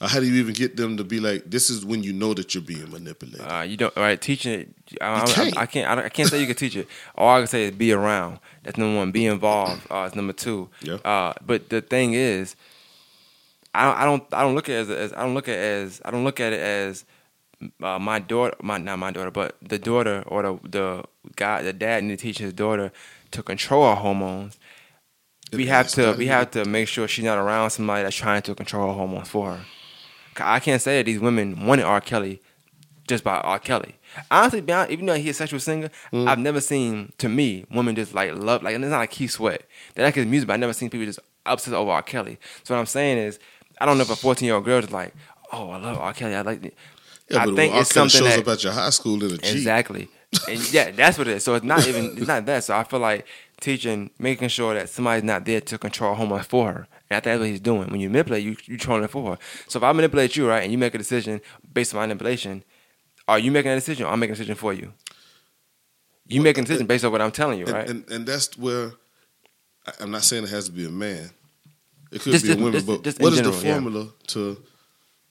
[0.00, 2.32] Or how do you even get them to be like, this is when you know
[2.34, 3.40] that you're being manipulated?
[3.40, 4.68] Uh, you don't right teaching it.
[5.00, 5.56] I, I, can't.
[5.56, 5.88] I, I can't.
[5.88, 6.86] I, I can't say you can teach it.
[7.16, 8.38] All I can say is be around.
[8.62, 9.10] That's number one.
[9.10, 9.82] Be involved.
[9.90, 10.68] Uh, is number two.
[10.82, 10.94] Yeah.
[11.04, 12.54] Uh, but the thing is,
[13.74, 13.96] I don't.
[13.96, 14.34] I don't.
[14.34, 15.12] I don't look at it as.
[15.12, 16.00] I don't look at it as.
[16.04, 17.04] I don't look at it as.
[17.82, 21.04] Uh, my daughter, my not my daughter, but the daughter or the the
[21.36, 22.92] guy, the dad need to teach his daughter
[23.32, 24.58] to control her hormones.
[25.52, 26.14] We have to.
[26.16, 29.28] We have to make sure she's not around somebody that's trying to control her hormones
[29.28, 29.60] for her.
[30.40, 32.00] I can't say that these women wanted R.
[32.00, 32.40] Kelly
[33.08, 33.58] just by R.
[33.58, 33.96] Kelly.
[34.30, 36.28] Honestly, be honest, even though he's a sexual singer, Mm.
[36.28, 39.32] I've never seen to me women just like love like and it's not like Keith
[39.32, 39.62] Sweat.
[39.94, 42.02] They like his music, but I've never seen people just obsessed over R.
[42.02, 42.38] Kelly.
[42.62, 43.38] So what I'm saying is,
[43.80, 45.12] I don't know if a 14 year old girl is like,
[45.52, 46.12] oh, I love R.
[46.12, 46.34] Kelly.
[46.36, 46.74] I like it.
[47.30, 49.36] Yeah, I but think it's something shows that up at your high school in a
[49.38, 49.56] Jeep.
[49.56, 50.08] exactly,
[50.48, 51.44] and yeah, that's what it is.
[51.44, 52.64] So it's not even it's not that.
[52.64, 53.26] So I feel like
[53.60, 56.88] teaching, making sure that somebody's not there to control homework for her.
[57.10, 57.88] And I think that's what he's doing.
[57.90, 59.38] When you manipulate, you you controlling it for her.
[59.68, 61.40] So if I manipulate you, right, and you make a decision
[61.72, 62.64] based on my manipulation,
[63.26, 64.06] are you making a decision?
[64.06, 64.92] or I'm making a decision for you.
[66.26, 67.88] You Well, making a decision based on what I'm telling you, and, right?
[67.88, 68.92] and and that's where
[70.00, 71.30] I'm not saying it has to be a man.
[72.10, 73.72] It could Just- be a woman, just- but what is general, the yeah.
[73.74, 74.62] formula to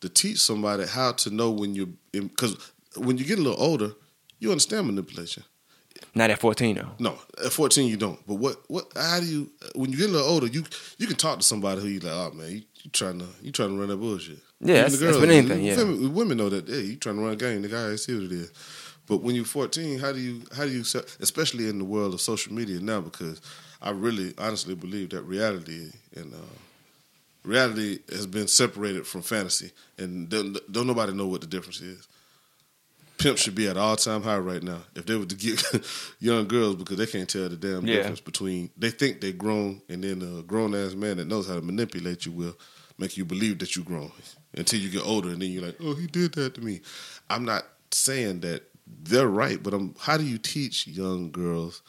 [0.01, 2.55] to teach somebody how to know when you're because
[2.95, 3.91] when you get a little older,
[4.39, 5.43] you understand manipulation.
[6.13, 6.89] not at 14 though.
[6.99, 8.19] No, at 14 you don't.
[8.27, 10.63] But what what how do you when you get a little older, you
[10.97, 13.51] you can talk to somebody who you like, oh man, you, you trying to you
[13.51, 14.39] trying to run that bullshit.
[14.59, 15.83] Yeah, that's- girls, with anything, you yeah.
[15.83, 16.07] me?
[16.07, 16.67] Women know that.
[16.67, 17.61] Hey, you trying to run a game.
[17.61, 18.51] The guy see what it is.
[19.07, 20.81] But when you're 14, how do you how do you
[21.19, 23.01] especially in the world of social media now?
[23.01, 23.39] Because
[23.81, 26.37] I really honestly believe that reality and uh,
[27.47, 32.07] reality has been separated from fantasy, and don't, don't nobody know what the difference is.
[33.17, 34.79] Pimp should be at all time high right now.
[34.95, 35.63] If they were to get
[36.19, 37.95] young girls because they can't tell the damn Yeah.
[37.95, 41.55] difference between they think they're grown and then a grown ass man that knows how
[41.55, 42.55] to manipulate you will
[42.99, 44.11] make you believe that you're grown
[44.55, 46.81] until you get older and then you're like, oh, he did that to me.
[47.29, 51.81] I'm not saying that they're right, but I'm, how do you teach young girls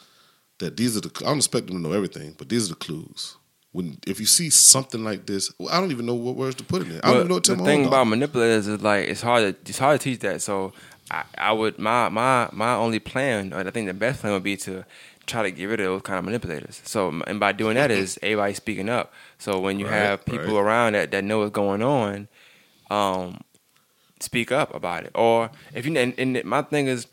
[0.57, 1.11] that these are the?
[1.21, 3.37] I don't expect them to know everything, but these are the clues.
[3.71, 6.63] When if you see something like this, well, I don't even know what words to
[6.63, 7.01] put in it.
[7.03, 9.43] I don't Well, even know what to the thing about manipulators is like it's hard
[9.63, 10.41] to it's hard to teach that.
[10.41, 10.73] So
[11.11, 14.57] I, I would my my my only plan, I think the best plan would be
[14.57, 14.85] to
[15.27, 16.81] try to get rid of those kind of manipulators.
[16.83, 19.13] So and by doing that is everybody speaking up.
[19.37, 20.63] So when you Right, have people right.
[20.65, 22.27] around that that know what's going on,
[22.89, 23.41] um,
[24.19, 25.11] speak up about it.
[25.13, 27.05] Or if you and, and my thing is.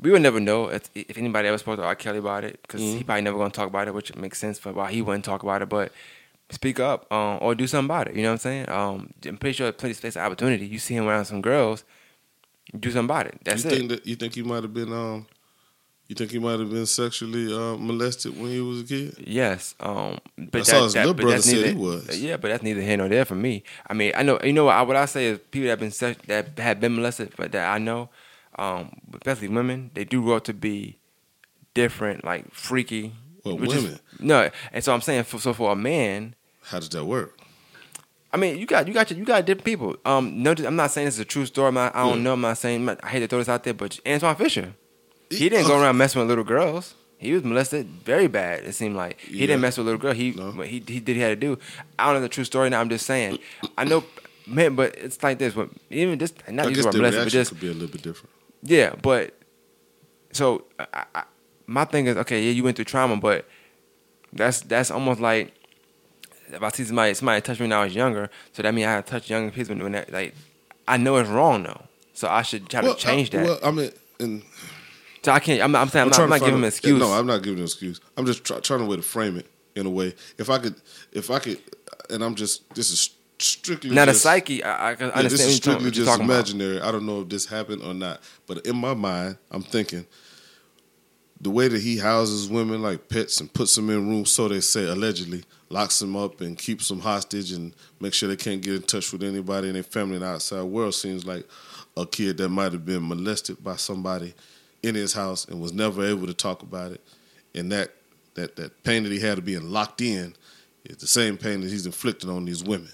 [0.00, 1.94] We would never know if, if anybody ever spoke to R.
[1.96, 2.98] Kelly about it because Mm-hmm.
[2.98, 5.24] he probably never going to talk about it, which makes sense for why he wouldn't
[5.24, 5.68] talk about it.
[5.68, 5.92] But
[6.50, 8.14] speak up um, or do something about it.
[8.16, 8.68] You know what I'm saying?
[8.70, 10.66] Um, I'm pretty sure plenty of space of opportunity.
[10.66, 11.84] You see him around some girls,
[12.78, 13.38] do something about it.
[13.44, 13.74] That's you it.
[13.76, 15.26] think that you think he might have been um
[16.06, 19.14] you think he might have been sexually uh, molested when he was a kid?
[19.26, 22.18] Yes, um, but I saw his little brother that's said neither, he was.
[22.18, 23.62] Yeah, but that's neither here nor there for me.
[23.86, 25.80] I mean, I know you know what I, what I say is people that have
[25.80, 28.08] been sex, that have been molested, but that I know,
[28.58, 30.98] um, especially women, they do grow up to be
[31.74, 33.14] different, like freaky.
[33.44, 34.00] Well, which is- women.
[34.20, 36.34] no, and so I'm saying, for, so for a man,
[36.64, 37.38] How does that work?
[38.32, 39.96] I mean, you got you got you got different people.
[40.04, 41.72] Um, no, I'm not saying this is a true story.
[41.72, 42.24] Not, I don't Yeah.
[42.24, 42.32] know.
[42.34, 44.74] I'm not saying I hate to throw this out there, but Antwone Fisher,
[45.30, 46.94] he didn't go around messing with little girls.
[47.16, 48.64] He was molested very bad.
[48.64, 49.46] It seemed like he Yeah.
[49.46, 50.12] didn't mess with little girl.
[50.12, 50.50] He No.
[50.60, 51.58] he he did he had to do.
[51.98, 52.68] I don't know the true story.
[52.68, 53.38] Now I'm just saying.
[53.78, 54.04] I know,
[54.46, 55.56] man, but it's like this.
[55.56, 57.68] When, even just not I use guess the word the molested, but just could be
[57.68, 58.28] a little bit different.
[58.62, 58.94] Yeah.
[59.00, 59.34] But
[60.32, 61.22] so I, I,
[61.66, 62.42] my thing is okay.
[62.42, 63.46] Yeah, you went through trauma, but
[64.32, 65.54] that's that's almost like
[66.48, 68.92] if I see somebody somebody touch me when I was younger, so that means I
[68.92, 70.34] had touched younger people when that like
[70.86, 71.82] I know it's wrong though,
[72.12, 73.46] so I should try Well, to change I, that.
[73.46, 73.90] Well, I mean,
[74.20, 74.42] and
[75.22, 75.60] so I can't.
[75.62, 76.98] I'm, I'm saying I'm, not, I'm to not giving an excuse.
[76.98, 78.00] No, I'm not giving an excuse.
[78.16, 80.14] I'm just try, trying to way to frame it in a way.
[80.38, 80.76] If I could,
[81.12, 81.58] if I could,
[82.10, 85.30] and I'm just this is strictly now the just, psyche, I, I can Yeah, understand
[85.30, 86.34] this is strictly talking- what you're just talking about.
[86.50, 86.80] imaginary.
[86.80, 90.06] I don't know if this happened or not, but in my mind, I'm thinking
[91.40, 94.60] the way that he houses women like pets and puts them in rooms, so they
[94.60, 98.74] say allegedly, locks them up and keeps them hostage and makes sure they can't get
[98.74, 100.94] in touch with anybody in their family in the outside world.
[100.94, 101.46] Seems like
[101.96, 104.34] a kid that might have been molested by somebody
[104.82, 107.00] in his house and was never able to talk about it,
[107.54, 107.92] and that
[108.34, 110.34] that that pain that he had of being locked in
[110.84, 112.90] is the same pain that he's inflicting on these women.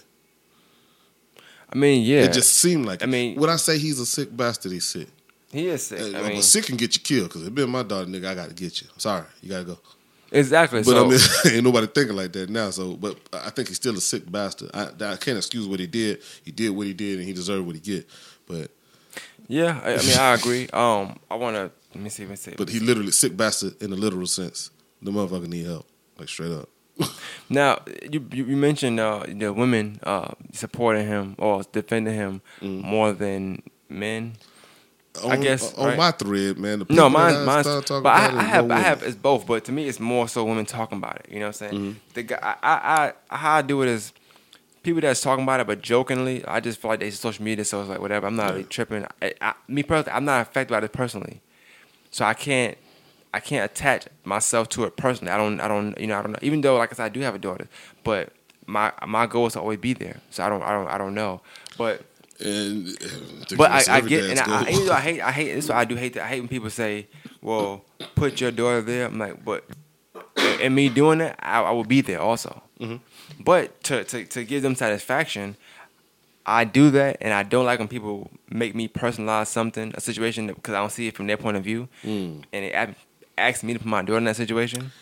[1.75, 3.03] I mean, yeah, It just seemed like.
[3.03, 5.09] I mean- when I say he's a sick bastard, he's sick.
[5.53, 6.01] he is sick.
[6.01, 7.29] Uh, I mean, but sick can get you killed.
[7.31, 8.89] Because it been my daughter, nigga, I got to get you.
[8.93, 9.79] I'm sorry, you got to go.
[10.31, 10.81] exactly.
[10.81, 11.19] But so I mean,
[11.57, 12.71] ain't nobody thinking like that now.
[12.71, 14.71] So, but I think he's still a sick bastard.
[14.73, 16.23] I, I can't excuse what he did.
[16.45, 18.07] He did what he did, and he deserved what he get.
[18.47, 18.71] But
[19.49, 20.69] yeah, I, I mean, I agree.
[20.73, 22.23] Um, I want to let me see.
[22.25, 22.55] Let me see.
[22.57, 24.71] but he literally sick bastard in the literal sense.
[25.03, 25.87] The motherfucker need help,
[26.19, 26.69] like straight up.
[27.51, 32.83] Now you you, you mentioned uh, the women uh, supporting him or defending him Mm.
[32.83, 34.35] more than men.
[35.23, 35.97] On, I guess, on right?
[35.99, 36.81] my thread, man.
[36.81, 38.67] The No, people that mine, I mine's, started talking but I, about I is have,
[38.67, 39.47] more I have, it's both.
[39.47, 41.27] But to me, it's more so women talking about it.
[41.31, 41.75] You know what I'm saying?
[41.75, 41.99] Mm-hmm.
[42.15, 44.13] The guy, I, I, I, how I do it is
[44.83, 46.45] people that's talking about it, but jokingly.
[46.47, 48.27] I just feel like they social media, so it's like whatever.
[48.27, 49.07] I'm not really tripping.
[49.23, 51.41] I, I, me personally, I'm not affected by it personally,
[52.11, 52.77] so I can't,
[53.35, 55.33] I can't attach myself to it personally.
[55.33, 56.39] I don't, I don't, you know, I don't know.
[56.43, 57.67] Even though, like I said, I do have a daughter,
[58.05, 58.33] but
[58.67, 60.19] my my goal is to always be there.
[60.31, 61.41] So I don't, I don't, I don't know,
[61.77, 62.03] but.
[62.41, 64.73] And, uh, But I, I get, and I, I, goal.
[64.75, 65.71] even though I hate, I hate this.
[65.71, 66.25] I do hate that.
[66.25, 67.07] I hate when people say,
[67.41, 67.85] "Well,
[68.17, 69.65] put your daughter there." I'm like, but
[70.61, 72.61] and me doing that, I, I will be there also.
[72.81, 72.97] Mm-hmm.
[73.43, 75.57] But to, to to give them satisfaction,
[76.45, 80.49] I do that, and I don't like when people make me personalize something, a situation,
[80.49, 82.43] because I don't see it from their point of view, Mm.
[82.53, 82.73] and they
[83.37, 84.93] a- ask me to put my daughter in that situation,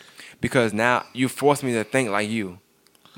[0.41, 2.59] because now you force me to think like you,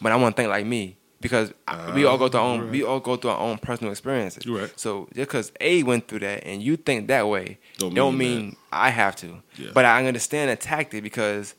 [0.02, 0.98] but I want to think like me.
[1.22, 3.92] Because I- we all go through our own, we all go through our own personal
[3.92, 4.46] experiences.
[4.46, 4.72] Right.
[4.76, 8.38] So just because A went through that and you think that way, Don't don't, mean
[8.38, 9.42] mean, I have to.
[9.58, 9.72] Yeah.
[9.74, 11.56] But I understand the tactic because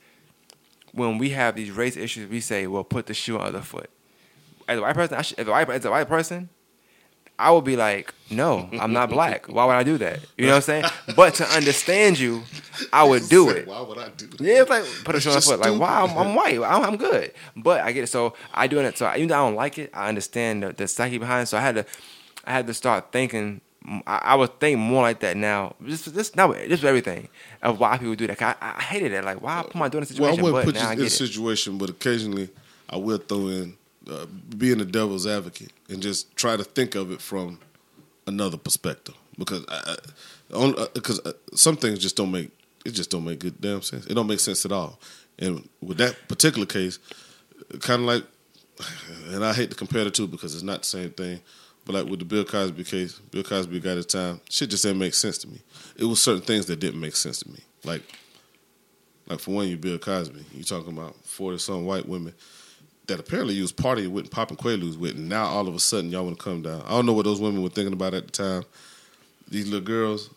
[0.92, 3.62] when we have these race issues, we say, "Well, put the shoe on the other
[3.62, 3.90] foot."
[4.68, 6.48] As a white person, I should, as a white as a white person,
[7.38, 9.46] I would be like, "No, I'm not black.
[9.46, 10.84] Why would I do that?" You know what I'm saying?
[11.14, 12.42] But to understand you,
[12.92, 13.66] I would do it.
[13.66, 14.40] Why would I do that?
[14.40, 15.60] Yeah, it's like put a shoe on foot.
[15.60, 16.58] Like, wow, I'm, I'm white.
[16.62, 17.32] I'm, I'm good.
[17.56, 18.06] But I get it.
[18.08, 18.96] So I do it.
[18.98, 21.46] So even though I don't like it, I understand the, the psyche behind it.
[21.46, 21.86] So I had to,
[22.44, 23.60] I had to start thinking.
[24.04, 25.76] I, I would think more like that now.
[25.86, 27.28] Just, just now, just everything
[27.62, 28.42] of why people do that.
[28.42, 29.22] I, I hated it.
[29.24, 30.42] Like, why put my daughter in a Well, I situation?
[30.42, 31.16] wouldn't but put now I you in a get it.
[31.16, 32.48] situation, but occasionally
[32.90, 33.76] I will throw in
[34.10, 34.26] uh,
[34.56, 37.58] being the devil's advocate and just try to think of it from
[38.26, 39.96] another perspective because I,
[40.94, 42.50] because uh, some things just don't make
[42.84, 44.06] it just don't make good damn sense.
[44.06, 45.00] It don't make sense at all.
[45.38, 46.98] And with that particular case,
[47.80, 48.24] kind of like,
[49.30, 51.40] and I hate to compare the two because it's not the same thing.
[51.84, 54.40] But like with the Bill Cosby case, Bill Cosby got his time.
[54.50, 55.60] Shit just didn't make sense to me.
[55.96, 57.60] It was certain things that didn't make sense to me.
[57.84, 58.02] Like
[59.28, 60.44] like for one, you Bill Cosby.
[60.52, 62.34] You talking about forty some white women
[63.06, 65.78] that apparently you was partying with and popping quaaludes with, and now all of a
[65.80, 66.82] sudden y'all want to come down.
[66.86, 68.64] I don't know what those women were thinking about at the time.
[69.48, 70.30] These little girls.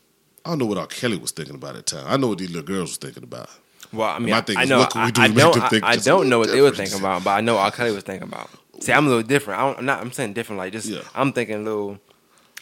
[0.46, 0.88] I don't know what R.
[0.88, 2.06] Kelly was thinking about at the time.
[2.08, 3.50] I know what these little girls was thinking about.
[3.91, 4.80] Well, I mean, My I, thing I is, know.
[4.80, 5.54] what can we I, do I to make don't.
[5.56, 7.58] them I, think I a don't know what they were thinking about, but I know
[7.58, 7.72] R.
[7.72, 8.50] Kelly was thinking about.
[8.80, 9.60] See, I'm a little different.
[9.60, 10.00] I don't, I'm not.
[10.02, 10.60] I'm saying different.
[10.60, 11.02] Like just, Yeah.
[11.16, 12.00] I'm thinking a little.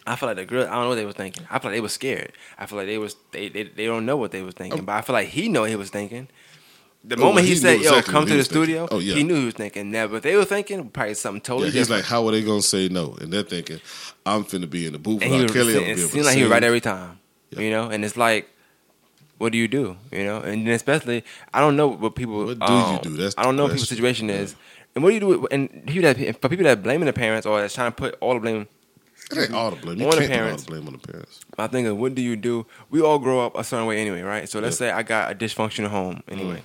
[0.07, 0.63] I feel like the girl.
[0.65, 1.45] I don't know what they were thinking.
[1.51, 2.31] I feel like they were scared.
[2.57, 3.15] I feel like they was.
[3.31, 4.85] They they, they don't know what they was thinking.
[4.85, 6.29] But I feel like he know what he was thinking.
[7.03, 8.51] The Oh, moment he, he said, "Yo, exactly come to the thinking.
[8.63, 9.15] studio," Oh, yeah.
[9.15, 10.11] he knew he was thinking that.
[10.11, 12.01] But they were thinking probably something Yeah, totally he's different.
[12.03, 13.13] like, how are they gonna say no?
[13.21, 13.79] And they're thinking,
[14.25, 15.45] I'm finna be in the booth and he Kelly.
[15.45, 17.19] I'm it gonna be able seemed like he was right every time.
[17.51, 17.59] Yeah.
[17.61, 18.49] You know, and it's like,
[19.37, 19.95] what do you do?
[20.11, 22.45] You know, and especially, I don't know what people.
[22.45, 23.15] What do you um, do?
[23.15, 24.35] That's I don't the know what people's situation Yeah.
[24.35, 24.55] is,
[24.95, 25.27] and what do you do?
[25.39, 28.17] with- And people that for people that blaming the parents or that's trying to put
[28.19, 28.67] all the blame
[29.31, 29.99] It ain't all the blame.
[29.99, 31.39] You On the can't put all the blame on the parents.
[31.57, 32.65] My thing is, what do you do?
[32.89, 34.49] We all grow up a certain way anyway, right?
[34.49, 36.63] So let's say I got a dysfunctional home anyway.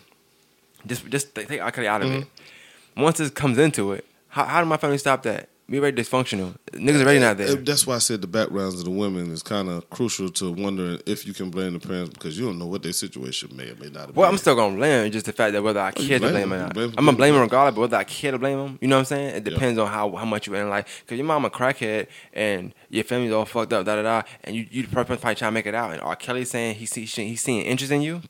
[0.86, 2.24] Just just take Kelly out of it.
[2.24, 3.02] Mm-hmm.
[3.02, 5.48] Once it comes into it, how, how do my family stop that?
[5.68, 6.56] We already dysfunctional.
[6.72, 7.54] Niggas already not there.
[7.54, 11.00] That's why I said the backgrounds of the women is kind of crucial to wondering
[11.06, 13.76] if you can blame the parents because you don't know what their situation may or
[13.76, 14.34] may not have Well, been.
[14.34, 15.10] I'm still gonna blame.
[15.10, 16.92] Just the fact that whether I care to blame him or not, blame.
[16.98, 17.74] I'm gonna blame him regardless.
[17.76, 19.28] But whether I care to blame him, you know what I'm saying?
[19.36, 19.54] It Yeah.
[19.54, 21.04] depends on how how much you in life.
[21.06, 24.54] Because your mom a crackhead and your family's all fucked up, da da da, and
[24.54, 25.92] you you probably trying to make it out.
[25.92, 26.16] And R.
[26.16, 28.20] Kelly saying he see he's seeing interest in you.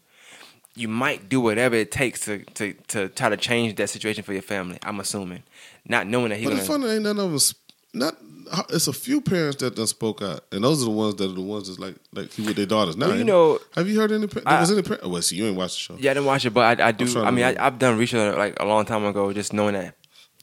[0.75, 4.33] You might do whatever it takes to, to, to try to change that situation for
[4.33, 4.79] your family.
[4.83, 5.43] I'm assuming,
[5.87, 6.63] not knowing that he's But gonna.
[6.63, 7.61] the funny ain't none of sp-
[7.93, 8.17] Not
[8.71, 11.35] it's a few parents that done spoke out, and those are the ones that are
[11.35, 13.09] the ones that's like like he with their daughters now.
[13.09, 14.27] Well, you know, have you heard any?
[14.27, 15.03] There I- was any parent?
[15.05, 15.97] Oh, well, see, you ain't watched the show.
[16.01, 17.23] Yeah, I didn't watch it, but I, I do.
[17.23, 19.95] I mean, I, I've done research like a long time ago, just knowing that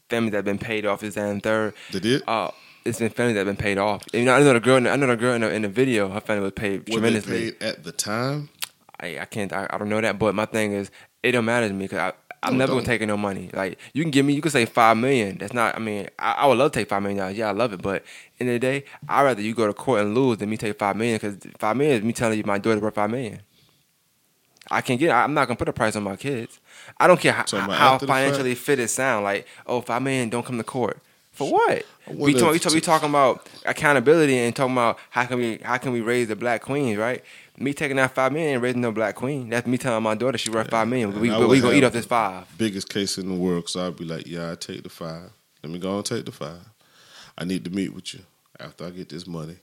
[0.10, 1.74] families that have been paid off is that and third.
[1.92, 2.24] They did?
[2.28, 2.52] Uh,
[2.86, 4.04] it's been families that have been paid off.
[4.14, 4.76] You know, I know the girl.
[4.88, 6.08] I know the girl in the, in the video.
[6.10, 7.52] Her family was paid Were they tremendously.
[7.52, 8.50] paid at the time?
[9.00, 9.52] I, I can't.
[9.54, 10.92] I, I don't know that, but my thing is,
[11.24, 12.14] it don't matter to me because I.
[12.42, 12.78] I'm No, never don't.
[12.86, 13.50] gonna take no money.
[13.54, 15.38] Like you can give me, you can say five million.
[15.40, 15.76] That's not.
[15.76, 17.38] I mean, I, I would love to take five million dollars.
[17.38, 17.82] Yeah, I love it.
[17.82, 18.04] But
[18.40, 20.80] in the, the day, I'd rather you go to court and lose than me take
[20.80, 23.42] five million because five million is me telling you my daughter's worth five million.
[24.72, 25.12] I can get.
[25.12, 26.60] I'm not gonna put a price on my kids.
[27.00, 29.24] I don't care how, about how financially fit it sound.
[29.26, 31.00] Like, oh, five million, don't come to court
[31.32, 31.86] for what?
[32.08, 35.78] We talk, we, talk, we talking about accountability and talking about how can we how
[35.78, 37.24] can we raise the black queens, right?
[37.60, 39.50] Me taking out five million and raising no black queen.
[39.50, 41.12] That's me telling my daughter she worth five million.
[41.12, 42.48] and We, we, we gonna eat off this five.
[42.58, 45.30] Biggest case in the world, so I'd be like, yeah, I take the five.
[45.62, 46.62] Let me go and take the five.
[47.38, 48.22] I need to meet with you
[48.60, 49.58] after I get this money,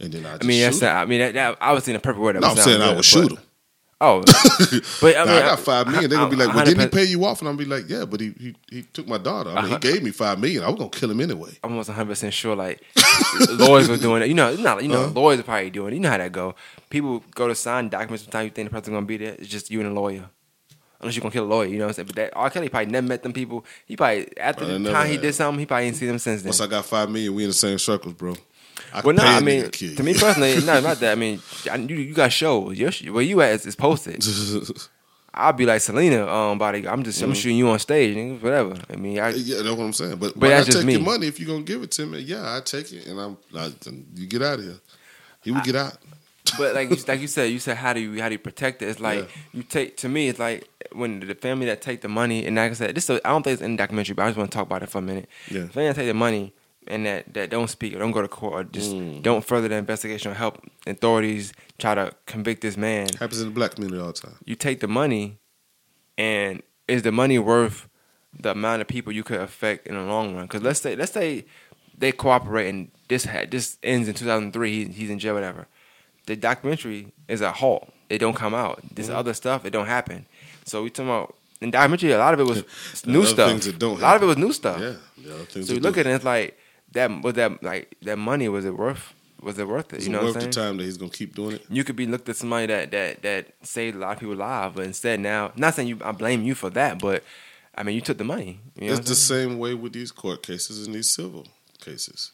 [0.00, 0.36] and then I.
[0.40, 2.36] I mean, that's not, I mean that, that was in a perfect word.
[2.36, 3.38] that No, I'm saying I good, would shoot him.
[3.98, 4.20] Oh,
[5.00, 6.10] but I mean, I got five million.
[6.10, 8.04] They're gonna be like, "Well, didn't he pay you off?" And I'm be like, "Yeah,
[8.04, 9.48] but he he, he took my daughter.
[9.50, 9.78] I mean, he Uh-huh.
[9.78, 10.62] gave me five million.
[10.64, 12.82] I was gonna kill him anyway." I'm almost 100 percent sure like
[13.52, 14.28] lawyers were doing it.
[14.28, 15.12] You know, not you know Uh-huh.
[15.20, 15.96] lawyers are probably doing it.
[15.96, 16.54] You know how that go.
[16.90, 18.24] People go to sign documents.
[18.24, 19.34] Sometimes you think the person's gonna be there.
[19.38, 20.28] It's just you and a lawyer.
[21.00, 22.06] Unless you're gonna kill a lawyer, you know what I'm saying?
[22.08, 22.50] But that R.
[22.50, 23.64] Kelly probably never met them people.
[23.86, 26.50] He probably after the time he did something, he probably ain't seen them since then.
[26.50, 28.34] Once I got five million, we in the same circles, bro.
[28.96, 31.12] I well, no, I mean, to to me personally, no, not that.
[31.12, 31.40] I mean,
[31.70, 32.78] I, you, you got shows.
[32.78, 34.24] Your, where you at is, is posted.
[35.34, 36.88] I'll be like Selena, um, body.
[36.88, 38.74] I'm just, I'm shooting you on stage, nigga, whatever.
[38.90, 40.16] I mean, I, yeah, that's what I'm saying.
[40.16, 40.94] But, But I take me.
[40.94, 42.20] your money if you're gonna give it to me.
[42.20, 43.36] Yeah, I take it, and I'm.
[43.54, 43.70] I,
[44.14, 44.78] you get out of here.
[45.44, 45.98] He would get out.
[46.56, 48.80] But like you, like you said, you said how do you how do you protect
[48.80, 48.88] it?
[48.88, 49.26] It's like Yeah.
[49.52, 50.28] you take to me.
[50.28, 53.20] It's like when the family that take the money and like I said, this is,
[53.24, 54.88] I don't think it's in the documentary, but I just want to talk about it
[54.88, 55.28] for a minute.
[55.50, 55.62] Yeah.
[55.62, 56.54] The family that take the money
[56.88, 59.22] and that, that don't speak or don't go to court or just Mm.
[59.22, 63.08] don't further the investigation or help authorities try to convict this man.
[63.18, 64.36] Happens in the black community all the time.
[64.44, 65.38] You take the money,
[66.18, 67.88] and is the money worth
[68.38, 70.44] the amount of people you could affect in the long run?
[70.44, 71.44] Because let's say let's say
[71.98, 74.70] they cooperate and this had this ends in 2003.
[74.70, 75.66] He, he's in jail, whatever.
[76.26, 77.92] The documentary is a halt.
[78.08, 78.80] It don't come out.
[78.94, 79.16] This Mm-hmm.
[79.16, 80.26] other stuff, it don't happen.
[80.64, 82.12] So we talking about in documentary.
[82.12, 82.58] A lot of it was
[83.06, 83.60] new stuff.
[83.62, 84.80] that don't a lot of it was new stuff.
[84.80, 84.94] Yeah,
[85.52, 86.00] the So you look do.
[86.00, 86.58] at it, it's like
[86.92, 89.14] that was that like that money was it worth?
[89.42, 89.98] Was it worth it?
[89.98, 91.66] Is you know worth what I'm the time that he's gonna keep doing it?
[91.68, 94.74] you could be looked at somebody that that that saved a lot of people lives,
[94.74, 97.22] but instead now, not saying you, I blame you for that, but
[97.74, 98.60] I mean you took the money.
[98.80, 99.50] You know it's the saying?
[99.50, 101.46] same way with these court cases and these civil
[101.80, 102.32] cases.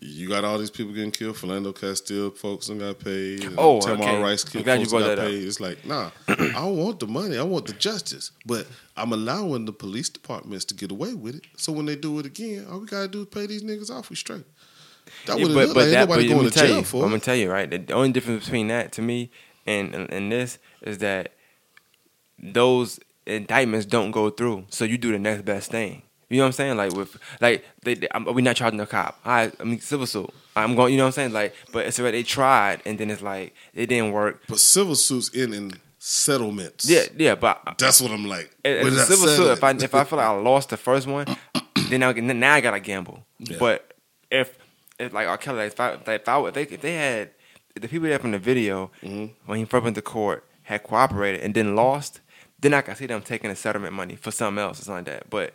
[0.00, 1.34] You got all these people getting killed.
[1.36, 3.42] Philando Castile folks and got paid.
[3.44, 4.22] and Oh, Tamir okay.
[4.22, 5.24] Rice killed folks got that up.
[5.26, 5.42] paid.
[5.42, 7.36] It's like, nah, I don't want the money.
[7.36, 8.30] I want the justice.
[8.46, 8.66] But
[8.96, 11.44] I'm allowing the police departments to get away with it.
[11.56, 14.08] So when they do it again, all we gotta do is pay these niggas off.
[14.10, 14.44] We straight.
[15.26, 15.90] That Yeah, would but but like.
[15.90, 17.68] that, Ain't but nobody going to jail you, for I'm gonna tell you right.
[17.68, 19.30] The only difference between that to me
[19.66, 21.32] and and, and this is that
[22.38, 26.02] those indictments don't go through, so you do the next best thing.
[26.30, 26.76] You know what I'm saying?
[26.76, 29.18] Like with like they, they I'm, we not charging the cop.
[29.24, 30.30] I I mean civil suit.
[30.54, 30.92] I'm going.
[30.92, 31.32] You know what I'm saying?
[31.32, 34.42] Like, but it's already they tried, and then it's like it didn't work.
[34.48, 36.88] But civil suits in in settlements.
[36.88, 38.50] Yeah, yeah, but That's what I'm like.
[38.62, 41.26] Where a civil suit, if I if I feel like I lost the first one,
[41.88, 43.24] then I, now I gotta gamble.
[43.38, 43.56] Yeah.
[43.58, 43.94] But
[44.30, 44.58] if
[44.98, 45.38] if like R.
[45.38, 46.14] Kelly, if I if, I,
[46.48, 47.30] if they if they had
[47.74, 49.26] if the people there from the video Mm-hmm.
[49.46, 52.20] when he first went to court had cooperated and then lost,
[52.60, 55.22] then I can see them taking the settlement money for something else or something like
[55.22, 55.30] that.
[55.30, 55.54] But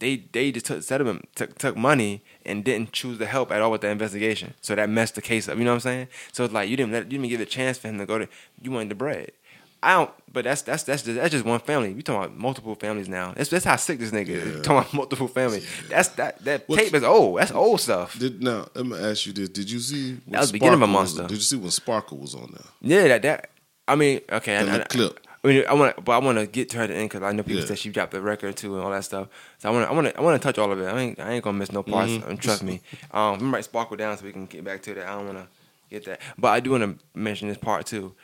[0.00, 3.70] they they just took settlement took, took money and didn't choose to help at all
[3.70, 4.54] with the investigation.
[4.60, 5.58] So that messed the case up.
[5.58, 6.08] You know what I'm saying?
[6.32, 8.18] So it's like you didn't let you didn't give a chance for him to go
[8.18, 8.28] to.
[8.62, 9.32] You wanted the bread.
[9.80, 11.92] I don't, but that's that's that's just, that's just one family.
[11.94, 13.32] We talking about multiple families now.
[13.36, 14.56] That's that's how sick this nigga is.
[14.56, 14.62] Yeah.
[14.62, 15.68] Talking about multiple families.
[15.88, 17.38] That's that that tape is old.
[17.38, 18.18] That's old stuff.
[18.18, 20.82] Did now let me ask you this: Did you see when That was the beginning
[20.82, 21.28] of a Sparkle was- monster.
[21.28, 22.64] Did you see when Sparkle was on there?
[22.80, 23.50] Yeah, that that.
[23.86, 25.20] I mean, okay, And I, the I, clip.
[25.48, 27.22] I mean, I want, but I want to get to her at the end because
[27.22, 27.66] I know people Yeah.
[27.68, 29.28] said she dropped the record too and all that stuff.
[29.58, 30.84] So I want, to, I want, to, I want to touch all of it.
[30.86, 32.12] I ain't, I ain't gonna miss no parts.
[32.12, 32.36] Mm-hmm.
[32.36, 32.80] trust me.
[33.12, 35.06] Um, we might sparkle down so we can get back to that.
[35.06, 35.46] I don't want to
[35.90, 38.14] get that, but I do want to mention this part too.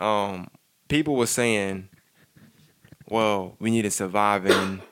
[0.00, 0.48] Um,
[0.88, 1.88] people were saying,
[3.08, 4.82] well, we need to survive in.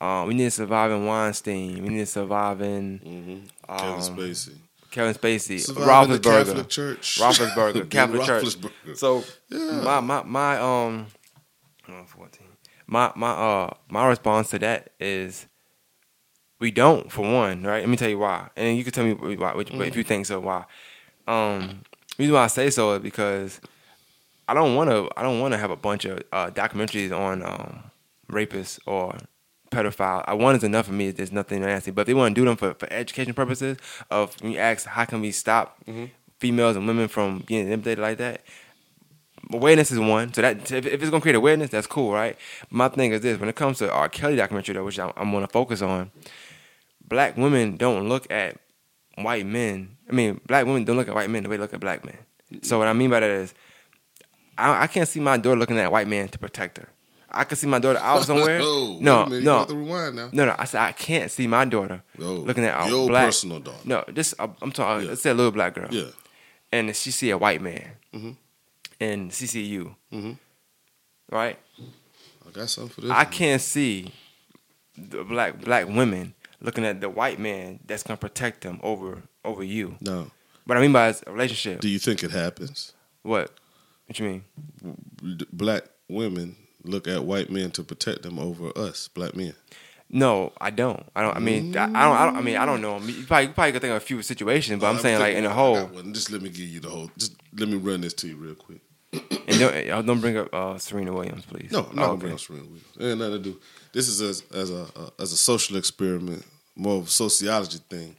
[0.00, 1.82] Uh, we need to survive in Weinstein.
[1.82, 3.76] We need to survive in Mm-hmm.
[3.78, 4.56] Kevin Um, Spacey.
[4.94, 7.18] Kevin Spacey, Survive in the Roethlisberger, Catholic Church.
[7.18, 8.56] Roethlisberger, Catholic Church.
[8.94, 9.80] So Yeah.
[9.82, 11.06] my my my um,
[11.88, 12.46] oh, 14.
[12.86, 15.46] My my uh my response to that is
[16.60, 17.80] we don't for one, right?
[17.80, 20.26] Let me tell you why, and you can tell me why which, if you think
[20.26, 20.38] so.
[20.38, 20.64] Why?
[21.26, 21.80] Um,
[22.16, 23.60] reason why I say so is because
[24.46, 25.10] I don't want to.
[25.16, 27.82] I don't want to have a bunch of uh, documentaries on um,
[28.30, 29.16] rapists or
[29.74, 30.24] pedophile.
[30.26, 31.08] I one is enough for me.
[31.08, 31.90] If there's nothing nasty.
[31.90, 33.78] But if they want to do them for, for education purposes,
[34.10, 36.06] of when you ask how can we stop mm-hmm.
[36.38, 38.42] females and women from being intimidated like that,
[39.52, 40.32] awareness is one.
[40.32, 42.36] So that if, if it's gonna create awareness, that's cool, right?
[42.70, 44.08] My thing is this: when it comes to R.
[44.08, 46.10] Kelly documentary, though, which I'm, I'm gonna focus on,
[47.06, 48.58] black women don't look at
[49.16, 49.96] white men.
[50.08, 52.04] I mean, black women don't look at white men the way they look at black
[52.04, 52.18] men.
[52.62, 53.54] So what I mean by that is,
[54.56, 56.88] I, I can't see my daughter looking at a white man to protect her.
[57.34, 58.60] I can see my daughter out somewhere.
[58.62, 60.30] Oh, no, minute, no, have to rewind now.
[60.32, 60.54] no, no.
[60.58, 63.78] I said I can't see my daughter Oh, looking at a your black personal daughter.
[63.84, 65.04] No, just uh, I'm talking.
[65.04, 65.10] Yeah.
[65.10, 66.10] Let's say a little black girl Yeah.
[66.72, 68.36] and she see a white man, Mhm.
[69.00, 70.38] and she see you, Mhm.
[71.30, 71.58] right?
[72.46, 73.10] I got something for this.
[73.10, 74.12] I can't see
[74.96, 79.62] the black black women looking at the white man that's gonna protect them over over
[79.64, 79.96] you.
[80.00, 80.30] No.
[80.66, 81.80] What I mean by a relationship.
[81.80, 82.92] Do you think it happens?
[83.22, 83.50] what?
[84.06, 84.44] What you mean?
[85.52, 89.54] Black women look at white men to protect them over us, black men.
[90.10, 91.02] No, I don't.
[91.16, 91.36] I don't.
[91.36, 91.96] I mean, I, I don't.
[91.96, 92.36] I don't.
[92.36, 92.98] I mean, I don't know.
[93.00, 95.34] You probably, you probably could think of a few situations, but I'm I'm saying like
[95.34, 95.88] in a I whole.
[96.12, 97.10] Just let me give you the whole.
[97.16, 98.80] Just let me run this to you real quick.
[99.46, 101.70] And don't, don't bring up uh, Serena Williams, please.
[101.70, 102.86] No, I'm not Oh, gonna bring up Serena Williams.
[102.98, 103.60] It ain't nothing to do.
[103.92, 106.44] This is as as a, a as a social experiment,
[106.76, 108.16] more of a sociology thing.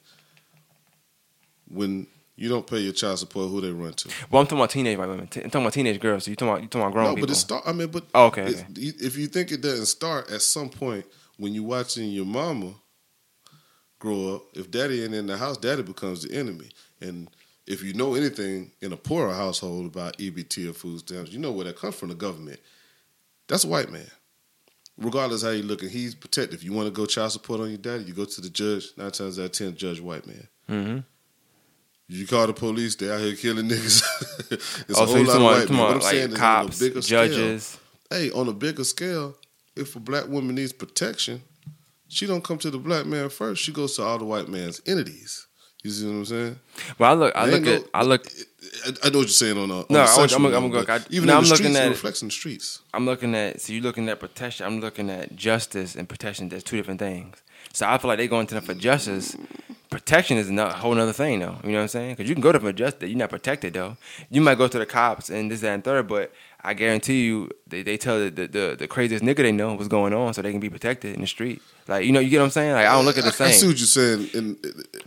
[1.67, 4.09] When you don't pay your child support, who they run to?
[4.29, 5.27] Well, I'm talking about teenage white women.
[5.27, 6.25] T- I'm talking about teenage girls.
[6.25, 7.27] So you talking about you talking about grown No, people?
[7.27, 7.63] but it start.
[7.65, 8.65] I mean, but Oh, okay, okay.
[8.75, 11.05] if you think it doesn't start at some point
[11.37, 12.73] when you watching your mama
[13.99, 16.69] grow up, if daddy ain't in the house, daddy becomes the enemy.
[17.01, 17.29] And
[17.67, 21.51] if you know anything in a poorer household about EBT or food stamps, you know
[21.51, 22.59] where that comes from the government.
[23.47, 24.07] That's a white man.
[24.97, 26.63] Regardless how you looking, he's protective.
[26.63, 28.91] You want to go child support on your daddy, you go to the judge.
[28.97, 30.47] Nine times out of ten, judge white man.
[30.69, 30.99] mm-hmm.
[32.07, 34.03] You call the police, they out here killing niggas.
[34.51, 35.79] it's Oh, a whole you lot of white men.
[35.79, 37.59] What I'm saying like is on a bigger scale
[38.11, 39.35] hey, on a bigger scale,
[39.75, 41.41] if a black woman needs protection,
[42.07, 43.63] she don't come to the black man first.
[43.63, 45.47] She goes to all the white man's entities.
[45.83, 46.59] You see what I'm saying?
[46.97, 47.35] Well, I look.
[47.35, 47.89] I look ain't at.
[47.93, 48.25] I look.
[48.85, 50.89] I, I know what you're saying on a on No, a I'm- I'm gonna- but
[50.89, 52.81] I- even no, I'm the looking streets, at it it- reflects in the streets.
[52.93, 53.61] I'm looking at.
[53.61, 54.65] So you're looking at protection.
[54.65, 56.49] I'm looking at justice and protection.
[56.49, 57.35] There's two different things.
[57.73, 59.35] So I feel like they're going to them for justice.
[59.95, 61.55] Protection is a whole other thing, though.
[61.63, 62.15] You know what I'm saying?
[62.15, 63.07] Because you can go to them justice.
[63.09, 63.95] You're not protected, though.
[64.29, 67.49] You might go to the cops and this, that, and third, but I guarantee you,
[67.65, 70.51] they, they tell the, the, the, craziest nigga they know what's going on so they
[70.51, 71.61] can be protected in the street.
[71.87, 72.73] Like, you know, you get what I'm saying?
[72.73, 73.53] Like, I don't look at the I, I same.
[73.53, 74.29] see what you're saying.
[74.33, 74.57] And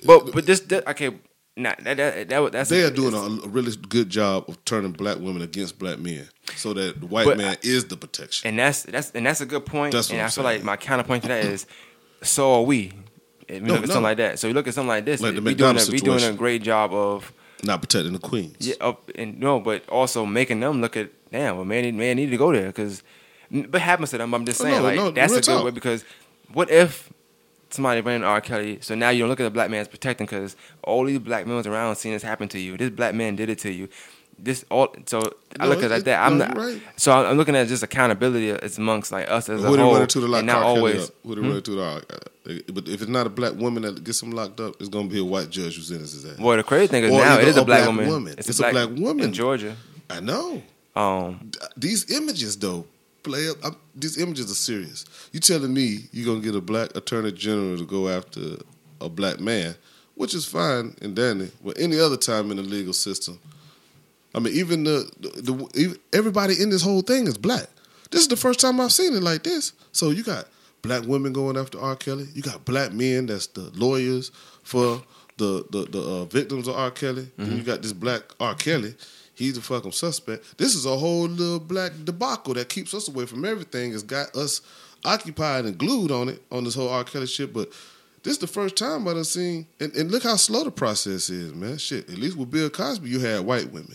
[0.07, 1.11] But but this, that, okay,
[1.55, 4.93] nah, that, that, that, that's they are doing a, a really good job of turning
[4.93, 8.49] black women against black men, so that the white But man I- is the protection.
[8.49, 9.93] and that's that's and that's a good point.
[9.93, 10.45] That's and I feel saying.
[10.47, 11.67] like my counterpoint to that is,
[12.23, 12.95] so are we.
[13.49, 13.95] If we No, look at no.
[13.95, 14.39] something like that.
[14.39, 15.21] So you look at something like this.
[15.21, 18.57] Like the we doing a, we doing a great job of Not protecting the queens.
[18.67, 21.57] yeah, up and no, but also making them look at damn.
[21.57, 23.03] Well, man, man need to go there because.
[23.51, 24.35] But happens to them.
[24.35, 25.65] I'm just Oh, saying no, like no, that's a good talk.
[25.65, 26.05] way because
[26.53, 27.11] what if
[27.71, 28.43] somebody ran R.
[28.43, 28.79] Kelly?
[28.83, 31.47] So now you don't look at the black man as protecting because all these black
[31.47, 32.77] men around seeing this happen to you.
[32.77, 33.89] This black man did it to you.
[34.41, 35.21] This all so
[35.59, 36.25] I No, look at it like that.
[36.25, 36.81] I'm no, not, right.
[36.97, 38.51] so I'm looking at just accountability.
[38.51, 41.11] It's amongst like us as Who a whole, run into the lock and not always.
[41.25, 42.01] Who they run into the uh,
[42.73, 45.19] But if it's not a black woman that gets him locked up, it's gonna be
[45.19, 46.39] a white judge who sentences that.
[46.39, 48.09] Well, the crazy thing is Or now it is a a black, black woman.
[48.09, 48.35] woman.
[48.39, 49.25] It's, It's a a black, black woman.
[49.25, 49.77] in Georgia.
[50.09, 50.63] I know.
[50.95, 52.87] Um, These images though
[53.25, 53.57] play up.
[53.65, 55.05] I'm, these images are serious.
[55.33, 58.41] You telling me you're gonna get a black attorney general to go after
[59.01, 59.75] a black man,
[60.15, 61.51] which is fine and dandy.
[61.65, 63.39] But any other time in the legal system,
[64.35, 67.67] I mean, even the, the, the even, everybody in this whole thing is black.
[68.11, 69.73] This is the first time I've seen it like this.
[69.93, 70.47] So you got
[70.83, 71.97] black women going after R.
[71.97, 72.27] Kelly.
[72.35, 74.31] You got black men that's the lawyers
[74.63, 75.03] for
[75.37, 76.91] the the, the uh, victims of R.
[76.91, 77.31] Kelly.
[77.37, 78.55] Then you got this black R.
[78.55, 78.95] Kelly.
[79.35, 80.59] He's the fucking suspect.
[80.59, 83.93] This is a whole little black debacle that keeps us away from everything.
[83.93, 84.63] It's got us
[85.05, 87.05] occupied and glued on it on this whole R.
[87.05, 87.53] Kelly shit.
[87.53, 87.71] But
[88.25, 89.67] this is the first time I've seen.
[89.79, 91.79] And, and look how slow the process is, man.
[91.79, 92.11] Shit.
[92.11, 93.95] At least with Bill Cosby, you had white women.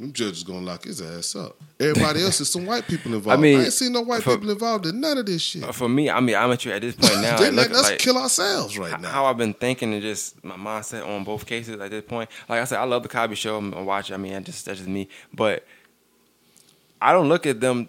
[0.00, 1.56] Them judges gonna lock his ass up.
[1.78, 3.38] Everybody else is some white people involved.
[3.38, 5.74] I, mean, I ain't seen no white for- people involved in none of this shit.
[5.74, 7.36] For me, I mean, I'm at you at this point now.
[7.36, 9.08] they look, letting us like, kill ourselves right now.
[9.08, 12.30] How I've been thinking and just my mindset on both cases at this point.
[12.48, 13.56] Like I said, I love the Cosby Show.
[13.58, 14.10] I'm gonna watch.
[14.10, 14.14] it.
[14.14, 15.08] I mean, I just that's just me.
[15.32, 15.64] But
[17.00, 17.88] I don't look at them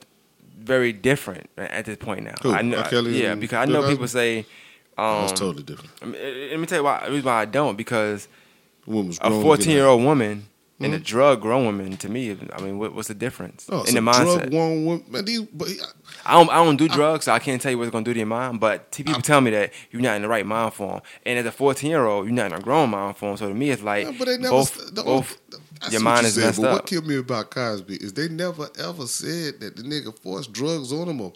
[0.60, 2.36] very different at this point now.
[2.42, 2.84] Who, I know.
[2.84, 4.46] Kelly yeah, because I know people say.
[4.96, 5.90] Um, That's totally different.
[6.04, 7.02] I mean, let me tell you why.
[7.06, 8.28] The reason why I don't because
[8.86, 10.46] The woman was a 14 year old woman
[10.80, 11.04] and a mm-hmm.
[11.04, 12.36] drug grown woman to me.
[12.54, 14.40] I mean, what, what's the difference Oh, in so the mindset?
[14.50, 15.70] Drug one woman, man, these, but
[16.26, 18.20] I don't, I don't do drugs, so I can't tell you what's gonna do to
[18.20, 18.60] your mind.
[18.60, 21.46] But t- people tell me that you're not in the right mind form, and as
[21.46, 23.38] a 14 year old, you're not in a grown mind form.
[23.38, 24.50] So to me, it's like Yeah, but they never.
[24.50, 25.38] both, the- both
[25.82, 26.74] I your mind is said, messed but up.
[26.74, 30.94] What killed me about Cosby is they never ever said that the nigga forced drugs
[30.94, 31.34] on him or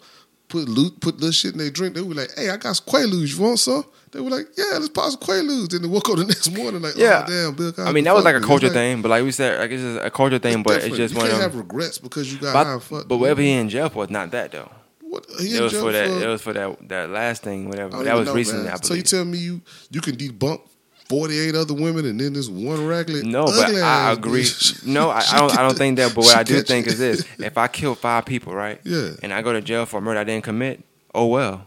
[0.48, 1.94] put loot, put little shit in their drink.
[1.94, 3.36] They were like, "Hey, I got some Quaaludes.
[3.36, 6.16] You want some?" They were like, "Yeah, let's pop some Quaaludes." Then they woke up
[6.16, 7.24] the next morning like, Yeah.
[7.26, 9.22] "Oh damn, Bill Cosby." I mean, that was like a culture like- thing, but like
[9.24, 10.62] we said, like it's just a culture thing.
[10.62, 13.16] But it's just you one can't have regrets because you got high and But, but
[13.18, 14.70] whatever he in jail for not that though.
[15.00, 16.08] What, he It was for that.
[16.08, 18.02] Uh, it was for that that last thing, whatever.
[18.04, 18.70] That was know, recently.
[18.82, 19.60] So you tell me you
[19.90, 20.60] you can debunk
[21.08, 24.42] forty eight other women and then this one raggedy No, but I agree.
[24.42, 24.84] bitch.
[24.86, 25.58] No, I, I don't.
[25.58, 26.14] I don't think that.
[26.14, 26.92] But what I do think you.
[26.92, 28.80] is this: if I kill five people, right?
[28.84, 29.10] Yeah.
[29.22, 30.82] And I go to jail for a murder I didn't commit,
[31.14, 31.66] oh well.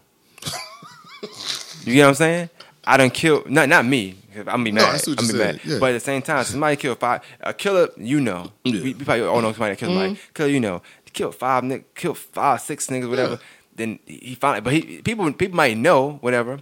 [1.84, 2.50] you get what I'm saying?
[2.86, 3.44] I don't kill.
[3.48, 4.18] Not not me.
[4.34, 4.96] 'cause I'm be mad.
[4.96, 5.60] I see what I'm be mad.
[5.66, 5.78] yeah.
[5.80, 7.22] But at the same time, somebody killed five.
[7.42, 8.52] A killer, you know.
[8.64, 8.74] Yeah.
[8.74, 8.84] Mm-hmm.
[8.84, 10.20] We, we probably all know somebody that killed somebody.
[10.34, 10.82] Killer, you know.
[11.14, 13.34] Killed five, nick, killed five, six niggas, whatever.
[13.34, 13.38] Yeah.
[13.76, 16.60] Then he finally, but he people people might know whatever.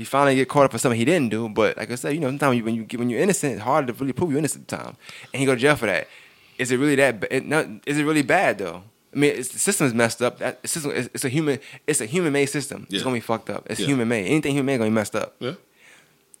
[0.00, 1.46] He finally get caught up for something he didn't do.
[1.50, 3.92] But like I said, you know, sometimes when you when you're innocent, it's hard to
[3.92, 4.66] really prove you're innocent.
[4.66, 4.96] Time,
[5.32, 6.08] and he go to jail for that.
[6.56, 7.22] Is it really that?
[7.30, 8.82] It, not, is it really bad though?
[9.14, 10.38] I mean, it's, the system is messed up.
[10.38, 12.86] That system, it's, it's a human, it's a human made system.
[12.88, 12.96] Yeah.
[12.96, 13.66] It's gonna be fucked up.
[13.68, 13.88] It's Yeah.
[13.88, 14.26] human made.
[14.26, 15.34] Anything human made gonna be messed up.
[15.38, 15.52] Yeah.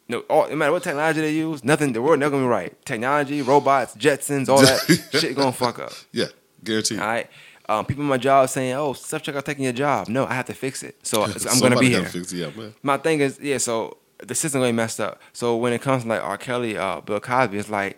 [0.08, 1.92] No, all, no matter what technology they use, nothing.
[1.92, 2.84] The world never gonna be right.
[2.86, 4.80] Technology, robots, Jetsons, all that
[5.20, 5.92] shit gonna fuck up.
[6.12, 6.26] Yeah,
[6.64, 6.98] guaranteed.
[6.98, 7.28] All right.
[7.70, 10.34] Um, people in my job saying, "Oh, stuff self checkout taking your job." No, I
[10.34, 10.96] have to fix it.
[11.06, 12.04] So I'm gonna be here.
[12.04, 12.38] Fix it.
[12.38, 12.74] Yeah, man.
[12.82, 13.58] My thing is, yeah.
[13.58, 15.20] So the system gonna messed up.
[15.32, 16.36] So when it comes to like R.
[16.36, 17.96] Kelly, uh, Bill Cosby, it's like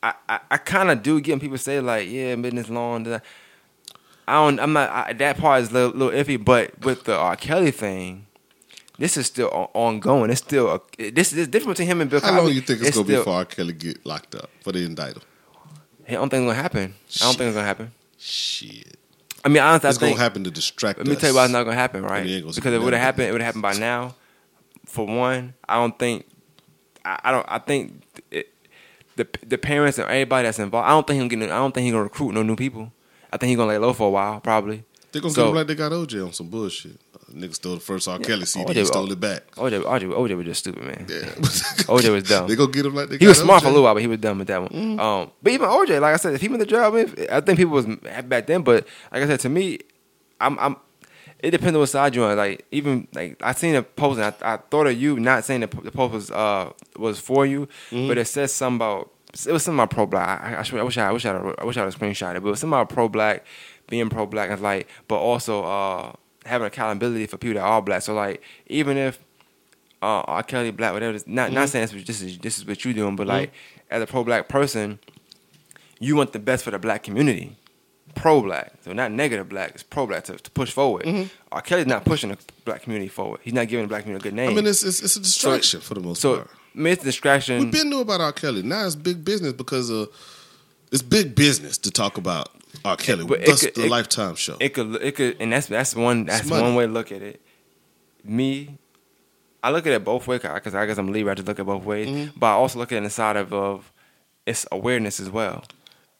[0.00, 3.22] I I, I kind of do get people say like, yeah, business that.
[4.28, 4.60] I don't.
[4.60, 4.90] I'm not.
[4.90, 6.42] I, that part is a little, little iffy.
[6.42, 7.34] But with the R.
[7.34, 8.26] Kelly thing,
[8.96, 10.30] this is still ongoing.
[10.30, 12.32] It's still a, this is different between him and Bill Cosby.
[12.32, 13.44] How long you think it's, gonna still, be before R.
[13.44, 15.22] Kelly get locked up for the indict him?
[16.08, 16.94] I don't think it's gonna happen.
[17.20, 17.92] I don't think it's gonna happen.
[18.26, 18.96] Shit,
[19.44, 20.98] I mean, honestly, it's I think gonna happen to distract.
[20.98, 21.20] Let me us.
[21.20, 22.22] tell you why it's not gonna happen, right?
[22.22, 23.28] I mean, it gonna because if it would have happened, happen.
[23.28, 24.14] it would have happened by now.
[24.86, 26.24] For one, I don't think.
[27.04, 27.44] I, I don't.
[27.46, 28.48] I think it,
[29.16, 30.86] the the parents and everybody that's involved.
[30.86, 31.52] I don't think he's gonna.
[31.52, 32.90] I don't think he's gonna recruit no new people.
[33.30, 34.84] I think he's gonna lay low for a while, probably.
[35.12, 36.98] They're gonna So- get him like they got OJ on some bullshit.
[37.32, 38.18] Nigga stole the first R.
[38.18, 38.72] Kelly CD.
[38.72, 39.50] OJ he stole it back.
[39.56, 41.06] OJ, OJ, OJ was just stupid, man.
[41.08, 41.16] Yeah.
[41.88, 42.46] OJ was dumb.
[42.48, 43.62] They gonna get him like they He was smart OJ.
[43.62, 44.70] for a little while, but he was dumb with that one.
[44.70, 45.00] Mm-hmm.
[45.00, 47.40] Um, but even OJ, like I said, if he went to jail, I, mean, I
[47.40, 48.62] think people was back then.
[48.62, 49.78] But like I said, to me,
[50.40, 50.76] I'm, I'm.
[51.40, 52.36] It depends on what side you're on.
[52.36, 55.60] Like even like I seen a post, and I, I thought of you, not saying
[55.60, 58.08] the, the post was uh was for you, Mm-hmm.
[58.08, 59.10] but it says something about
[59.46, 60.40] it was something about pro black.
[60.42, 62.36] I, I, I wish I, I wish I, had- I wish I had a screenshot
[62.36, 63.44] it, but it was something about pro black,
[63.88, 66.12] being pro black, and like, but also uh
[66.46, 68.02] having accountability for people that are black.
[68.02, 69.18] So like even if
[70.02, 70.42] uh, R.
[70.42, 71.18] Kelly black, whatever.
[71.26, 71.54] Not Mm-hmm.
[71.54, 73.52] not saying this, is- this is this is what you're doing, but like
[73.90, 74.98] as a pro black person,
[75.98, 77.56] you want the best for the black community.
[78.14, 79.70] Pro black, so not negative black.
[79.74, 81.28] It's pro black to, to push forward.
[81.50, 81.60] R.
[81.62, 83.40] Kelly's not pushing the black community forward.
[83.42, 84.50] He's not giving the black community a good name.
[84.50, 84.58] Mm-hmm.
[84.58, 86.50] I mean, it's it's, it's a distraction for the most so part.
[86.76, 87.58] I mean, it's a distraction.
[87.60, 88.32] We've been knew about R.
[88.32, 88.62] Kelly.
[88.62, 90.08] Now it's big business because of
[90.92, 92.50] it's big business to talk about
[92.84, 92.96] R.
[92.96, 93.24] Kelly.
[93.24, 94.56] But That's could- the it- Lifetime show.
[94.60, 97.22] It could, it could, and that's that's one that's It's one way to look at
[97.22, 97.40] it.
[98.24, 98.78] Me,
[99.62, 101.32] I look at it both ways because I guess I'm a Libra.
[101.32, 102.38] I just look at both ways, Mm-hmm.
[102.38, 103.92] but I also look at it in the side of, of
[104.46, 105.64] it's awareness as well.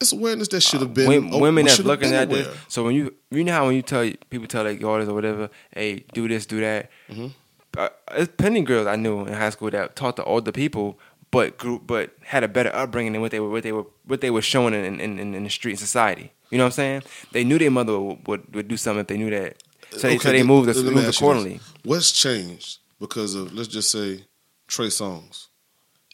[0.00, 2.48] it's awareness that should have been Wom- oh, women that's looking at this.
[2.68, 5.48] So when you you know how when you tell people tell their daughters or whatever,
[5.74, 6.90] hey, do this, do that.
[7.10, 7.28] Mm-hmm.
[7.76, 10.98] Uh, there's plenty girls I knew in high school that taught the older people,
[11.30, 14.20] but grew, but had a better upbringing than what they were what they were what
[14.20, 16.32] they were showing in in, in, in the street society.
[16.50, 17.02] You know what I'm saying?
[17.32, 19.56] They knew their mother would, would, would do something if they knew that.
[19.92, 21.60] So they, so they moved, me moved accordingly.
[21.84, 24.24] What's changed because of let's just say
[24.66, 25.46] Trey Songz?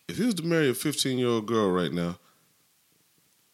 [0.09, 2.19] If he was to marry a 15 year old girl right now,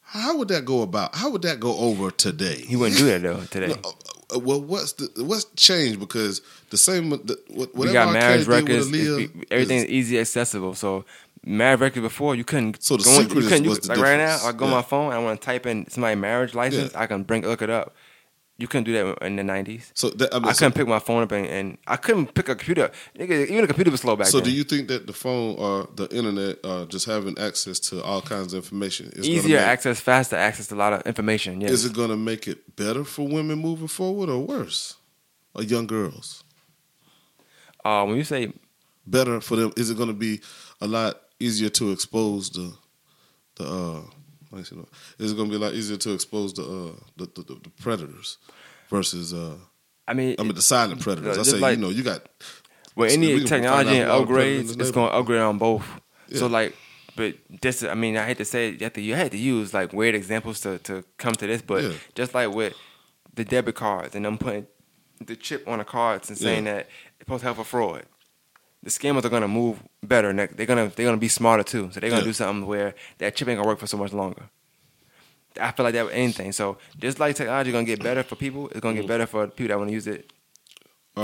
[0.00, 1.14] how would that go about?
[1.14, 2.54] How would that go over today?
[2.56, 3.74] He wouldn't do that though today.
[4.28, 6.00] No, uh, well, what's the what's changed?
[6.00, 6.40] Because
[6.70, 8.90] the same, the, what- whatever we got marriage records.
[8.90, 10.74] with it's- Aaliyah, everything is is- easy accessible.
[10.74, 11.04] So
[11.46, 12.82] marriage records before you couldn't.
[12.82, 14.38] So the go secret you is- couldn't- you- like right now.
[14.44, 15.12] I go on my phone.
[15.12, 16.92] I want to type in somebody marriage license.
[16.92, 17.00] Yeah.
[17.00, 17.94] I can bring look it up.
[18.58, 19.92] You couldn't do that in the nineties.
[19.94, 22.48] So that, I, mean, I couldn't pick my phone up and, and I couldn't pick
[22.48, 22.84] a computer.
[22.84, 22.94] up.
[23.14, 24.48] Even the computer was slow back so then.
[24.48, 28.22] do you think that the phone or the internet, uh, just having access to all
[28.22, 31.60] kinds of information, is Easier make, access, faster access to a lot of information.
[31.60, 31.70] Yes.
[31.72, 34.96] Is it going to make it better for women moving forward or worse?
[35.54, 36.42] Or young girls?
[37.84, 38.52] uh, when you say
[39.06, 39.72] Better for them?
[39.76, 40.40] Is it going to be
[40.80, 42.72] a lot easier to expose the
[43.56, 43.64] the?
[43.64, 44.00] uh
[44.52, 44.76] let see,
[45.18, 47.70] Is it going to be a lot easier to expose the uh the, the, the
[47.80, 48.38] predators
[48.90, 49.54] versus uh
[50.08, 51.36] I mean, I mean the silent predators?
[51.38, 52.22] I say like- you know you got
[52.94, 55.84] with we any technology and upgrades, it's going to upgrade on both.
[56.34, 56.74] So like,
[57.14, 59.36] but this, I mean, I hate to say it, you have to, you had to
[59.38, 61.92] use like weird examples to, to come to this, but Yeah.
[62.14, 62.72] just like with
[63.34, 64.66] the debit cards and them putting
[65.24, 66.72] the chip on the cards and saying Yeah.
[66.74, 68.06] that it's supposed to help for fraud.
[68.86, 70.32] The scammers are gonna move better.
[70.32, 71.90] They're gonna they're gonna be smarter too.
[71.90, 72.26] So they're gonna Yeah.
[72.26, 74.44] do something where that chip ain't gonna work for so much longer.
[75.60, 76.52] I feel like that with anything.
[76.52, 79.08] So just like technology gonna get better for people, it's gonna get mm.
[79.08, 80.32] better for people that want to use it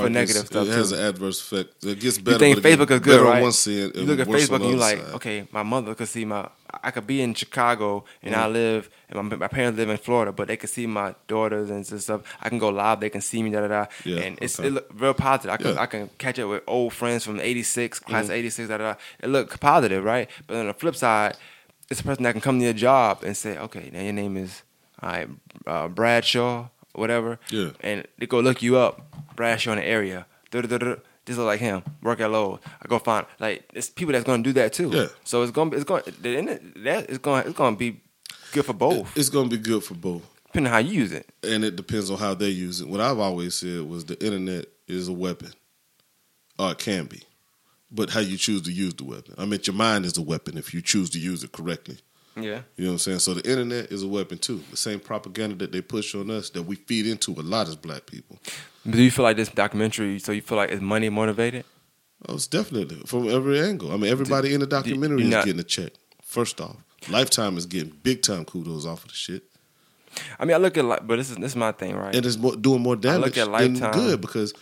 [0.00, 0.96] For negative gets- stuff, It has too.
[0.96, 1.84] an adverse effect.
[1.84, 2.46] It gets better.
[2.46, 3.42] you think Facebook is good, on right?
[3.42, 5.14] One side, you look at Facebook and you other like, side.
[5.16, 6.48] okay, my mother could see my.
[6.82, 8.42] I could be in Chicago and Mm-hmm.
[8.42, 11.68] I live, and my, my parents live in Florida, but they can see my daughters
[11.68, 12.22] and stuff.
[12.40, 13.86] I can go live, they can see me, da da da.
[14.06, 14.68] Yeah, and it's okay.
[14.68, 15.50] it look real positive.
[15.52, 15.72] I can Yeah.
[15.72, 15.82] Mm-hmm.
[15.82, 18.98] I can catch up with old friends from '86, class '86, da da da.
[19.22, 20.30] It look positive, right?
[20.46, 21.36] But on the flip side,
[21.90, 24.38] it's a person that can come to your job and say, okay, now your name
[24.38, 24.62] is
[25.02, 25.28] all right,
[25.66, 27.38] uh, Bradshaw, whatever.
[27.50, 27.70] Yeah.
[27.80, 29.00] And they go look you up,
[29.36, 30.26] brash you in the area.
[30.50, 30.96] Da-da-da-da.
[31.24, 31.82] This look like him.
[32.02, 32.58] Work at Lowe's.
[32.82, 34.90] I go find like it's people that's gonna do that too.
[34.90, 35.06] Yeah.
[35.24, 35.88] So it's gonna be it's
[36.24, 38.00] internet that is gonna it's gonna be
[38.52, 40.22] good for both, It's to be good for both.
[40.46, 41.26] depending on how you use it.
[41.44, 42.88] and it depends on how they use it.
[42.88, 45.52] What I've always said was the internet is a weapon,
[46.58, 47.22] or it can be,
[47.90, 49.34] but how you choose to use the weapon.
[49.38, 51.98] I mean, your mind is a weapon if you choose to use it correctly.
[52.36, 52.62] Yeah.
[52.76, 53.18] You know what I'm saying?
[53.20, 54.62] So the internet is a weapon too.
[54.70, 57.76] The same propaganda that they push on us that we feed into a lot as
[57.76, 58.38] black people.
[58.88, 60.18] Do you feel like this documentary?
[60.18, 61.64] So you feel like it's money motivated?
[62.28, 63.92] Oh, it's definitely from every angle.
[63.92, 65.92] I mean, everybody in the documentary you're is not- getting a check.
[66.24, 66.76] First off,
[67.10, 69.42] Lifetime is getting big time kudos off of the shit,
[70.38, 72.14] I mean, I look at like, but this is this is my thing, right?
[72.14, 73.92] and it's more, doing more damage at than Lifetime.
[73.92, 74.52] good because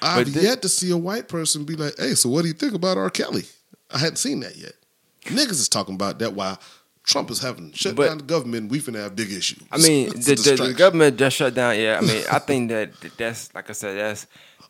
[0.00, 2.48] I've But thi- yet to see a white person be like, "Hey, so what do
[2.48, 3.10] you think about R.
[3.10, 3.44] Kelly?"
[3.90, 4.74] I hadn't seen that yet.
[5.24, 6.58] Niggas is talking about that while
[7.06, 8.70] Trump is having shut But- down the government.
[8.70, 9.62] We finna have big issues.
[9.72, 11.78] I mean, the, the, the government just shut down.
[11.78, 14.26] Yeah, I mean, I think that that's like I said, that's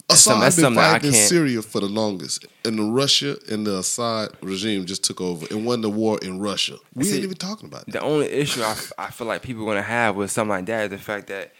[0.08, 1.14] that's Assad that's been something that I fighting in.
[1.28, 5.64] Syria for the longest, and the Russia and the Assad regime just took over and
[5.66, 6.76] won the war in Russia.
[6.94, 7.92] We See, ain't even talking about that.
[7.92, 10.84] The only issue I, I feel like people are gonna have with something like that
[10.84, 11.52] is the fact that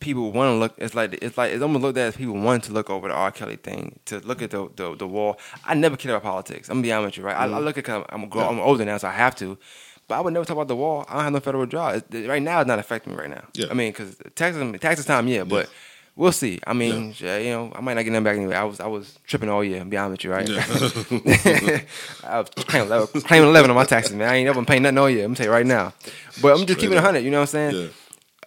[0.00, 0.74] people want to look.
[0.78, 3.14] It's like it's like it's almost looked at as people want to look over the
[3.14, 3.30] R.
[3.30, 5.38] Kelly thing to look at the the, the wall.
[5.64, 6.68] I never cared about politics.
[6.68, 7.36] I'm gonna be honest with you, right?
[7.36, 7.64] I, I mm-hmm.
[7.64, 9.58] look at cause I'm grown, I'm older now, so I have to.
[10.06, 11.04] But I would never talk about the wall.
[11.08, 12.02] I don't have no federal job.
[12.12, 13.44] It- right now, it's not affecting me right now.
[13.52, 13.66] Yeah.
[13.70, 15.68] I mean, because taxes taxes time, yeah, but.
[16.16, 16.58] We'll see.
[16.66, 18.56] I mean, yeah, you know, I might not get them back anyway.
[18.56, 19.84] I was I was tripping all year.
[19.84, 20.48] Be honest with you, right?
[22.24, 24.28] I was claiming 11, claiming 11 on my taxes, man.
[24.28, 25.24] I ain't never paying nothing all year.
[25.24, 25.94] I'm telling you right now.
[26.42, 27.04] But I'm just Straight keeping up.
[27.04, 27.20] 100.
[27.20, 27.74] You know what I'm saying?
[27.76, 27.88] Yeah.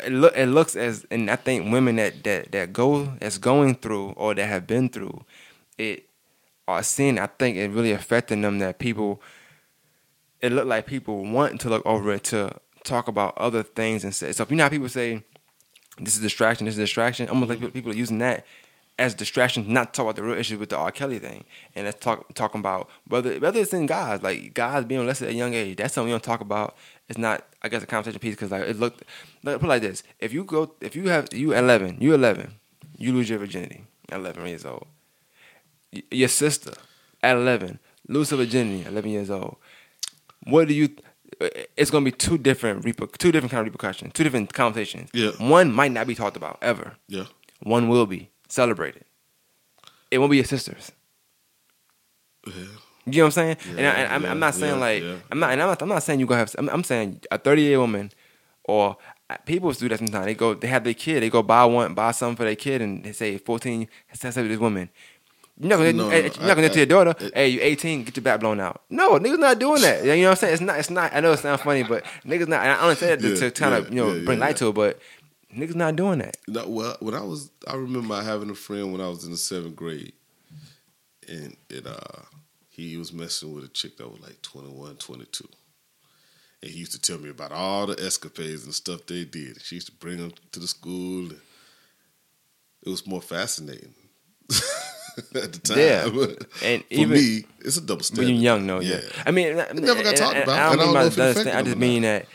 [0.05, 3.75] It, look, it looks as, and I think women that, that, that go, that's going
[3.75, 5.25] through or that have been through
[5.77, 6.07] it
[6.67, 9.21] are seeing, I think it really affecting them that people,
[10.41, 14.13] it looked like people want to look over it to talk about other things and
[14.13, 15.23] say, so if you know how people say,
[15.99, 17.69] this is distraction, this is distraction, almost like mm-hmm.
[17.69, 18.45] people are using that
[19.01, 20.91] as distraction, not to talk about the real issue with the R.
[20.91, 21.43] Kelly thing,
[21.75, 25.33] and let's talk talking about whether whether it's in guys like guys being molested at
[25.33, 25.77] a young age.
[25.77, 26.75] That's something we don't talk about.
[27.11, 29.03] It's not, I guess, a conversation piece because like it looked.
[29.43, 32.53] Like, put it like this: if you go, if you have you eleven, you eleven,
[32.97, 34.87] you lose your virginity at eleven years old.
[35.91, 36.71] Y- Your sister
[37.21, 39.57] at eleven lose her virginity at eleven years old.
[40.45, 40.87] What do you?
[41.75, 45.09] It's gonna be two different reper- two different kind of repercussions, two different conversations.
[45.13, 45.31] Yeah.
[45.39, 46.93] One might not be talked about ever.
[47.09, 47.25] Yeah.
[47.61, 49.03] One will be celebrated.
[50.11, 50.93] It won't be your sisters.
[52.47, 52.53] Yeah.
[53.05, 53.57] You know what I'm saying?
[53.77, 55.15] and, I, Yeah, and I'm, yeah, I'm not saying yeah, like yeah.
[55.31, 55.81] I'm not, and I'm not.
[55.81, 56.55] I'm not saying you gonna have.
[56.57, 58.11] I'm, I'm saying a 30 year woman,
[58.63, 58.97] or
[59.45, 60.25] people do that sometimes.
[60.25, 61.23] They go, they have their kid.
[61.23, 64.35] They go buy one, buy something for their kid, and they say 14 has sex
[64.35, 64.89] with this woman.
[65.59, 68.03] You're not gonna, No, you're not gonna I- tell your daughter, I- "Hey, you're 18,
[68.03, 70.03] get your back blown out." No, niggas not doing that.
[70.03, 70.53] You know what I'm saying?
[70.53, 70.79] It's not.
[70.79, 71.13] It's not.
[71.13, 72.61] I know it sounds funny, but niggas not.
[72.63, 74.39] And I only say that to, Yeah, to kind of yeah, you know yeah, bring
[74.39, 74.99] yeah, light to it, but
[75.55, 76.37] niggas not doing that.
[76.47, 79.37] No, well, when I was, I remember having a friend when I was in the
[79.37, 80.13] seventh grade,
[81.27, 81.97] and it, uh,
[82.71, 85.47] he was messing with a chick that was like 21, 22.
[86.63, 89.61] And he used to tell me about all the escapades and stuff they did.
[89.61, 91.29] She used to bring them to the school.
[92.83, 93.93] It was more fascinating
[95.35, 95.77] at the time.
[95.77, 96.05] Yeah.
[96.63, 99.01] And for even- me, it's a double When you're young, no, yeah.
[99.25, 101.47] I mean, it never got talked about, I don't I don't mean know if it.
[101.55, 102.25] I just mean that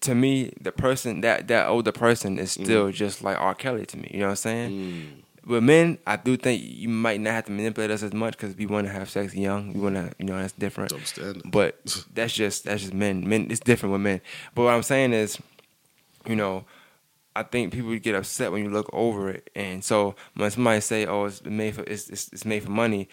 [0.00, 3.54] to me, the person that that older person is still just like R.
[3.54, 4.10] Kelly to me.
[4.12, 4.70] You know what I'm saying?
[4.70, 5.22] Mm.
[5.46, 8.56] With men, I do think you might not have to manipulate us as much because
[8.56, 9.72] we want to have sex young.
[9.72, 10.90] We want to, you know, that's different.
[11.50, 11.78] But
[12.12, 13.28] that's just that's just men.
[13.28, 14.20] Men, it's different with men.
[14.56, 15.38] But what I'm saying is,
[16.26, 16.64] you know,
[17.36, 19.48] I think people get upset when you look over it.
[19.54, 23.08] And so when somebody say, "Oh, it's made for it's it's, it's made for money,"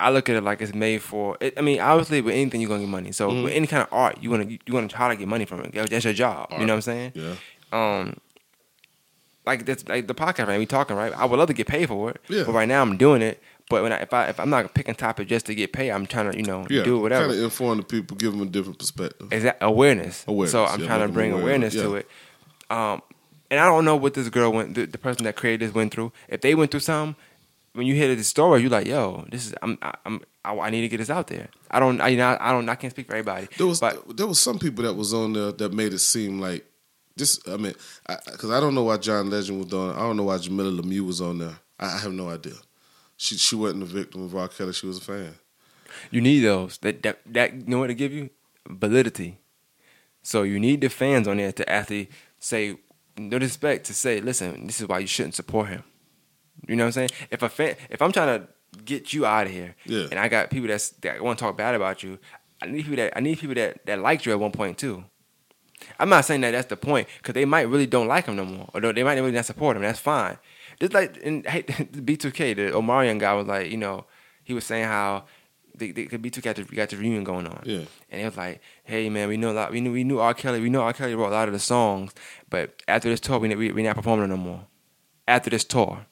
[0.00, 1.36] I look at it like it's made for.
[1.40, 3.12] It, I mean, obviously, with anything you're gonna get money.
[3.12, 5.60] So with any kind of art, you wanna you wanna try to get money from
[5.64, 5.72] it.
[5.72, 6.48] That's your job.
[6.52, 7.12] You know what I'm saying?
[7.14, 7.34] Yeah.
[7.72, 8.16] um
[9.48, 11.86] like that's like the podcast right we talking right i would love to get paid
[11.88, 12.44] for it Yeah.
[12.46, 13.36] but right now i'm doing it
[13.70, 16.06] but when I, if i if i'm not picking topic just to get paid i'm
[16.06, 16.84] trying to you know Yeah.
[16.84, 19.32] do whatever Kind of inform the people, give them a different perspective.
[19.32, 22.06] is that awareness Awareness, so i'm yeah, trying to bring aware awareness it, to it
[22.70, 23.02] um
[23.50, 25.92] and i don't know what this girl went the, the person that created this went
[25.92, 27.16] through if they went through something
[27.74, 30.70] when you hear the story you're like yo this is i'm I- i'm I, I
[30.70, 31.48] need to get this out there.
[31.70, 33.48] I don't, I, you know, I don't, I can't speak for everybody.
[33.58, 36.40] There was but there was some people that was on there that made it seem
[36.40, 36.64] like
[37.18, 37.40] this.
[37.46, 37.74] I mean,
[38.06, 39.94] because I, don't know why John Legend was on.
[39.96, 41.58] I don't know why Jamilah Lemieux was on there.
[41.78, 42.54] I, I have no idea.
[43.16, 44.48] She she wasn't a victim of R.
[44.48, 44.72] Kelly.
[44.72, 45.34] She was a fan.
[46.10, 46.78] You need those.
[46.78, 48.30] That that that you know what to give you?
[48.68, 49.38] Validity.
[50.22, 52.76] So you need the fans on there to actually say,
[53.16, 55.82] no disrespect, to say, listen, this is why you shouldn't support him.
[56.66, 57.10] You know what I'm saying?
[57.30, 58.48] If a fan, if I'm trying to
[58.84, 60.06] get you out of here, Yeah.
[60.10, 62.18] and I got people that's, that want to talk bad about you,
[62.60, 65.04] I need people that I need people that that liked you at one point too.
[65.98, 68.44] I'm not saying that that's the point because they might really don't like him no
[68.44, 69.82] more, or they might really not support him.
[69.82, 70.38] That's fine.
[70.80, 74.04] Just like in hey, B2K, the Omarion guy was like, you know,
[74.44, 75.24] he was saying how
[75.74, 77.82] the, the, the B2K got the, got the reunion going on, Yeah.
[78.10, 80.34] and it was like, hey man, we know a lot, we knew we knew R.
[80.34, 80.92] Kelly, we know R.
[80.92, 82.12] Kelly wrote a lot of the songs,
[82.50, 84.64] but after this tour, we we we not performing no more.
[85.26, 86.06] After this tour,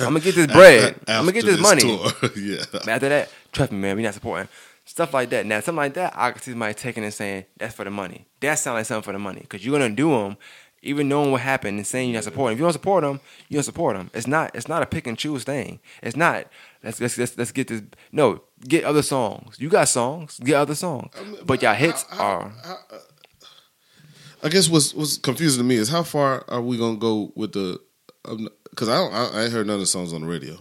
[0.00, 0.96] I'm gonna get this bread.
[1.06, 2.00] I'm gonna get After this money.
[2.36, 2.64] yeah.
[2.72, 4.48] But after that, trust me, man, we not supporting
[4.84, 5.46] stuff like that.
[5.46, 8.26] Now, something like that, I can see somebody taking and saying that's for the money.
[8.40, 10.36] That sounds like something for the money because you're gonna do them,
[10.82, 12.54] even knowing what happened and saying you're not supporting.
[12.54, 14.10] If you don't support them, you don't support them.
[14.14, 14.54] It's not.
[14.54, 15.80] It's not a pick and choose thing.
[16.02, 16.46] It's not.
[16.82, 17.82] Let's let's let's, let's get this.
[18.12, 19.56] No, get other songs.
[19.58, 20.38] You got songs.
[20.40, 21.10] Get other songs.
[21.18, 22.52] Um, but y'all hits I- I- are.
[22.64, 22.98] I, uh,
[24.42, 27.52] I guess what's what's confusing to me is how far are we gonna go with
[27.52, 27.80] the?
[28.26, 30.58] Um, because I don't, I, I ain't heard none of the songs on the radio.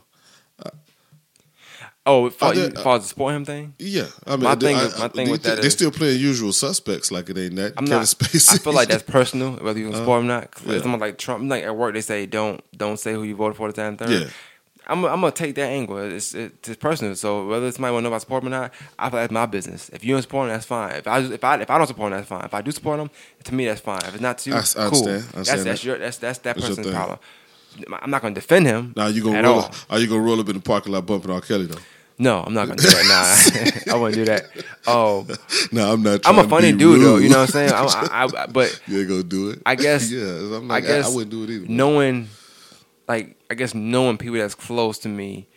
[2.05, 3.75] Oh, far, Are there- you, uh, as the support him thing.
[3.79, 5.67] Yeah, I mean, My they- thing I- is- my I- thing they, with that they
[5.67, 7.73] is- still playing usual suspects like it ain't that.
[7.77, 8.01] I'm not.
[8.03, 8.53] Spacey.
[8.53, 10.49] I feel like that's personal, whether you support uh, him or not.
[10.65, 10.81] Yeah.
[10.81, 13.71] Someone like Trump, like at work, they say don't don't say who you voted for
[13.71, 14.09] the time third.
[14.09, 14.25] Yeah.
[14.85, 15.97] I'm, I'm gonna take that angle.
[15.97, 17.15] It's, it's it's personal.
[17.15, 19.31] So whether somebody want to know about support him or not, I feel like that's
[19.33, 19.87] my business.
[19.93, 20.95] If you don't support him, that's fine.
[20.95, 22.43] If I if I if I don't support him, that's fine.
[22.43, 23.09] If I do support him,
[23.45, 24.01] to me that's fine.
[24.03, 25.07] If it's not to you, I- I cool.
[25.07, 25.23] understand.
[25.33, 25.83] I that's that's that.
[25.85, 27.17] your that's that's that person's problem.
[28.01, 28.93] I'm not gonna defend him.
[28.95, 29.61] Now you gonna roll?
[29.61, 29.75] all.
[29.89, 31.41] Are you gonna roll up in the parking lot bumping R.
[31.41, 31.77] Kelly though?
[32.19, 33.83] No, I'm not gonna do that.
[33.87, 34.45] Nah, I wouldn't do that.
[34.85, 35.25] Oh,
[35.71, 36.21] No, I'm not.
[36.25, 37.17] I'm a to funny dude though.
[37.17, 37.71] You know what I'm saying?
[37.73, 39.61] I, I, I, but you ain't gonna do it.
[39.65, 40.21] I guess- yeah,
[40.55, 41.65] I'm like, I, guess I wouldn't do it either.
[41.67, 42.29] knowing,
[43.07, 45.47] like, I guess knowing people that's close to me,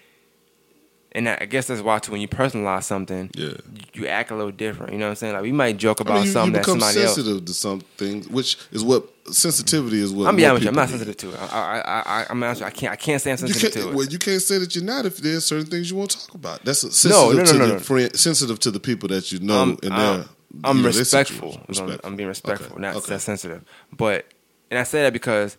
[1.16, 3.48] and I I guess that's why too when you personalize something, Yeah.
[3.94, 4.92] you, you act a little different.
[4.92, 5.32] You know what I'm saying?
[5.34, 7.14] Like we might joke I about mean, you, you something that become somebody else.
[7.16, 10.12] sensitive to some things, which is what sensitivity is.
[10.12, 11.38] What I'm be honest you, I'm not sensitive to it.
[11.40, 13.38] I, I, I, I, I'm honest I can't, I can't say I'm.
[13.46, 13.94] You sensitive to it.
[13.96, 16.64] well, you can't say that you're not if there's certain things you won't talk about.
[16.64, 19.32] That's a No, sensitive no, no, to no, the friend, sensitive to the people that
[19.32, 20.24] you know I'm, and their.
[20.64, 21.60] I'm you know, their respectful.
[22.04, 22.80] I'm- being respectful, Okay.
[22.82, 23.14] not okay.
[23.14, 23.62] that sensitive.
[23.92, 24.26] But
[24.70, 25.56] and I say that because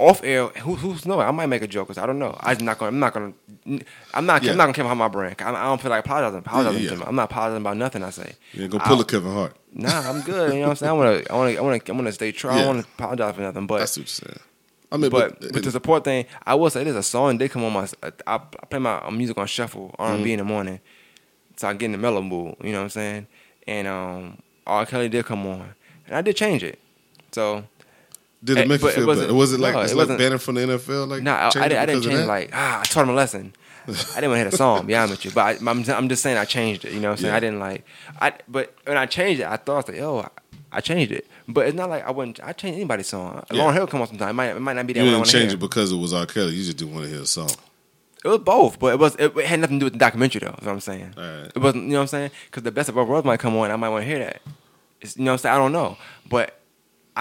[0.00, 1.20] off air, who, who's know?
[1.20, 1.88] I might make a joke.
[1.88, 2.36] 'cause I don't know.
[2.40, 2.88] I'm not gonna.
[2.88, 3.32] I'm not gonna.
[4.14, 4.42] I'm not.
[4.42, 4.52] Yeah.
[4.52, 5.36] I'm not gonna care about my brand.
[5.40, 6.38] I, I don't feel like apologizing.
[6.40, 7.04] Apologizing Yeah, to yeah.
[7.06, 8.32] I'm not apologizing about nothing I say.
[8.58, 9.56] Ain't gonna pull I'll- a Kevin Hart.
[9.72, 10.52] Nah, I'm good.
[10.54, 10.90] You know what I'm saying?
[10.90, 11.32] I want to.
[11.32, 11.58] I want to.
[11.58, 11.92] I want to.
[11.92, 12.50] I want to stay true.
[12.50, 12.64] I Yeah.
[12.64, 13.66] don't want to apologize for nothing.
[13.66, 14.40] But That's what you're saying.
[14.92, 17.48] I mean, but but, but the support thing, I will say there's a song they
[17.48, 17.86] come on my.
[18.02, 20.14] I, I play my music on shuffle R Mm-hmm.
[20.16, 20.80] and B in the morning,
[21.56, 22.56] so I get in the mellow mood.
[22.62, 23.26] You know what I'm saying?
[23.68, 24.84] And um, R.
[24.86, 25.74] Kelly did come on,
[26.06, 26.80] and I did change it.
[27.30, 27.64] So
[28.42, 29.06] did it eh, make you it feel?
[29.06, 31.08] Was it like no, it like wasn't- banning from the NFL?
[31.08, 33.10] Like no, I, change I, it didn't- I didn't change like ah, I taught him
[33.10, 33.52] a lesson.
[33.88, 34.86] I didn't want to hit a song.
[34.86, 36.92] Be honest with you, but I, I'm, I'm just saying I changed it.
[36.92, 37.32] You know what I'm saying?
[37.32, 37.36] Yeah.
[37.36, 37.84] I didn't like.
[38.20, 40.28] I but when I changed it, I thought I like, oh,
[40.70, 41.26] I changed it.
[41.48, 42.40] But it's not like I wouldn't.
[42.44, 43.42] I change anybody's song.
[43.50, 43.62] Yeah.
[43.62, 44.28] Lauryn Hill come on sometime.
[44.28, 45.54] It might, it might not be that You I didn't change hear.
[45.54, 46.26] it because it was R.
[46.26, 46.52] Kelly.
[46.54, 47.50] You just didn't want to hear a song.
[48.22, 50.40] It was both, but it was it, it had nothing to do with the documentary
[50.40, 50.54] though.
[50.60, 51.14] Is what I'm saying.
[51.16, 51.84] It wasn't.
[51.84, 52.30] You know what I'm saying?
[52.46, 53.70] Because the best of both worlds might come on.
[53.70, 54.42] I might want to hear that.
[55.00, 55.54] It's, you know what I'm saying?
[55.54, 55.96] I don't know,
[56.28, 56.59] but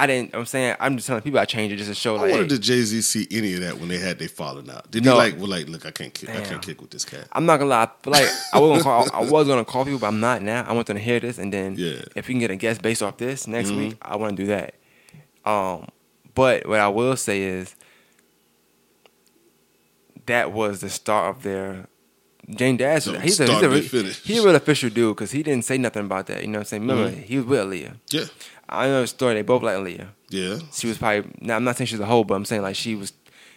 [0.01, 0.34] I didn't.
[0.35, 2.31] I'm saying I'm just telling people I changed it just to show I like.
[2.31, 4.89] wonder did Jay Z see any of that when they had they falling out?
[4.91, 5.11] Did No.
[5.13, 7.27] he like, well, like, look, I can't, kick, I can't kick with this cat.
[7.34, 7.89] I'm not gonna lie.
[8.05, 9.07] I like I was gonna call.
[9.13, 10.63] I was gonna call people, but I'm not now.
[10.67, 11.91] I want them to hear this, and then Yeah.
[11.93, 12.17] Mm-hmm.
[12.19, 14.47] if you can get a guest based off this next week, I want to do
[14.47, 14.76] that.
[15.45, 15.88] Um,
[16.35, 17.76] but what I will say is
[20.26, 21.88] that was the start of their
[22.49, 25.65] Dame Dash, So he's a, he's a, re- a real official dude because he didn't
[25.65, 26.41] say nothing about that.
[26.41, 26.81] You know what I'm saying?
[26.88, 27.21] Remember, Mm-hmm.
[27.23, 27.95] he was with Aaliyah.
[28.11, 28.26] Yeah,
[28.70, 29.34] I know the story.
[29.36, 30.08] They both like Aaliyah.
[30.30, 30.60] yeah.
[30.72, 31.32] She was probably.
[31.41, 33.14] Now, I'm not saying she's a hoe, but I'm saying like she was,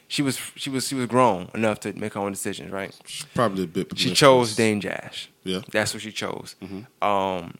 [0.08, 2.70] she was, she was, she was grown enough to make her own decisions.
[2.72, 2.94] Right?
[3.06, 3.96] She's probably a bit.
[3.98, 5.28] She chose Dame Dash.
[5.44, 5.60] Yeah.
[5.70, 6.56] That's what she chose.
[6.62, 7.04] Mm-hmm.
[7.06, 7.54] Um,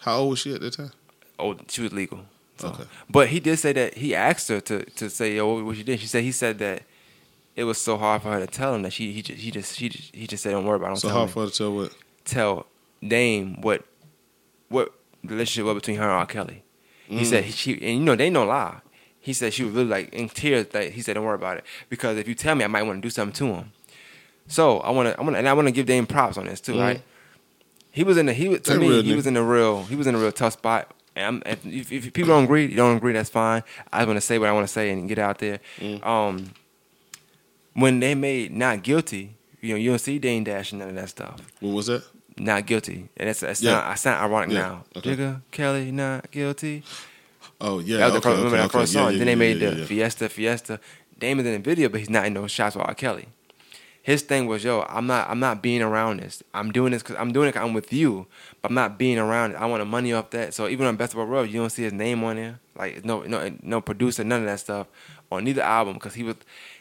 [0.00, 0.92] How old was she at that time?
[1.38, 2.20] oh, she was legal.
[2.58, 2.68] So.
[2.68, 2.84] Okay.
[3.10, 6.00] But he did say that he asked her to to say, "Yo, what she did?"
[6.00, 6.82] She said he said that
[7.54, 9.76] it was so hard for her to tell him that she he just he just
[9.78, 11.46] he just, he just said, "Don't worry about it." Don't So tell how me." far
[11.46, 11.94] to tell what?
[12.24, 12.66] tell
[13.06, 13.84] Dame what
[14.70, 14.92] what
[15.26, 16.26] the relationship was between her and R.
[16.26, 16.62] Kelly.
[17.08, 17.26] He Mm.
[17.26, 18.78] said she and you know they don't lie.
[19.20, 20.66] He said she was really like in tears.
[20.72, 22.98] Like he said, "Don't worry about it because if you tell me, I might want
[23.02, 23.72] to do something to him."
[24.48, 26.60] So I want to, I want, and I want to give Dame props on this
[26.60, 26.80] too, Mhm.
[26.80, 27.02] right?
[27.90, 29.84] He was in the he was to They me real he was in a real
[29.84, 30.92] he was in a real tough spot.
[31.16, 33.12] And I'm, if, if people don't agree, you don't agree.
[33.14, 33.62] That's fine.
[33.92, 35.60] I want to say what I want to say and get out there.
[35.80, 36.04] Mm.
[36.06, 36.50] Um,
[37.72, 40.94] when they made not guilty, you know, you don't see Dame Dash and none of
[40.96, 42.04] that stuff When was that?
[42.36, 43.08] Not guilty.
[43.16, 43.72] And it's, it's Yeah.
[43.72, 44.60] not, I sound ironic Yeah.
[44.60, 44.84] now.
[44.96, 45.16] Okay.
[45.16, 46.82] Jigga Kelly not guilty.
[47.60, 47.98] Oh yeah.
[47.98, 49.16] that was the okay, first, remember okay, that first song.
[49.18, 49.86] then they made the.
[49.86, 50.80] Fiesta Fiesta.
[51.18, 52.94] Damon's in the video, but he's not in those shots with R.
[52.94, 53.28] Kelly.
[54.02, 56.40] His thing was, yo, I'm not, I'm not being around this.
[56.54, 57.52] I'm doing this because I'm doing it.
[57.52, 58.26] 'cause I'm with you,
[58.62, 59.56] but I'm not being around it.
[59.56, 60.54] I want the money off that.
[60.54, 62.60] So even on Best of World, you don't see his name on there.
[62.76, 64.86] Like no, no, no producer, none of that stuff
[65.32, 66.36] on neither album because he was.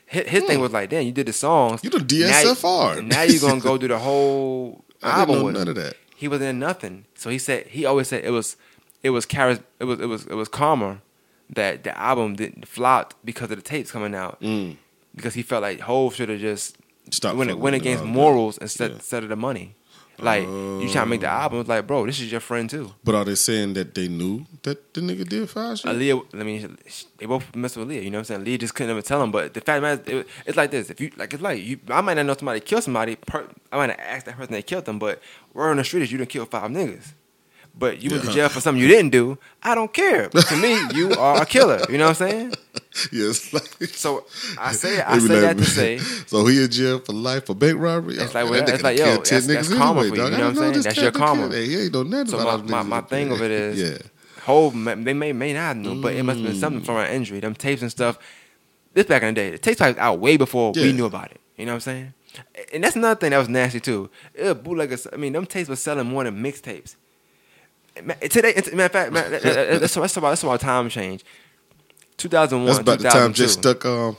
[0.08, 1.82] His, his thing was like, damn, you did the songs.
[1.82, 1.88] Hmm.
[1.88, 3.08] You the Now DSFR.
[3.08, 5.76] Now you're gonna go do the whole I didn't album know with none him of
[5.84, 5.96] that.
[6.16, 7.06] he was in nothing.
[7.16, 8.58] So he said he always said it was
[9.04, 11.02] it was charis- it was it was it was karma
[11.50, 14.78] that the album didn't flopped because of the tapes coming out Mm.
[15.16, 16.78] because he felt like Hove should have just
[17.12, 17.36] Stop.
[17.36, 18.96] went went against morals instead Yeah.
[18.98, 19.76] instead of the money.
[20.18, 21.42] Like you trying to make the oh.
[21.42, 22.94] album, it's like bro, this is your friend too.
[23.04, 25.92] But are they saying that they knew that the nigga did five shit?
[25.92, 26.78] Aaliyah, I mean,
[27.18, 28.04] they both messed with Aaliyah.
[28.04, 28.46] You know what I'm saying?
[28.46, 29.32] Aaliyah just couldn't ever tell him.
[29.32, 31.80] But the fact matter, it, it's like this: if you like, it's like you.
[31.90, 33.18] I might not know somebody killed somebody.
[33.18, 35.22] Per, I might not ask that person they killed them, but
[35.54, 37.14] word on the street is you didn't kill five niggas.
[37.78, 39.38] But you went to jail for something you didn't do.
[39.62, 40.30] I don't care.
[40.30, 41.82] But to me, you are a killer.
[41.90, 42.54] You know what I'm saying?
[43.12, 43.54] yes.
[43.54, 44.26] Like, So
[44.60, 45.98] I say I say like, that to say
[46.28, 48.16] So he in jail for life for bank robbery.
[48.16, 50.16] It's Oh, like, well, that it's like, yo, 10 that's- that's niggas karma anyway, for
[50.16, 50.32] you, dog.
[50.32, 50.84] you know what I'm saying?
[50.84, 51.48] That's your karma.
[51.50, 51.64] that.
[51.64, 53.52] He ain't know nothing So about my, my, my thing of it that.
[53.52, 53.98] is, yeah.
[54.74, 57.06] Ma- they may may not know, but it must have been something from mm.
[57.08, 57.40] an injury.
[57.40, 58.20] Them tapes and stuff.
[58.94, 61.42] This back in the day, the tapes was out way before we knew about it.
[61.58, 62.14] You know what I'm saying?
[62.74, 64.10] And that's another thing that was nasty too.
[64.34, 65.08] It bootleggers.
[65.12, 66.96] I mean, them tapes were selling more than mixtapes.
[68.30, 71.24] Today, matter of fact, man, that- that- that's that's about that's about time change.
[72.18, 73.44] 2001, That's about the time 2002.
[73.44, 74.18] just stuck um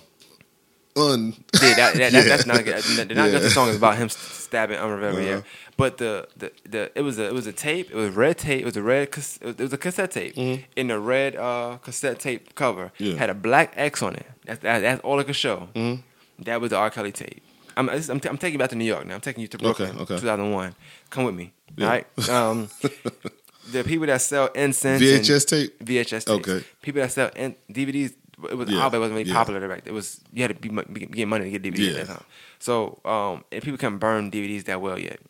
[0.97, 1.35] un.
[1.63, 2.83] Yeah, that, that, that, that's not good.
[2.83, 3.39] The not Yeah.
[3.41, 5.17] good song is about him stabbing Umar Uh-huh.
[5.19, 5.45] Revier.
[5.77, 7.91] But the, the, the it was a it was a tape.
[7.91, 8.63] It was red tape.
[8.63, 9.09] It was a red.
[9.43, 10.35] It was, a cassette tape.
[10.35, 10.65] Mhm.
[10.75, 13.15] In the red uh, cassette tape cover Yeah.
[13.17, 14.27] had a black X on it.
[14.47, 15.69] That's that, that's all it could show.
[15.75, 16.03] Mhm.
[16.39, 16.91] That was the R.
[16.91, 17.43] Kelly tape.
[17.79, 19.15] I'm, I'm, I'm taking you back to New York now.
[19.17, 20.17] I'm taking you to Brooklyn, Okay, okay.
[20.17, 20.75] 2001.
[21.11, 21.53] Come with me.
[21.77, 21.85] Yeah.
[21.87, 22.29] All right.
[22.31, 22.71] Um,
[23.73, 25.79] the people that sell incense, VHS tape.
[25.85, 26.31] VHS tapes.
[26.31, 26.65] Okay.
[26.83, 28.13] People that sell in, DVDs.
[28.51, 29.35] It was Yeah, album wasn't really yeah.
[29.37, 29.83] popular back.
[29.87, 32.01] It was you had to be, get money to get DVDs Yeah.
[32.01, 32.25] at that time.
[32.59, 35.21] So um, and people can't burn DVDs that well yet.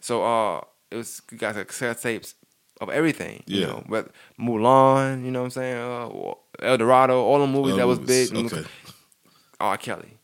[0.00, 0.60] So uh,
[0.90, 2.34] it was you got the cassette tapes
[2.80, 3.42] of everything.
[3.46, 5.24] You know, but Mulan.
[5.24, 5.76] You know what I'm saying?
[5.76, 7.22] Uh, El Dorado.
[7.22, 8.34] All the movies All that was big.
[8.34, 8.64] okay.
[9.60, 9.76] R.
[9.78, 10.16] Kelly.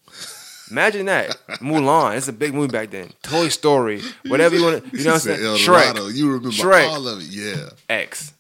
[0.70, 1.28] Imagine that.
[1.60, 2.16] Mulan.
[2.16, 3.10] It's a big movie back then.
[3.22, 4.02] Toy Story.
[4.26, 4.96] Whatever you want to.
[4.98, 5.40] You know what I'm saying?
[5.58, 6.14] Shrek.
[6.14, 6.88] You remember Shrek.
[6.88, 7.24] all of it.
[7.26, 7.70] Yeah.
[7.88, 8.32] X.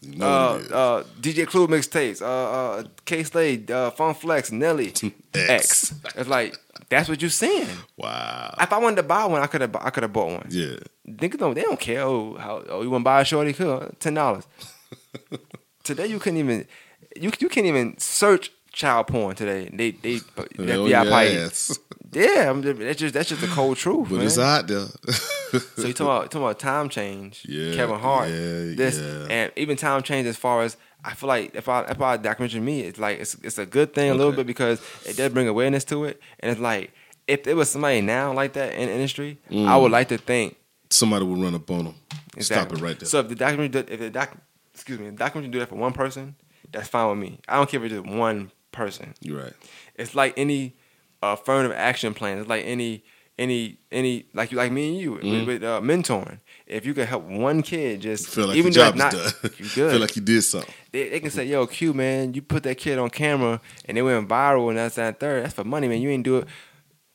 [0.00, 0.72] You know Uh, what it is.
[0.72, 2.20] uh, DJ Clue mixtapes.
[2.20, 3.64] Uh, uh, Kay Slay.
[3.70, 4.52] Uh, Funk Flex.
[4.52, 4.92] Nelly.
[5.34, 5.94] X.
[6.16, 6.56] It's like
[6.90, 7.66] that's what you're seeing.
[7.96, 8.54] wow.
[8.60, 9.74] If I wanted to buy one, I could have.
[9.76, 10.46] I could have bought one.
[10.50, 10.76] yeah.
[11.08, 11.54] Niggas don't.
[11.54, 12.02] They don't care.
[12.02, 13.52] Oh, how, oh you want to buy a shorty?
[13.54, 13.90] Cool.
[13.98, 14.44] Ten dollars.
[15.82, 16.66] today you couldn't even.
[17.16, 19.70] You you can't even search child porn today.
[19.72, 21.76] They they the FBI your probably-.
[22.16, 24.26] Yeah, I'm just, that's just that's just the cold truth, But man.
[24.26, 24.86] it's out there.
[25.76, 27.44] So you talking about talking about time change?
[27.48, 28.28] Yeah, Kevin Hart.
[28.28, 29.26] yeah, this yeah.
[29.30, 32.60] and even time change as far as I feel like if I if I documentary
[32.60, 35.46] me, it's like it's it's a good thing a little bit because it does bring
[35.48, 36.92] awareness to it, and it's like
[37.28, 39.66] if there was somebody now like that in the industry, Mm.
[39.68, 40.56] I would like to think
[40.90, 41.94] Somebody would run up on them.
[42.36, 42.42] exactly.
[42.76, 43.08] Stop it right there.
[43.08, 44.36] So if the documentary, if the doc,
[44.72, 46.34] excuse me, the documentary do that for one person,
[46.72, 47.40] that's fine with me.
[47.48, 49.14] I don't care if it's just one person.
[49.20, 49.52] You're right.
[49.96, 50.74] It's like any
[51.22, 52.38] uh, affirmative action plan.
[52.38, 53.02] It's like any
[53.38, 55.46] any any like you like me and you with, Mhm.
[55.46, 56.38] with uh, mentoring.
[56.66, 59.30] If you can help one kid, just Feel like even your though not, done.
[59.58, 59.90] you good.
[59.92, 60.72] Feel like you did something.
[60.92, 64.02] they, they can say, "Yo, Q, man, you put that kid on camera and they
[64.02, 65.44] went viral and that's that third.
[65.44, 66.00] That's for money, man.
[66.02, 66.46] You ain't do it."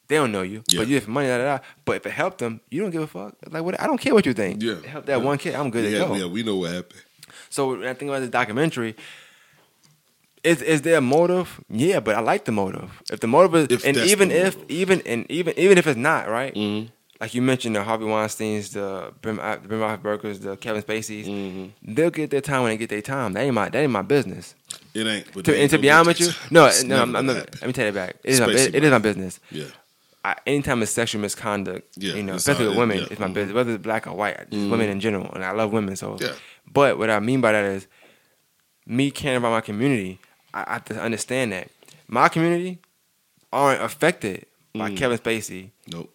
[0.09, 0.79] They don't know you, Yeah.
[0.79, 1.27] but you did for money.
[1.27, 1.63] Da, da, da.
[1.85, 3.35] But if it helped them, you don't give a fuck.
[3.49, 3.79] Like what?
[3.79, 4.61] I don't care what you think.
[4.63, 4.75] Yeah.
[4.87, 5.23] help that Yeah.
[5.23, 5.53] one kid.
[5.55, 6.15] I'm good yeah, to go.
[6.15, 7.01] yeah, we know what happened.
[7.51, 8.95] So when I think about the documentary,
[10.43, 11.59] Is is there a motive?
[11.69, 12.89] Yeah, but I like the motive.
[13.11, 14.71] If the motive is, If and even if motive.
[14.71, 16.89] even and even even if it's not right, Mhm.
[17.19, 21.27] like you mentioned, the Harvey Weinstein's, the Brim, uh, the Brim Burgers, the Kevin Spacey's,
[21.27, 21.93] Mm-hmm.
[21.93, 23.33] they'll get their time when they get their time.
[23.33, 24.55] That ain't my that ain't my business.
[24.93, 25.25] It ain't.
[25.33, 27.73] But To, and to be honest with you, no, no, I'm, I'm not, let me
[27.73, 28.15] take it back.
[28.23, 29.39] It is, my, it, it is my business.
[29.51, 29.65] Yeah.
[30.23, 33.33] I, anytime it's sexual misconduct, Yeah, you know, especially with women, yeah, it's my mhm.
[33.33, 33.55] business.
[33.55, 35.95] Whether it's black or white, just women in general, and I love women.
[35.95, 36.33] So, Yeah.
[36.71, 37.87] but what I mean by that is,
[38.85, 40.19] me caring about my community,
[40.53, 41.69] I, I have to understand that
[42.07, 42.79] my community
[43.53, 44.97] aren't affected by Mm.
[44.97, 46.11] Kevin Spacey, Nope.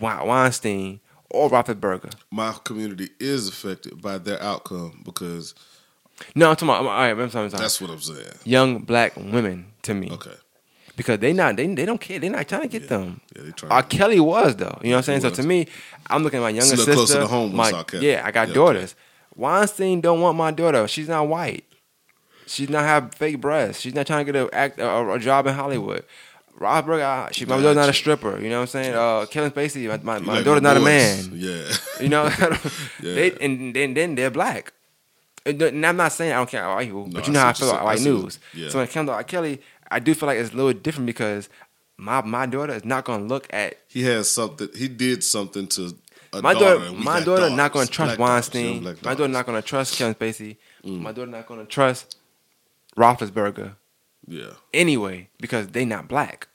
[0.00, 1.00] Weinstein,
[1.30, 2.12] or Roethlisberger.
[2.30, 5.54] My community is affected by their outcome because
[6.34, 6.80] No, I'm talking about.
[6.80, 8.24] I'm, all right, I'm talking about that's what I'm saying.
[8.44, 10.34] young black women to me Okay.
[10.96, 12.18] because they not they they don't care.
[12.18, 12.88] They're not trying to get Yeah.
[12.88, 13.20] them.
[13.36, 13.72] Yeah, they trying.
[13.72, 13.82] R.
[13.82, 14.78] Kelly was though.
[14.82, 15.22] You know what I'm saying?
[15.22, 15.66] He So to me,
[16.08, 16.94] I'm looking at my younger sister.
[16.94, 18.94] closer to home my, yeah, I got Yeah, daughters.
[19.36, 20.88] Weinstein don't want my daughter.
[20.88, 21.64] She's not white.
[22.48, 23.80] She's not have fake breasts.
[23.82, 26.04] She's not trying to get a act a, a job in Hollywood.
[26.58, 28.40] Rosberg, uh, she my daughter's not a stripper.
[28.40, 28.94] You know what I'm saying?
[28.94, 31.30] Uh, Kevin Spacey, my, my, my like daughter's not a man.
[31.32, 31.72] Yeah.
[32.00, 32.24] You know,
[33.02, 33.14] Yeah.
[33.14, 34.72] they and then then they're black.
[35.46, 37.48] And I'm not saying I don't care about white people, No, but you know how
[37.48, 38.38] I feel about white I see what- news.
[38.54, 38.68] yeah.
[38.70, 39.22] So when it comes to R.
[39.24, 39.60] Kelly,
[39.90, 41.48] I do feel like it's a little different because
[41.96, 44.68] my my daughter is not going to look at he has something.
[44.76, 45.96] He did something to
[46.32, 46.78] a my daughter.
[46.86, 46.92] daughter.
[46.92, 48.82] my daughter daughters, not going to trust black daughters, young Weinstein.
[48.82, 50.56] black My daughter not going to trust Kevin Spacey.
[50.84, 51.00] Mm.
[51.02, 52.16] My daughter not going to trust
[52.98, 53.76] Roethlisberger
[54.26, 54.52] Yeah.
[54.74, 56.48] anyway because they not black.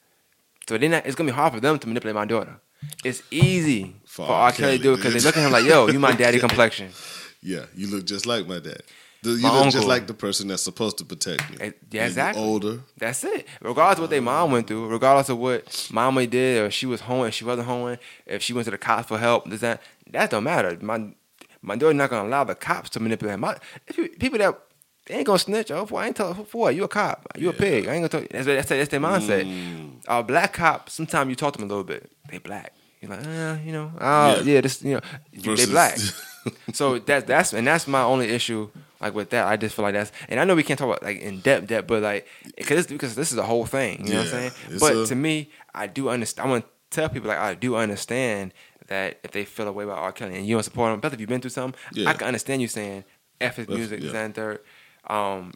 [0.67, 1.05] So they not.
[1.05, 2.59] It's gonna be hard for them to manipulate my daughter.
[3.03, 4.51] It's easy for, For R.
[4.51, 6.89] Kelly to do it because they look at him like, "Yo, you my daddy complexion."
[7.45, 7.65] Yeah.
[7.75, 8.83] You look just like my dad.
[9.21, 9.71] You My look uncle.
[9.71, 11.57] just like the person that's supposed to protect me.
[11.59, 12.41] Eh, yeah, exactly.
[12.41, 12.79] older.
[12.97, 13.45] That's it.
[13.61, 17.01] Regardless of what their mom went through, regardless of what mama did, or she was
[17.01, 19.81] home, if she wasn't home, if she went to the cops for help, this that
[20.11, 20.77] that don't matter.
[20.81, 21.13] My
[21.61, 23.57] my daughter's not gonna allow the cops to manipulate my
[23.87, 24.57] if you, people that
[25.05, 25.69] they ain't gonna snitch.
[25.71, 27.87] Oh, for I ain't tell for what you a cop, you a pig.
[27.87, 28.27] I ain't gonna tell.
[28.31, 29.45] That's that's, that's their mindset.
[29.45, 29.91] Mm.
[30.07, 30.89] A black cop.
[30.89, 32.11] Sometimes you talk to them a little bit.
[32.29, 32.73] They black.
[33.01, 34.41] You're like, uh, you know, oh Yeah.
[34.43, 34.93] yeah, this you
[35.33, 35.97] know, they black.
[36.73, 38.69] so that's that's and that's my only issue.
[39.01, 41.03] Like with that, I just feel like that's, and I know we can't talk about
[41.03, 42.25] like in depth, depth, but like
[42.55, 44.51] because because this is a whole thing, you know what I'm saying?
[44.69, 46.47] it's But a- to me, I do understand.
[46.47, 46.71] I want to
[47.01, 48.53] tell people like I do understand
[48.87, 50.13] that if they feel a way about R.
[50.13, 52.09] Kelly and you don't support him, but if you've been through something, Yeah.
[52.09, 53.03] I can understand you saying
[53.41, 54.05] f his music, yeah.
[54.07, 54.59] this and third.
[55.07, 55.53] Um,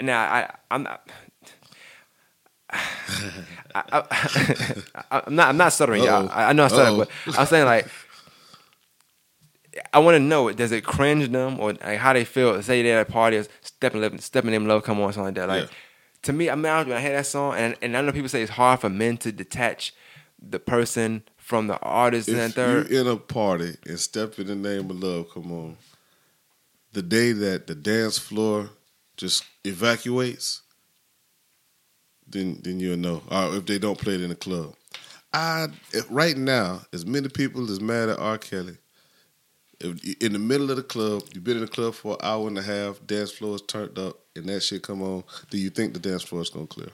[0.00, 1.08] now I I'm not.
[3.74, 4.02] I,
[5.26, 5.48] I'm not.
[5.48, 6.28] I'm not stuttering, y'all.
[6.30, 6.98] I, I know I stutter, Uh-oh.
[7.26, 7.86] but I'm saying like,
[9.92, 12.60] I want to know: does it cringe them, or like how they feel?
[12.62, 15.48] Say they're at a party, or stepping, stepping in love, come on, something like that.
[15.48, 15.68] Like Yeah.
[16.22, 18.42] to me, I'm out when I hear that song, and and I know people say
[18.42, 19.94] it's hard for men to detach
[20.40, 22.90] the person from the artist and third.
[22.90, 25.76] you're in a party and step in the name of love, come on.
[26.92, 28.70] The day that the dance floor
[29.16, 30.62] just evacuates,
[32.26, 33.22] then then you'll know.
[33.30, 34.74] Or if they don't play it in the club.
[35.32, 38.38] I if, right now, as many people as mad at R.
[38.38, 38.78] Kelly.
[39.80, 42.48] If in the middle of the club, you've been in the club for an hour
[42.48, 45.22] and a half, dance floor is turned up, and that shit come on.
[45.50, 46.90] Do you think the dance floor is gonna clear?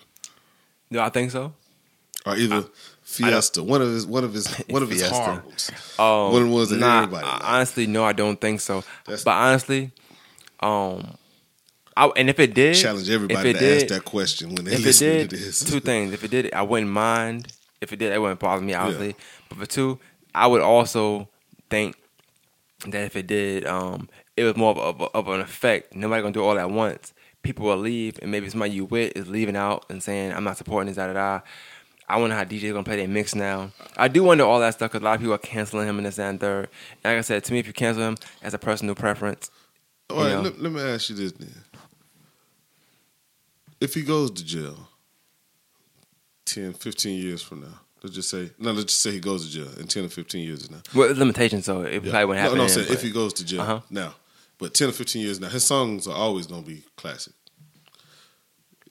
[0.90, 1.54] Do I think so?
[2.26, 2.64] Or either
[3.16, 5.16] Fiesta, one of his, one of his, one of his Fiesta.
[5.16, 5.70] horribles.
[5.98, 7.44] Oh, One of the ones that nah, everybody liked.
[7.44, 8.82] honestly, no, I don't think so.
[9.06, 9.92] That's- but honestly,
[10.60, 11.16] um,
[11.96, 14.64] I, and if it did, challenge if everybody it to did, ask that question when
[14.64, 15.60] they it listen did, to this.
[15.64, 16.12] two things.
[16.12, 17.52] If it did, I wouldn't mind.
[17.80, 19.14] If it did, it wouldn't bother me, obviously.
[19.48, 19.98] But for two,
[20.34, 21.28] I would also
[21.70, 21.96] think
[22.88, 25.94] that if it did, um, it was more of, of, of an effect.
[25.94, 27.12] Nobody gonna do it all at once.
[27.44, 30.56] People will leave, and maybe somebody you with is leaving out and saying, "I'm not
[30.56, 31.40] supporting this." Da da da.
[32.08, 33.70] I wonder how DJ's gonna play their mix now.
[33.96, 36.04] I do wonder all that stuff because a lot of people are canceling him in
[36.04, 36.68] this that, and third.
[37.02, 39.50] And like I said, to me, if you cancel him as a personal preference,
[40.10, 41.54] All right, let, let me ask you this then.
[43.80, 44.88] If he goes to jail
[46.46, 49.52] 10, 15 years from now, let's just say, no, let's just say he goes to
[49.52, 50.82] jail in 10 or 15 years now.
[50.94, 52.58] with limitations, so it probably wouldn't happen.
[52.58, 53.80] No, no, then, saying if he goes to jail Uh-huh.
[53.90, 54.14] now,
[54.58, 57.32] but 10 or 15 years now, his songs are always going to be classic.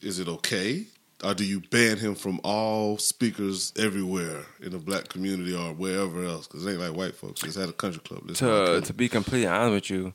[0.02, 0.86] Is it okay?
[1.24, 6.24] Or do you ban him from all speakers everywhere in the black community or wherever
[6.26, 6.48] else?
[6.48, 7.44] Because it ain't like white folks.
[7.44, 8.28] It's at a country club.
[8.36, 10.14] To to be completely honest with you,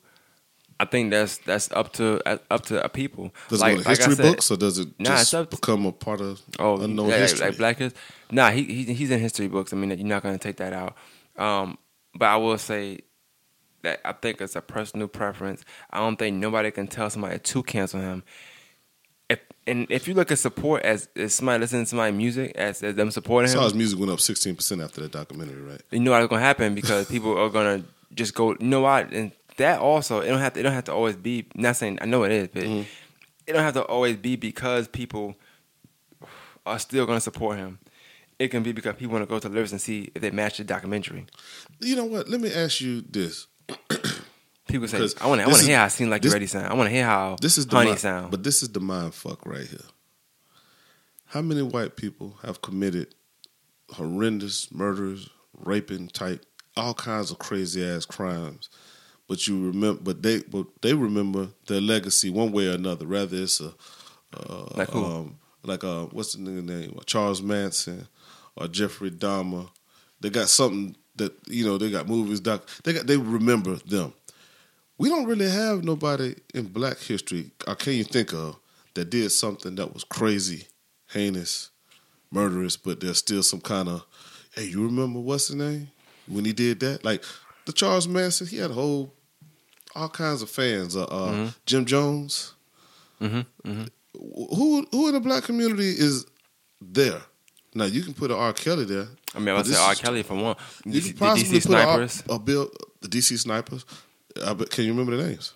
[0.79, 2.21] I think that's that's up to
[2.53, 3.33] up to a people.
[3.49, 5.45] Does like, it go to like history said- books or does it Nah, just to-
[5.45, 7.47] become a part of Oh, unknown like- history?
[7.49, 7.99] like Black History.
[8.31, 9.73] Nah, he, he he's in history books.
[9.73, 10.95] I mean, you're not going to take that out.
[11.37, 11.79] Um,
[12.15, 13.01] but I will say
[13.83, 15.65] that I think it's a personal preference.
[15.91, 18.25] I don't think nobody can tell somebody to cancel him.
[19.69, 22.95] And if you look at support as, as somebody listening to my music as, as
[22.97, 25.81] them supporting I him, saw his music went up 16% after that documentary, right?
[25.91, 27.85] you know what's gonna happen because people are gonna
[28.15, 28.53] just go.
[28.53, 29.13] You know what?
[29.13, 30.61] And that also, it don't have to.
[30.61, 31.47] It don't have to always be.
[31.55, 32.83] Not saying I know it is, but Mm-hmm.
[33.47, 35.37] it don't have to always be because people
[36.65, 37.79] are still going to support him.
[38.39, 40.31] It can be because people want to go to the lyrics and see if they
[40.31, 41.27] match the documentary.
[41.81, 42.29] You know what?
[42.29, 43.47] Let me ask you this.
[44.69, 46.33] People say, "I want to, I this want to hear how it seems like this-
[46.33, 46.67] ready sound.
[46.67, 48.81] I want to hear how This is the honey mind, sound." But this is the
[48.81, 49.81] mind fuck right here.
[51.27, 53.15] How many white people have committed
[53.91, 56.45] horrendous murders, raping type,
[56.77, 58.69] all kinds of crazy ass crimes?
[59.27, 63.07] But you remember, but they, but they remember their legacy one way or another.
[63.07, 63.75] Rather, it's a
[64.35, 65.05] uh, Like who?
[65.05, 66.99] Um, like uh, what's the nigga name?
[67.05, 68.09] Charles Manson
[68.57, 69.69] or Jeffrey Dahmer.
[70.21, 71.77] They got something that you know.
[71.77, 72.41] They got movies.
[72.41, 72.67] Doc.
[72.85, 73.07] They got.
[73.07, 74.15] They remember them.
[74.99, 77.53] We don't really have nobody in Black history.
[77.67, 78.57] Or can you think of
[78.95, 80.67] that did something that was crazy,
[81.13, 81.71] heinous,
[82.31, 84.05] murderous, but there's still some kind of.
[84.55, 85.89] Hey, you remember what's his name
[86.27, 87.05] when he did that?
[87.05, 87.23] Like
[87.67, 88.49] the Charles Manson.
[88.49, 89.13] He had a whole
[89.95, 90.97] all kinds of fans.
[90.97, 92.55] Uh, uh, Jim Jones.
[93.21, 93.71] Mm-hmm.
[93.71, 93.85] Mm-hmm.
[94.15, 96.27] Who who in the black community is
[96.81, 97.21] there?
[97.75, 98.53] Now you can put an R.
[98.53, 99.07] Kelly there.
[99.35, 99.95] I mean, I would say R.
[99.95, 100.57] Kelly for one.
[100.85, 102.23] You can the possibly DC put a snipers.
[102.29, 102.71] A, bill,
[103.01, 103.85] the DC snipers.
[104.45, 105.53] I bet, can you remember the names?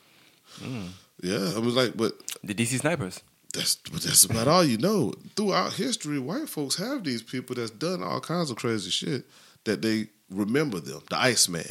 [0.60, 0.88] Mm.
[1.22, 3.20] Yeah, I was like, but The DC snipers.
[3.54, 5.12] that's but that's about all you know.
[5.36, 9.24] Throughout history, white folks have these people that's done all kinds of crazy shit
[9.64, 11.00] that they remember them.
[11.10, 11.64] The Iceman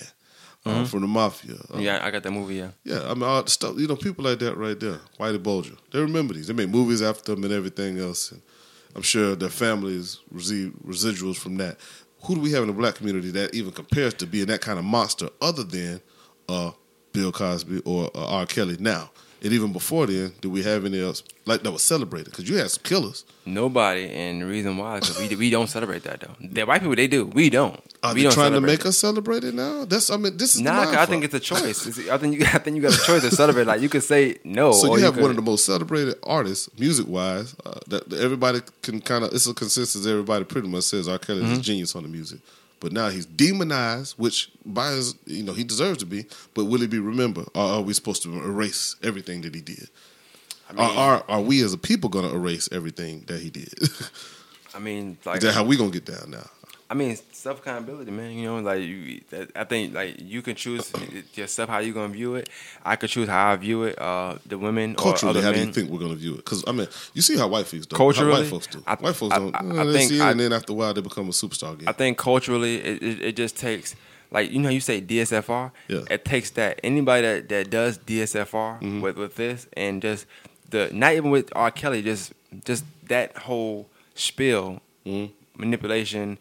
[0.65, 1.55] uh, from the Mafia.
[1.55, 1.79] Uh, Mm-hmm.
[1.81, 2.55] yeah, I got that movie.
[2.55, 2.69] Yeah.
[2.83, 5.75] yeah, I mean, all the stuff, you know, people like that right there, Whitey Bulger.
[5.91, 6.47] They remember these.
[6.47, 8.31] They made movies after them and everything else.
[8.31, 8.41] And
[8.95, 11.77] I'm sure their families receive residuals from that.
[12.23, 14.77] Who do we have in the black community that even compares to being that kind
[14.77, 15.99] of monster other than
[16.47, 16.71] uh,
[17.13, 18.45] Bill Cosby or uh, R.
[18.45, 19.11] Kelly now?
[19.43, 22.29] And even before then, do we have any else like that was celebrated?
[22.29, 23.25] Because you had some killers.
[23.43, 26.35] Nobody, and the reason why is we we don't celebrate that though.
[26.39, 27.25] The white people they do.
[27.25, 27.79] We don't.
[28.03, 29.85] Are we they don't trying to make us celebrate it now?
[29.85, 31.87] That's I mean, this is Nah, I think it's a choice.
[31.87, 33.65] It's, I think you, I think you got a choice to celebrate.
[33.65, 34.73] Like you could say no.
[34.73, 38.07] So or you have could, one of the most celebrated artists, music wise, uh, that,
[38.11, 39.33] that everybody can kind of.
[39.33, 40.05] It's a consensus.
[40.05, 41.17] Everybody pretty much says R.
[41.17, 41.53] Kelly Mm-hmm.
[41.53, 42.41] is a genius on the music,
[42.81, 46.25] but now he's demonized, which by his, you know, he deserves to be.
[46.53, 49.87] But will he be remembered, or are we supposed to erase everything that he did?
[50.69, 53.49] I mean, or are are we as a people going to erase everything that he
[53.49, 53.73] did?
[54.73, 56.49] I mean, is like that how we gonna get down now?
[56.91, 58.31] I mean, self accountability, man.
[58.37, 60.91] You know, like you, that, I think like you can choose
[61.35, 62.49] yourself how you're gonna view it.
[62.83, 63.97] I could choose how I view it.
[63.97, 66.37] Uh, the women Culturally, or other how do you think we're going to view it?
[66.43, 67.95] Because I mean, you see how white folks do.
[67.95, 68.83] Culturally, how white folks do.
[68.85, 69.55] I- white folks I- don't.
[69.55, 71.73] I- I think see it, I- and then after a while, they become a superstar
[71.75, 71.87] again.
[71.87, 73.95] I think culturally, it, it, it just takes
[74.29, 75.71] like you know you say DSFR.
[75.87, 76.01] Yeah.
[76.09, 78.99] It takes that anybody that, that does DSFR Mm-hmm.
[78.99, 80.25] with with this and just
[80.69, 81.71] the not even with R.
[81.71, 82.33] Kelly, just
[82.65, 85.31] just that whole spiel, Mhm.
[85.57, 86.37] manipulation,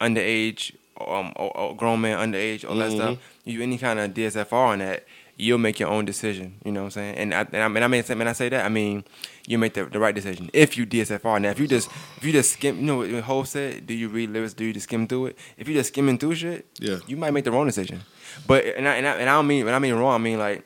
[0.00, 2.96] underage, um, or, or grown man underage, all that Mm-hmm.
[2.96, 3.18] stuff.
[3.44, 5.04] You any kind of DSFR on that,
[5.36, 6.56] you'll make your own decision.
[6.64, 7.14] You know what I'm saying?
[7.16, 9.04] And I and I mean I mean when I say that, I mean
[9.46, 11.40] you make the, the right decision if you DSFR.
[11.40, 14.08] Now if you just if you just skim, you know what Ho said, do you
[14.08, 14.54] read lyrics?
[14.54, 15.38] Do you just skim through it?
[15.56, 16.98] If you just skimming through shit, Yeah.
[17.06, 18.00] you might make the wrong decision.
[18.46, 20.38] But and I and I, and I don't mean when I mean wrong, I mean
[20.38, 20.64] like,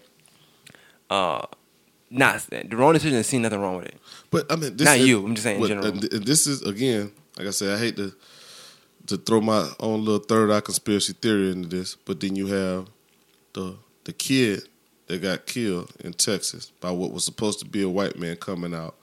[1.11, 1.43] uh,
[2.11, 3.19] not the wrong decision.
[3.19, 3.97] is seeing nothing wrong with it.
[4.31, 5.69] But I mean, this Not is, you, I'm just saying in but,
[6.01, 6.21] general.
[6.25, 8.13] this is again, like I said, I hate to
[9.11, 12.89] to throw my own little third eye conspiracy theory into this, but then you have
[13.53, 14.63] the the kid
[15.07, 18.73] that got killed in Texas by what was supposed to be a white man coming
[18.73, 18.95] out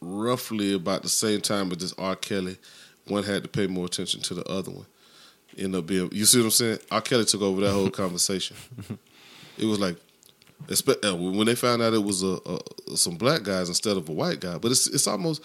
[0.00, 2.14] roughly about the same time as this R.
[2.14, 2.56] Kelly.
[3.08, 4.86] One had to pay more attention to the other one.
[5.58, 6.78] End up being, you see what I'm saying?
[6.90, 7.00] R.
[7.00, 8.56] Kelly took over that whole conversation.
[9.58, 9.96] It was like
[10.68, 14.12] uh, when they found out it was a, a some black guys instead of a
[14.12, 14.58] white guy.
[14.58, 15.42] But it's it's almost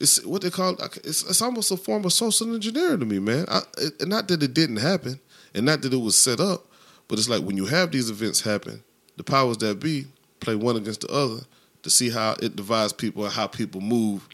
[0.00, 3.46] it's what they call it's it's almost a form of social engineering to me, man.
[3.48, 5.20] I, it, not that it didn't happen,
[5.54, 6.66] and not that it was set up,
[7.08, 8.82] but it's like when you have these events happen,
[9.16, 10.06] the powers that be
[10.40, 11.42] play one against the other
[11.82, 14.28] to see how it divides people and how people move.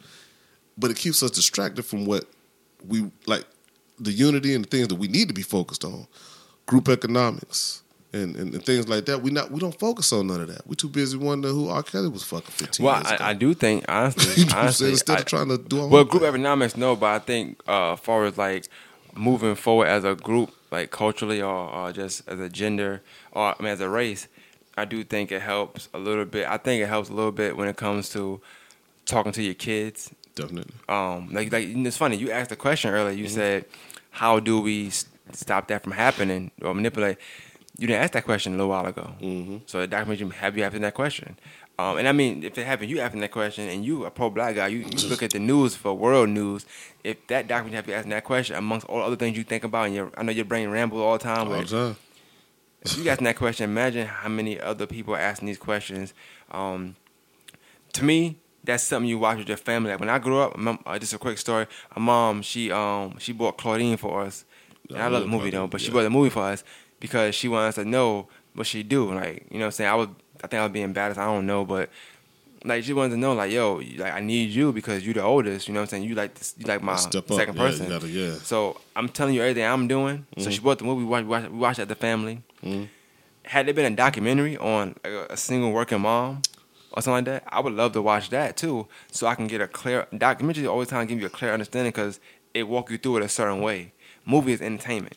[0.78, 2.24] But it keeps us distracted from what
[2.87, 3.45] we like
[3.99, 6.07] the unity and the things that we need to be focused on,
[6.66, 7.82] group economics
[8.12, 9.23] and, and, and things like that.
[9.23, 10.66] We not we don't focus on none of that.
[10.66, 11.82] We're too busy wondering who R.
[11.82, 13.24] Kelly was fucking fifteen Well, years ago.
[13.24, 15.89] I, I do think honestly, you know honestly, Instead I- of trying to do all
[15.89, 18.66] Well, group economics, no, but I think uh, as far as like
[19.15, 23.62] moving forward as a group, like culturally or, or just as a gender or I
[23.62, 24.28] mean as a race,
[24.77, 26.47] I do think it helps a little bit.
[26.49, 28.41] I think it helps a little bit when it comes to
[29.07, 30.11] talking to your kids.
[30.35, 30.74] definitely.
[30.89, 32.16] Um, like like it's funny.
[32.16, 33.12] You asked a question earlier.
[33.12, 33.23] Mm-hmm.
[33.23, 33.65] You said,
[34.11, 34.91] "How do we
[35.32, 37.19] stop that from happening or manipulate?"
[37.81, 39.15] You didn't ask that question a little while ago.
[39.23, 39.57] Mm-hmm.
[39.65, 41.39] So the documentary have you asking that question.
[41.78, 44.28] Um, and I mean, if it happened, you asking that question, and you a pro
[44.28, 46.66] black guy, you, you look at the news for world news.
[47.02, 49.86] If that documentary have you asking that question, amongst all other things you think about,
[49.86, 51.48] and your, I know your brain rambles all the time.
[51.48, 51.97] All the time.
[52.82, 56.12] if you asking that question, imagine how many other people are asking these questions.
[56.51, 56.97] Um,
[57.94, 59.90] to me, that's something you watch with your family.
[59.90, 61.66] Like when I grew up, my, uh, just a quick story.
[61.97, 64.44] My mom, she um she bought Claudine for us.
[64.90, 66.62] And I, I love the movie though, Claudine, but she bought the movie for us
[67.01, 69.12] because she wanted to know what she do.
[69.12, 70.09] Like you know, what I'm saying I was,
[70.43, 71.18] I think I was being embarrassed.
[71.18, 71.90] I don't know, but
[72.64, 75.66] like she wanted to know, like yo, like I need you because you the oldest.
[75.66, 76.02] You know what I'm saying?
[76.05, 77.86] You like this, you like my Step second yeah, person.
[77.86, 78.35] You gotta, yeah.
[78.43, 80.27] So I'm telling you everything I'm doing.
[80.36, 80.51] So Mm-hmm.
[80.51, 81.05] she bought the movie.
[81.05, 82.43] We watched, we watched, we watched at the family.
[82.62, 82.89] Mhm.
[83.44, 86.43] Had there been a documentary on a, a single working mom
[86.93, 89.60] or something like that, I would love to watch that too, so I can get
[89.60, 90.66] a clear documentary.
[90.66, 92.20] Always trying to give you a clear understanding because
[92.52, 93.93] it walk you through it a certain way.
[94.27, 95.16] Movie is entertainment.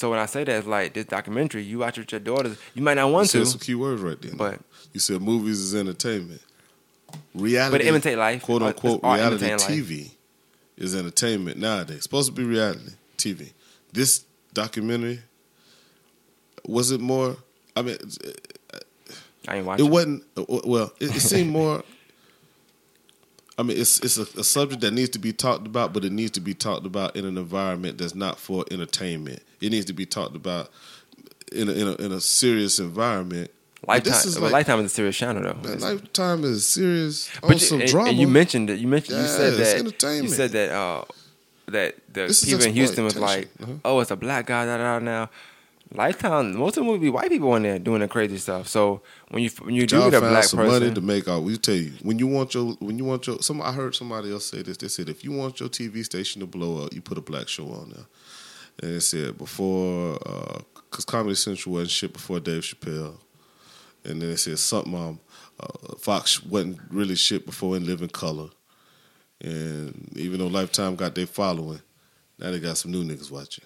[0.00, 2.56] So when I say that, it's like this documentary, you watch it with your daughters.
[2.72, 4.32] You might not You want said to, some key words right there.
[4.34, 4.58] but
[4.94, 6.40] you said movies is entertainment.
[7.34, 8.42] Reality, But imitate life.
[8.42, 10.10] quote Uh, unquote, reality TV
[10.78, 11.96] is entertainment nowadays.
[11.96, 13.52] It's supposed to be reality TV.
[13.92, 14.24] This
[14.54, 15.20] documentary
[16.66, 17.36] was it more?
[17.76, 17.98] I mean,
[19.48, 19.84] I ain't watching.
[19.84, 20.24] it wasn't.
[20.66, 21.84] Well, it, it seemed more.
[23.58, 26.12] I mean, it's it's a, a subject that needs to be talked about, but it
[26.12, 29.42] needs to be talked about in an environment that's not for entertainment.
[29.60, 30.70] It needs to be talked about
[31.52, 33.50] in a, in a, in a serious environment.
[33.86, 35.70] Lifetime, This is like, Lifetime is a serious channel though.
[35.70, 38.10] Lifetime is serious But you, and, drama.
[38.10, 38.78] and you mentioned it.
[38.78, 41.04] You mentioned you said that you said that uh,
[41.66, 43.48] that the This people in Houston was like.
[43.62, 43.72] Uh-huh.
[43.84, 45.30] "Oh, it's a black guy." Da, da, da, now,
[45.92, 46.56] Lifetime.
[46.56, 48.68] Most of the movie be white people in there doing the crazy stuff.
[48.68, 51.42] So when you when you do Y'all get a black some money to make out.
[51.42, 53.40] We tell you when you want your when you want your.
[53.40, 54.76] Some I heard somebody else say this.
[54.76, 57.48] They said if you want your TV station to blow up, you put a black
[57.48, 58.04] show on there.
[58.82, 60.18] And it said before,
[60.90, 63.18] because Comedy Central wasn't shit before Dave Chappelle,
[64.04, 64.94] and then it said something.
[64.94, 65.20] Um,
[65.58, 68.48] uh, Fox wasn't really shit before In Living Color,
[69.42, 71.80] and even though Lifetime got their following,
[72.38, 73.64] now they got some new niggas watching.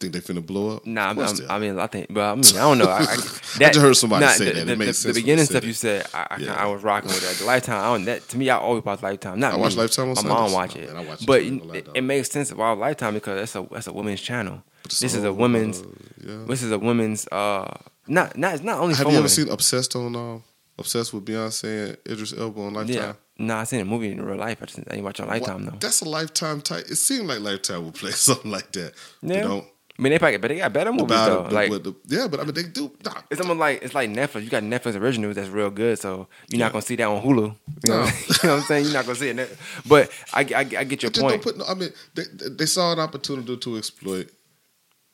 [0.00, 0.86] Think they finna blow up?
[0.86, 1.36] Nah, I'm, I'm.
[1.48, 2.88] I mean, I think, but I mean, I don't know.
[2.88, 3.04] I, I,
[3.58, 4.60] that, just heard somebody nah, say the, that.
[4.62, 6.54] It The, makes sense the beginning stuff you said, I, I, Yeah.
[6.54, 7.36] I was rocking with that.
[7.36, 9.38] The Lifetime, I don't, that to me, I always watch Lifetime.
[9.38, 9.76] Not I watch.
[9.76, 12.00] Lifetime on My mom watch it, man, I watch it but I ain't it, it,
[12.00, 14.64] makes sense why Lifetime because that's a that's a women's channel.
[14.82, 15.80] This is a women's.
[15.80, 15.86] uh,
[16.26, 16.44] yeah.
[16.48, 17.28] This is a women's.
[17.28, 17.78] Uh,
[18.08, 20.42] not not it's not only Have for you ever seen Obsessed on um,
[20.76, 22.96] Obsessed with Beyonce and Idris Elba on Lifetime?
[22.96, 23.12] Yeah.
[23.40, 24.58] Nah, I seen a movie in real life.
[24.62, 25.72] I just I ain't watch on Lifetime What?
[25.74, 25.78] though.
[25.86, 26.86] That's a Lifetime type.
[26.90, 28.92] It seemed like Lifetime would play something like that.
[29.22, 29.34] Yeah.
[29.34, 31.48] They don't I mean, they probably, but they got better movies though.
[31.50, 32.88] like the, yeah, but I mean they do.
[33.04, 34.44] Nah, it's almost like it's like Netflix.
[34.44, 36.66] You got Netflix originals that's real good, so you're Yeah.
[36.66, 37.26] not gonna see that on Hulu.
[37.26, 37.54] You
[37.86, 38.04] know, No.
[38.04, 38.84] you know what I'm saying?
[38.84, 39.58] You're not gonna see it.
[39.88, 41.42] But I, I, I get your point.
[41.42, 41.58] don't put.
[41.58, 44.30] No, I mean, they, they saw an opportunity to exploit,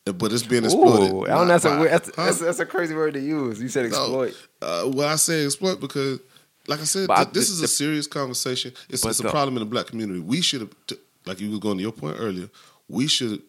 [0.04, 1.12] but it's being exploited.
[1.14, 1.54] Ooh, I don't know.
[1.54, 2.24] That's a, by- weird, that's, huh?
[2.26, 3.62] that's, that's a crazy word to use.
[3.62, 3.96] You said No.
[3.98, 4.34] exploit.
[4.60, 6.20] Uh, well, I say exploit because,
[6.66, 8.72] like I said, th- this is the- a serious conversation.
[8.88, 10.20] It's, it's a the- problem in the black community.
[10.20, 10.96] We should have, t-
[11.26, 12.48] like you was going to your point earlier,
[12.88, 13.42] we should,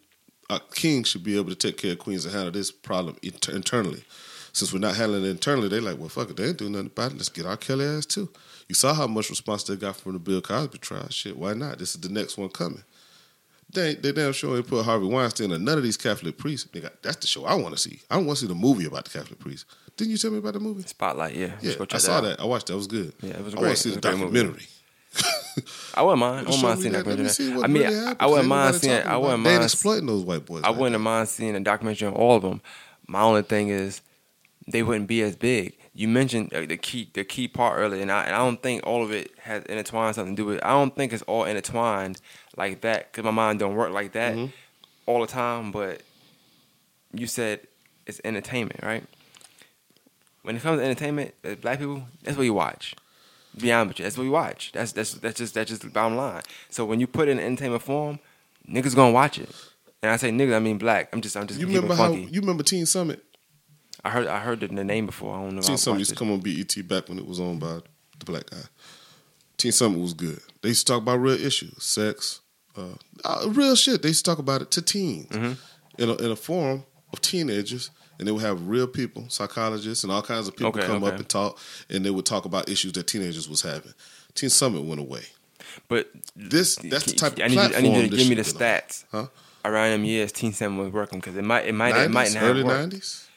[0.50, 3.54] our king should be able to take care of queens and handle this problem inter-
[3.54, 4.04] internally.
[4.54, 6.88] Since we're not handling it internally, they like, well, fuck it, they ain't doing nothing
[6.88, 7.18] about it.
[7.18, 8.30] Let's get our Kelly ass too.
[8.70, 11.10] You saw how much response they got from the Bill Cosby trial.
[11.10, 11.78] Shit, why not?
[11.78, 12.84] This is the next one coming.
[13.74, 16.70] They they damn sure ain't put Harvey Weinstein or none of these Catholic priests.
[16.72, 18.00] They got, that's the show I want to see.
[18.10, 19.66] I don't want to see the movie about the Catholic priests.
[19.98, 20.84] Didn't you tell me about the movie?
[20.84, 21.52] Spotlight, yeah.
[21.62, 22.40] Yeah, I saw that.
[22.40, 22.74] I watched that.
[22.74, 23.14] It was good.
[23.22, 23.68] Yeah, it was I great.
[23.68, 24.40] want to see the was a great movie.
[24.40, 24.68] documentary.
[25.96, 26.48] I wouldn't mind.
[26.48, 27.06] I wouldn't mind seeing that.
[27.06, 28.16] that Let me see what I mean, really I.
[28.20, 29.02] I wouldn't mind seeing.
[29.08, 29.44] I wouldn't it.
[29.44, 29.64] They ain't mind.
[29.72, 30.64] exploiting those white boys.
[30.64, 31.00] I like wouldn't that.
[31.00, 32.62] mind seeing a documentary on all of them.
[33.08, 34.02] My only thing is
[34.68, 35.78] they wouldn't be as big.
[35.94, 38.86] You mentioned uh, the key the key part earlier, and I, and I don't think
[38.86, 40.66] all of it has intertwined something to do with it.
[40.66, 42.20] I don't think it's all intertwined
[42.58, 44.52] like that because my mind don't work like that Mhm.
[45.06, 45.72] all the time.
[45.72, 46.02] But
[47.14, 47.62] you said
[48.06, 49.06] it's entertainment, right?
[50.46, 52.96] When it comes to entertainment, black people, that's what you watch.
[53.58, 54.72] Beyond with you, that's what we watch.
[54.74, 56.42] That's that's that's just that's just the bottom line.
[56.70, 58.20] So when you put it in entertainment form,
[58.70, 59.50] niggas gonna watch it.
[60.04, 61.10] And I say niggas, I mean black.
[61.14, 62.10] I'm just I'm just You remember how?
[62.10, 62.24] funky.
[62.32, 63.24] You remember Teen Summit?
[64.04, 65.36] I heard I heard the, the name before.
[65.36, 65.62] I don't know.
[65.62, 67.80] Teen Summit used to come on BET back when it was owned by
[68.20, 68.58] the black guy.
[69.58, 70.40] Teen Summit was good.
[70.62, 72.42] They used to talk about real issues, sex,
[72.76, 72.90] uh,
[73.24, 74.02] uh, real shit.
[74.02, 75.54] They used to talk about it to teens Mm-hmm.
[76.04, 77.90] in, a, in a forum of teenagers,
[78.20, 81.14] and they would have real people, psychologists, and all kinds of people Okay, come okay.
[81.14, 81.60] up and talk,
[81.90, 83.94] and they would talk about issues that teenagers was having.
[84.34, 85.24] Teen Summit went away.
[85.88, 88.36] But This that's the type of I need, you, I need you to give me
[88.36, 88.56] the be on.
[88.56, 89.28] stats Huh?
[89.64, 90.32] around them years.
[90.32, 92.80] Teen Summit was working because it might it might it might not early have worked.
[92.80, 93.28] nineties.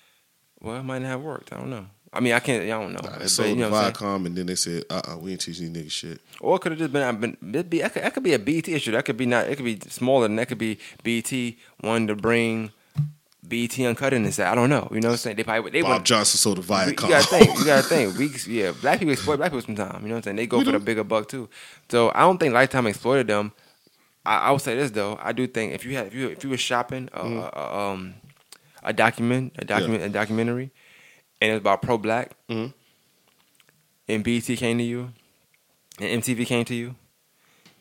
[0.61, 1.53] Well, it might not have worked.
[1.53, 1.87] I don't know.
[2.13, 2.63] I mean, I can't.
[2.65, 3.01] I don't know.
[3.03, 4.11] Nah, they But, sold you know the what I'm saying?
[4.23, 6.61] Viacom, and then they said, "Uh, uh we ain't teaching these niggas shit." Or it
[6.61, 7.03] could have just been.
[7.03, 8.93] I've been it'd be, that, could, that could be a BT issue.
[8.93, 9.47] That could be not.
[9.49, 10.49] It could be smaller than that.
[10.49, 12.73] Could be BT wanting to bring
[13.47, 14.89] BT uncut in and say, I don't know.
[14.90, 15.36] You know what I'm saying?
[15.36, 16.05] They probably they Bob want.
[16.05, 17.59] Johnson sold the You gotta think.
[17.59, 18.19] You gotta think.
[18.19, 20.02] We, yeah, black people exploit black people sometimes.
[20.02, 20.36] You know what I'm saying?
[20.36, 21.48] They go We for the bigger buck too.
[21.89, 23.52] So I don't think Lifetime exploited them.
[24.27, 25.19] I, I would say this though.
[25.23, 27.39] I do think if you had if you if you were shopping uh, Mm-hmm.
[27.59, 28.15] uh, um
[28.82, 30.70] a document a document a documentary
[31.40, 32.73] and it's about pro black Mhm.
[34.09, 35.12] and BT came to you,
[36.01, 36.94] and MTV came to you,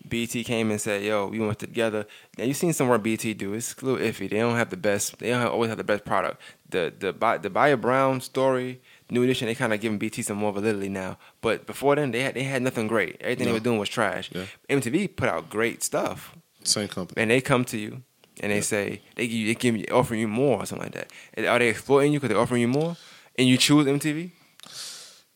[0.10, 2.06] BT came and said, "Yo, we went together."
[2.38, 3.54] Now you've seen some work BT do.
[3.54, 4.30] It's a little iffy.
[4.30, 5.18] They don't have the best.
[5.20, 6.42] They don't have, always have the best product.
[6.70, 7.12] The the
[7.42, 11.18] the Bobby Brown story, New Edition, they kind of giving BT some more validity now.
[11.42, 13.18] But before then, they had they had nothing great.
[13.22, 13.52] Everything No.
[13.54, 14.30] they were doing was trash.
[14.34, 14.46] Yeah.
[14.70, 17.22] MTV put out great stuff, Same company.
[17.22, 18.04] and they come to you
[18.42, 18.62] and they Yeah.
[18.62, 21.48] say they give you, they give you offering you more or something like that.
[21.48, 22.98] Are they exploiting you because they're offering you more,
[23.38, 24.32] and you choose MTV?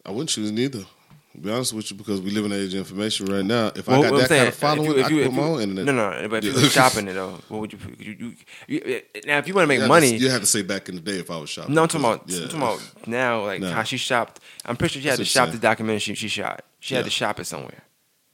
[0.06, 0.86] I wouldn't choose neither.
[1.34, 3.72] To be honest with you, because we live in the age of information right now.
[3.74, 5.34] If Well, I got that kind of following, if you- if I you- if put
[5.34, 5.86] my you- own internet.
[5.86, 5.92] No,
[6.22, 8.36] no, but if you were shopping it though, what would you, you, you,
[8.68, 10.14] you now if you want to make money?
[10.18, 11.74] You had to say back in the day if I was shopping.
[11.74, 12.42] no, I'm talking about, Yeah.
[12.42, 13.72] I'm talking about now, like No.
[13.72, 14.42] how she shopped.
[14.66, 16.66] I'm pretty sure she had That's to shop the documentary she, she shot.
[16.82, 17.06] She had Yeah.
[17.06, 17.82] to shop it somewhere,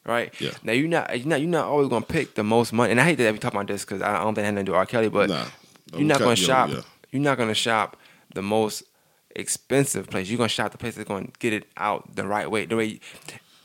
[0.04, 0.34] right?
[0.40, 0.52] Yeah.
[0.64, 2.92] Now you're not, you're not, you're not always gonna pick the most money.
[2.92, 4.66] And I hate that we talk about this because I don't think it had nothing
[4.66, 4.86] to do with R.
[4.88, 5.46] Kelly, but Nah.
[5.94, 6.72] you're not gonna shop.
[6.72, 6.82] yeah.
[7.12, 7.96] You're not gonna shop
[8.34, 8.84] the most
[9.40, 10.30] expensive place.
[10.30, 12.66] You're gonna shop the place that's gonna get it out the right way.
[12.66, 13.00] The way.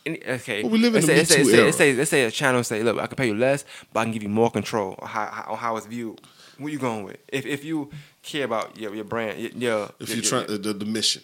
[0.07, 0.63] and- Okay.
[0.63, 2.11] Well, we live in let's the say, let's say, Me let's say, let's say, let's
[2.11, 4.29] say a channel say, look, I can pay you less, but I can give you
[4.29, 6.21] more control on how, how, on how it's viewed.
[6.59, 7.17] What you going with?
[7.29, 7.91] If if you
[8.23, 10.85] care about your your brand, your, your If your- you're trying your- the, the, the
[10.87, 11.23] mission,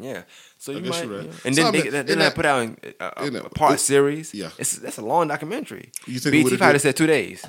[0.00, 0.22] yeah.
[0.58, 1.26] So I you might, you're right.
[1.26, 1.32] yeah.
[1.44, 2.68] and So, then I they, mean, they, they that- put out
[3.00, 4.32] uh, a, a, in a part it- series.
[4.34, 4.50] yeah.
[4.58, 5.90] it's that's a long documentary.
[6.06, 7.44] You think BT probably said two days,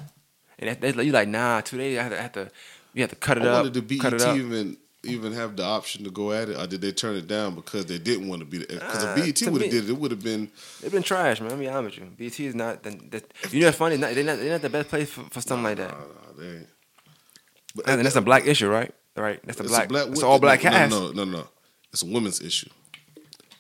[0.60, 1.98] and that, that's like, you like nah, two days.
[1.98, 2.52] I have to, I have to
[2.94, 3.64] you have to cut it I up.
[3.66, 4.38] wanted the cut it BET up.
[4.38, 7.56] even even have the option to go at it, or did they turn it down
[7.56, 8.58] because they didn't want eh, ah, to be?
[8.66, 8.80] there?
[8.80, 10.52] Because if BET would have did it, it would have been.
[10.82, 11.50] They've been trash, man.
[11.50, 12.16] Let me be honest with you.
[12.16, 13.98] BT is not the, the you know what's funny.
[13.98, 15.92] Not, they're not they're not the best place for, for something like that.
[15.92, 16.60] Nah, nah.
[17.76, 18.94] But And that's a black issue, right?
[19.16, 19.40] Right.
[19.46, 19.92] That's a it's black.
[19.92, 20.92] a it's all black no, cast.
[20.92, 21.48] No, no, no, no.
[21.92, 22.70] It's a women's issue.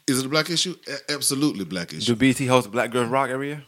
[0.07, 0.75] Is it a black issue?
[0.87, 2.13] A- absolutely black issue.
[2.13, 3.63] Do BT host Black Girls Rock every year?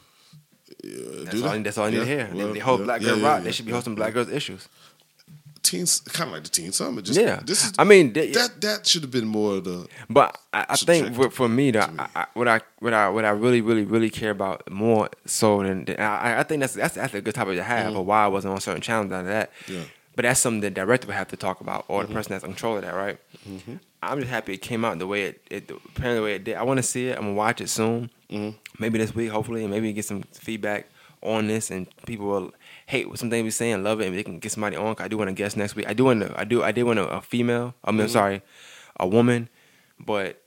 [0.83, 2.29] Yeah, That's, all, that's all I need to hear.
[2.33, 3.37] well, they, they host yeah, Black yeah, Girl yeah, Rock.
[3.39, 3.97] yeah, they should be yeah, hosting yeah.
[3.97, 4.69] Black Girls issues.
[5.69, 7.05] Teens, kind of like the Teen Summit.
[7.05, 7.39] Just, Yeah.
[7.45, 7.73] this is.
[7.77, 9.87] I mean, they- that that should have been more of the.
[10.09, 12.03] But I, I think for, for me, though, me.
[12.15, 15.85] I, what I what I what I really really really care about more so than
[15.85, 17.93] than- I, I think that's that's that's a good topic to have.
[17.93, 19.51] But why I wasn't on certain channels out of that.
[19.63, 19.73] Mm-hmm.
[19.73, 19.83] Yeah.
[20.15, 22.07] But that's something the director would have to talk about, or Mm-hmm.
[22.11, 23.19] the person that's in control of that, right?
[24.01, 26.55] I'm just happy it came out the way it, it apparently the way it did.
[26.55, 27.15] I want to see it.
[27.17, 28.57] I'm gonna watch it soon, Mm-hmm.
[28.79, 30.87] maybe this week, hopefully, and maybe get some feedback
[31.21, 32.53] on this, and people will
[32.87, 34.95] hate what something we saying, love it, and they can get somebody on.
[34.99, 35.87] I do want to guest next week.
[35.87, 36.33] I do want to.
[36.39, 36.63] I do.
[36.63, 37.75] I did want a, a female.
[37.83, 37.97] I Mm-hmm.
[37.99, 38.41] mean, sorry,
[38.99, 39.49] a woman,
[39.99, 40.41] but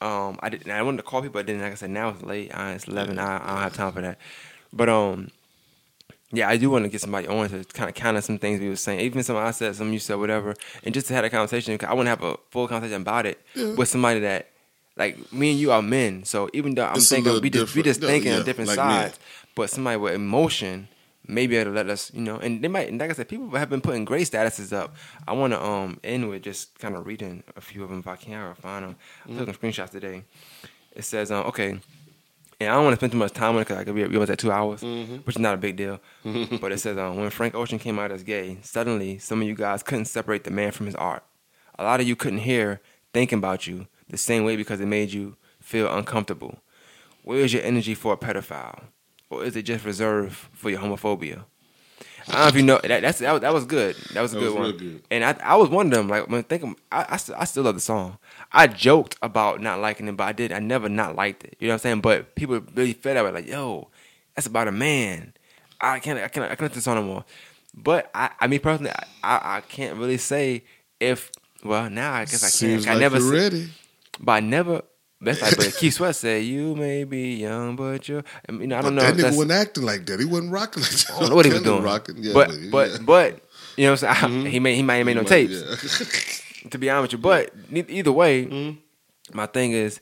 [0.00, 0.70] um, I didn't.
[0.70, 2.50] I wanted to call people, but then, like I said, now it's late.
[2.52, 3.18] Uh, it's eleven.
[3.18, 4.18] I, I don't have time for that.
[4.72, 5.30] But um,
[6.32, 8.68] yeah, I do want to get somebody on to kind of counter some things we
[8.70, 9.00] were saying.
[9.00, 11.76] Even some I said, some you said, whatever, and just to have a conversation.
[11.78, 13.74] 'cause I want to have a full conversation about it Yeah.
[13.74, 14.48] with somebody that,
[14.96, 16.24] like me and you are men.
[16.24, 18.76] So even though I'm It's thinking we just we just thinking yeah, on different like
[18.76, 19.18] sides,
[19.54, 20.88] but somebody with emotion.
[21.26, 22.88] Maybe it'll let us, you know, and they might.
[22.88, 24.94] And like I said, people have been putting great statuses up.
[25.26, 28.06] I want to um end with just kind of reading a few of them if
[28.08, 28.96] I can or find them.
[29.24, 30.24] I took some screenshots today.
[30.94, 31.78] It says, um, okay,
[32.60, 34.04] and I don't want to spend too much time on it because I could be
[34.04, 36.00] almost at two hours, which is not a big deal.
[36.60, 39.54] but it says, um, when Frank Ocean came out as gay, suddenly some of you
[39.54, 41.24] guys couldn't separate the man from his art.
[41.78, 42.80] A lot of you couldn't hear
[43.14, 46.58] thinking about you the same way because it made you feel uncomfortable.
[47.24, 48.82] Where is your energy for a pedophile,
[49.32, 51.44] or is it just reserved for your homophobia?
[52.28, 53.02] I don't know if you know that.
[53.02, 53.96] That's that was, that was good.
[54.14, 54.76] That was a That good was one.
[54.78, 55.02] good.
[55.10, 56.08] And I I was one of them.
[56.08, 58.18] Like when thinking, I I still, I still love the song.
[58.52, 60.52] I joked about not liking it, but I did.
[60.52, 61.56] I never not liked it.
[61.58, 62.00] You know what I'm saying?
[62.00, 63.32] But people really felt that way.
[63.32, 63.88] Like, yo,
[64.36, 65.32] that's about a man.
[65.80, 67.24] I can't I can't I can't listen to no more.
[67.74, 70.62] But I I mean personally, I, I I can't really say
[71.00, 71.32] if
[71.64, 72.86] well now I guess I can't.
[72.86, 73.68] I like never you're ready.
[74.20, 74.82] but I never.
[75.24, 78.82] That's like but Keith Sweat said, "You may be young, but you're." I mean, I
[78.82, 79.02] don't know.
[79.02, 80.18] That nigga wasn't acting like that.
[80.18, 81.10] He wasn't rocking like that.
[81.14, 81.82] I don't know what he was doing.
[81.82, 82.16] Rocking.
[82.18, 82.98] Yeah, but but, but yeah.
[83.06, 83.40] but
[83.76, 84.46] you know what I'm saying?
[84.46, 85.62] he may he might have made no tapes.
[85.62, 86.38] Yeah.
[86.70, 87.52] To be honest with you, but
[87.90, 89.36] either way, Mm-hmm.
[89.36, 90.00] my thing is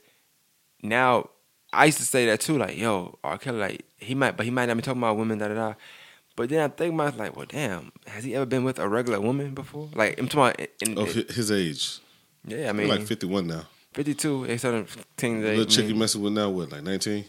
[0.83, 1.29] now.
[1.73, 3.37] I used to say that too, like yo, R.
[3.37, 5.73] Kelly, like he might, but he might not be talking about women, da da da.
[6.35, 9.19] But then I think myself, like, well, damn, has he ever been with a regular
[9.21, 9.89] woman before?
[9.95, 11.99] Like I'm talking about, in, in- hi- his age.
[12.45, 13.63] yeah, I mean, like 51 now.
[13.93, 14.85] 52, they certain
[15.17, 15.43] things.
[15.43, 17.25] The chick you messing with now, what, like 19?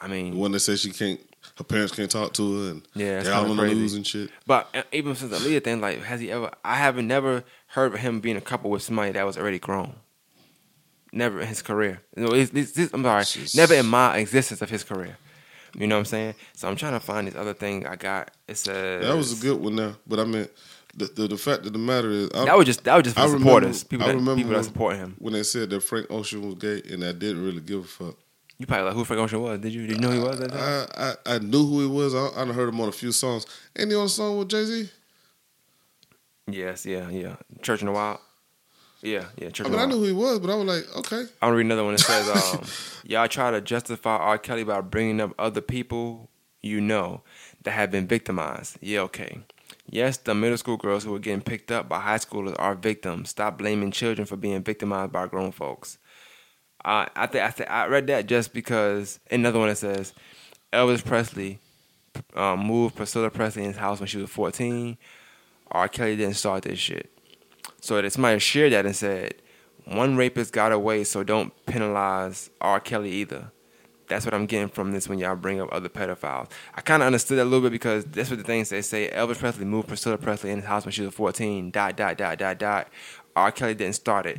[0.00, 1.20] I mean, The one that says she can't,
[1.56, 4.06] her parents can't talk to her and Yeah, it's they're all on the news and
[4.06, 4.30] shit.
[4.46, 6.50] But uh, even since the Aaliyah thing, like, has he ever?
[6.64, 9.94] I haven't never heard of him being a couple with somebody that was already grown.
[11.12, 12.02] Never in his career.
[12.16, 15.16] You know, it's- it's- it's- I'm sorry, Just- never in my existence of his career.
[15.78, 16.34] You know what I'm saying?
[16.56, 18.32] So I'm trying to find this other thing I got.
[18.48, 19.96] It says That was a good one now.
[20.06, 20.48] But I mean,
[20.94, 23.16] the, the, the fact of the matter is, I, That was just that was just
[23.16, 23.84] for I supporters.
[23.84, 25.16] remember- people I remember people that support him.
[25.18, 28.16] when they said that Frank Ocean was gay and I didn't really give a fuck.
[28.58, 29.58] You probably like who Frank Ocean was.
[29.60, 30.86] Did you did you know who he was that time?
[31.26, 32.14] I, I, I knew who he was.
[32.14, 33.46] I, I heard him on a few songs.
[33.78, 34.90] Ain't he on a song with Jay Z?
[36.50, 37.36] yes, yeah, yeah.
[37.62, 38.18] Church in the Wild.
[39.02, 39.48] Yeah, yeah.
[39.50, 41.20] Church I mean, I knew who he was, but I was like, okay.
[41.40, 42.62] I'm gonna read another one that says, um,
[43.10, 44.36] "Y'all try to justify R.
[44.38, 46.28] Kelly by bringing up other people
[46.62, 47.22] you know
[47.62, 49.38] that have been victimized." Yeah, okay.
[49.92, 53.30] Yes, the middle school girls who are getting picked up by high schoolers are victims.
[53.30, 55.98] Stop blaming children for being victimized by grown folks.
[56.84, 60.14] Uh, I I, th- I read that just because another one that says
[60.72, 61.58] Elvis Presley
[62.34, 64.96] um, moved Priscilla Presley in his house when she was 14.
[65.72, 65.88] R.
[65.88, 67.10] Kelly didn't start this shit.
[67.80, 69.34] So that somebody shared that and said,
[69.84, 72.78] one rapist got away, so don't penalize R.
[72.80, 73.50] Kelly either.
[74.10, 76.50] That's what I'm getting from this when y'all bring up other pedophiles.
[76.74, 79.08] I kind of understood that a little bit because that's what the things they say.
[79.08, 81.70] Elvis Presley moved Priscilla Presley in his house when she was 14.
[81.70, 82.88] Dot, dot, dot, dot, dot.
[83.36, 83.52] R.
[83.52, 84.38] Kelly didn't start it.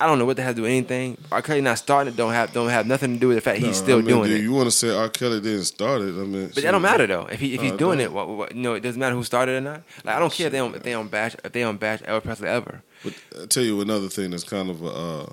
[0.00, 1.18] I don't know what that has to do with anything.
[1.30, 1.42] R.
[1.42, 3.76] Kelly not starting it don't have don't have nothing to do with the fact he's
[3.76, 4.40] still I mean, doing do it.
[4.40, 5.10] You want to say R.
[5.10, 6.06] Kelly didn't start it?
[6.18, 7.26] I mean, But that don't matter though.
[7.26, 9.22] If he if he's Oh, doing it, what, what, you know, it doesn't matter who
[9.24, 9.82] started it or not.
[10.02, 12.00] Like I don't care if they don't if they don't bash if they don't bash
[12.00, 12.82] Elvis Presley ever.
[13.04, 15.32] But I tell you another thing that's kind of a, uh,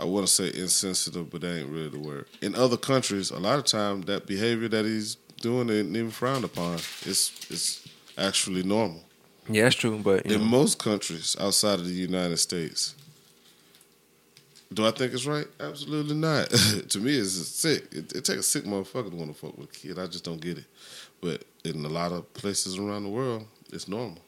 [0.00, 2.26] I want to say insensitive, but that ain't really the word.
[2.40, 6.44] In other countries, a lot of time that behavior that he's doing isn't even frowned
[6.44, 6.74] upon.
[6.74, 9.02] It's it's actually normal.
[9.48, 9.98] Yeah, that's true.
[10.02, 12.94] But In know, most countries outside of the United States,
[14.72, 15.46] do I think it's right?
[15.58, 16.48] Absolutely not.
[16.88, 17.84] to me, it's sick.
[17.92, 19.98] It, it takes a sick motherfucker to want to fuck with a kid.
[19.98, 20.64] I just don't get it.
[21.20, 24.18] But in a lot of places around the world, it's normal.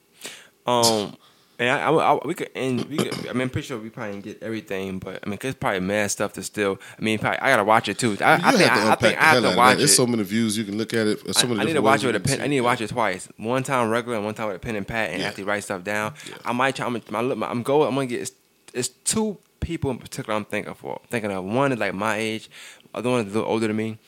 [0.66, 1.16] Um,
[1.62, 3.88] and I, I, I- we could, and we could, I mean, I'm pretty sure we
[3.90, 6.78] probably didn't get everything, but I mean, cause it's probably mad stuff to still.
[6.98, 8.16] I mean, probably, I gotta watch it too.
[8.20, 9.78] I, I think, I, think I have to watch that.
[9.78, 9.94] There's it.
[9.94, 11.34] so many views you can look at it.
[11.36, 12.40] So I, many I need to watch it with a pen.
[12.40, 13.28] I need to watch it twice.
[13.36, 15.32] One time regular and one time with a pen and pad, and Yeah.
[15.36, 16.14] you write stuff down.
[16.28, 16.34] Yeah.
[16.44, 16.86] I might try.
[16.86, 17.84] I'm, my, my, I'm go.
[17.84, 18.20] I'm gonna get.
[18.22, 18.32] It's,
[18.74, 20.34] it's two people in particular.
[20.36, 21.00] I'm thinking for.
[21.08, 22.50] Thinking of one is like my age.
[22.94, 23.98] Other one is a little older than me,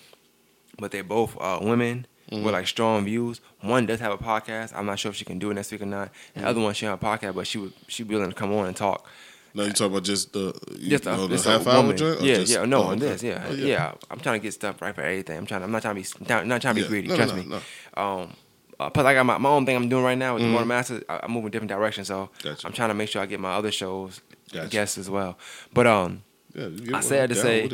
[0.79, 2.43] but they're both uh, women Mm-hmm.
[2.43, 3.41] with like strong views.
[3.61, 4.73] One does have a podcast.
[4.75, 6.11] I'm not sure if she can do it next week or not.
[6.35, 8.35] And the other one she have a podcast, but she would she be willing to
[8.35, 9.07] come on and talk.
[9.53, 12.23] No, you talking about just the you Just know, a, the half hour joint?
[12.23, 13.01] Yeah, just- yeah, no, oh, on okay.
[13.07, 15.37] this, yeah, Oh, yeah, I'm trying to get stuff right for everything.
[15.37, 15.63] I'm trying.
[15.63, 16.27] I'm not trying to be.
[16.29, 16.89] Not, not trying to be Yeah.
[16.89, 17.09] greedy.
[17.09, 17.49] No, trust no, me.
[17.97, 18.03] no.
[18.03, 18.33] Um,
[18.81, 20.67] uh, plus, I got my, my own thing I'm doing right now with the Morning
[20.69, 21.05] Masters.
[21.09, 22.67] I, I'm moving different directions, so Gotcha.
[22.67, 24.21] I'm trying to make sure I get my other shows
[24.53, 24.69] Gotcha.
[24.69, 25.39] guests as well.
[25.73, 26.23] But um,
[26.55, 27.71] Yeah, I said to say-.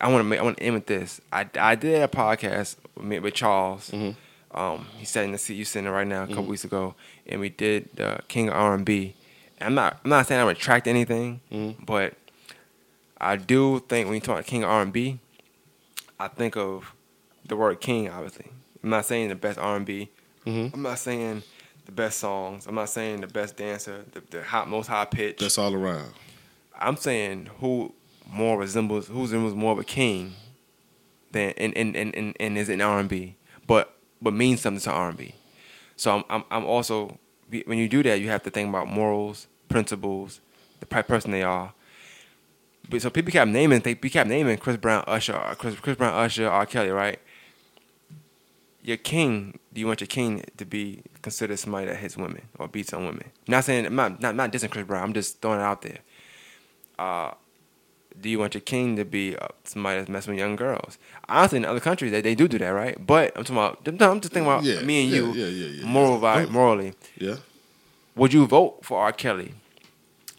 [0.00, 0.40] I want to make.
[0.40, 1.20] I want to end with this.
[1.32, 3.90] I, I did a podcast with, me- with Charles.
[3.90, 4.58] Mm-hmm.
[4.58, 6.94] Um, he's sat in the seat you sitting in right now a couple weeks ago,
[7.26, 9.14] and we did the King of R and B.
[9.60, 9.98] I'm not.
[10.04, 11.84] I'm not saying I retract anything, Mm-hmm.
[11.84, 12.14] but
[13.20, 15.18] I do think when you talk King of R and B,
[16.18, 16.94] I think of
[17.46, 18.08] the word King.
[18.08, 18.46] Obviously,
[18.82, 20.08] I'm not saying the best R and B.
[20.46, 20.72] Mhm.
[20.74, 21.42] I'm not saying
[21.84, 22.66] the best songs.
[22.66, 25.38] I'm not saying the best dancer, the, the hot, most high pitch.
[25.38, 26.12] That's all around.
[26.78, 27.92] I'm saying who
[28.30, 30.34] more resembles who resembles more of a king
[31.32, 33.36] than and and and, and, and is in R and B,
[33.66, 35.34] but but means something to R and B.
[35.96, 37.18] So I'm, I'm I'm also
[37.66, 40.40] when you do that, you have to think about morals, principles,
[40.78, 41.72] the type person they are.
[42.88, 46.14] But so people kept naming they kept naming Chris Brown, Usher, uh, Chris Chris Brown,
[46.14, 46.66] Usher, R.
[46.66, 47.18] Kelly, right?
[48.82, 52.66] Your king, do you want your king to be considered somebody that hits women or
[52.66, 53.30] beats on women?
[53.46, 55.02] Not saying I'm not not not dissing Chris Brown.
[55.02, 55.98] I'm just throwing it out there
[57.00, 57.32] uh,
[58.18, 60.98] do you want your king to be uh, somebody that's messing with young girls?
[61.28, 62.96] Honestly, in other countries, they, they do do that, right?
[63.04, 65.66] But I'm talking about, I'm just thinking about Yeah, me and yeah, you, yeah, yeah,
[65.80, 66.18] yeah, moral yeah.
[66.20, 66.50] vi- Oh.
[66.50, 66.94] morally.
[67.16, 67.36] Yeah.
[68.16, 69.12] Would you vote for R.
[69.12, 69.54] Kelly?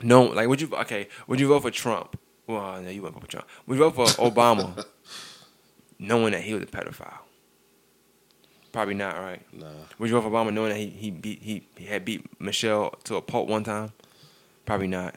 [0.03, 0.69] No, like would you?
[0.73, 2.17] Okay, would you vote for Trump?
[2.47, 3.47] Well, no, you wouldn't vote for Trump.
[3.67, 4.83] Would you vote for Obama,
[5.99, 7.19] knowing that he was a pedophile?
[8.71, 9.41] Probably not, right?
[9.53, 9.67] Nah.
[9.99, 12.91] Would you vote for Obama knowing that he he beat he, he had beat Michelle
[13.05, 13.91] to a pulp one time?
[14.65, 15.15] Probably not.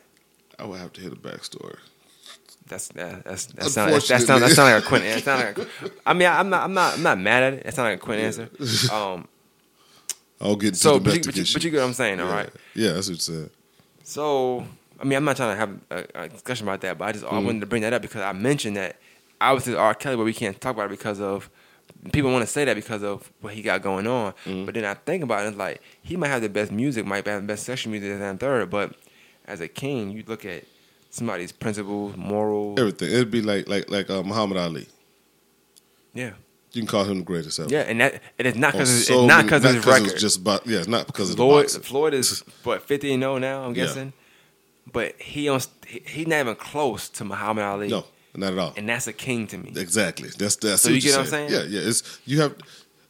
[0.59, 1.79] I would have to hear the backstory.
[2.67, 5.25] That's that, that's that sounds that sounds that sounds like a Quint answer.
[5.25, 7.65] Sound like a, I mean, I'm not I'm not I'm not mad at it.
[7.65, 8.49] That's not like a Quint answer.
[8.93, 9.29] Um,
[10.41, 12.35] I'll get so but you, but, you, but you get what I'm saying, all yeah.
[12.35, 12.51] right?
[12.75, 13.51] Yeah, that's what you said.
[14.03, 14.65] So
[15.01, 17.25] I mean, I'm not trying to have a, a discussion about that, but I just
[17.25, 17.47] I Mm-hmm.
[17.47, 18.97] wanted to bring that up because I mentioned that
[19.41, 19.95] obviously R.
[19.95, 21.51] Kelly, but we can't talk about it because of
[22.13, 24.33] people want to say that because of what he got going on.
[24.45, 24.65] Mm-hmm.
[24.65, 27.27] But then I think about it, it's like he might have the best music, might
[27.27, 28.95] have the best sexual music and third, but
[29.47, 30.65] as a king, you look at
[31.15, 32.79] somebody's principles, morals.
[32.79, 33.09] Everything.
[33.09, 34.87] It'd be like like like uh, Muhammad Ali.
[36.13, 36.33] Yeah.
[36.73, 37.71] You can call him the greatest ever.
[37.71, 40.19] Yeah, and that and it is not because it's, so not because of his record.
[40.19, 41.71] just about yeah, it's not because of the Floyd.
[41.71, 43.65] Floyd is what fifty and zero now.
[43.65, 43.85] I'm Yeah.
[43.85, 44.13] guessing,
[44.93, 47.89] but he on he, he not even close to Muhammad Ali.
[47.89, 48.05] No,
[48.35, 48.73] not at all.
[48.77, 49.73] and that's a king to me.
[49.77, 50.31] Exactly.
[50.37, 50.83] That's that's.
[50.83, 51.51] So what you get what I'm saying?
[51.53, 51.89] Yeah, yeah.
[51.89, 52.57] It's you have.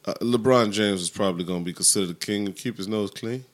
[0.06, 3.10] Uh, LeBron James is probably going to be considered a king and keep his nose
[3.10, 3.47] clean.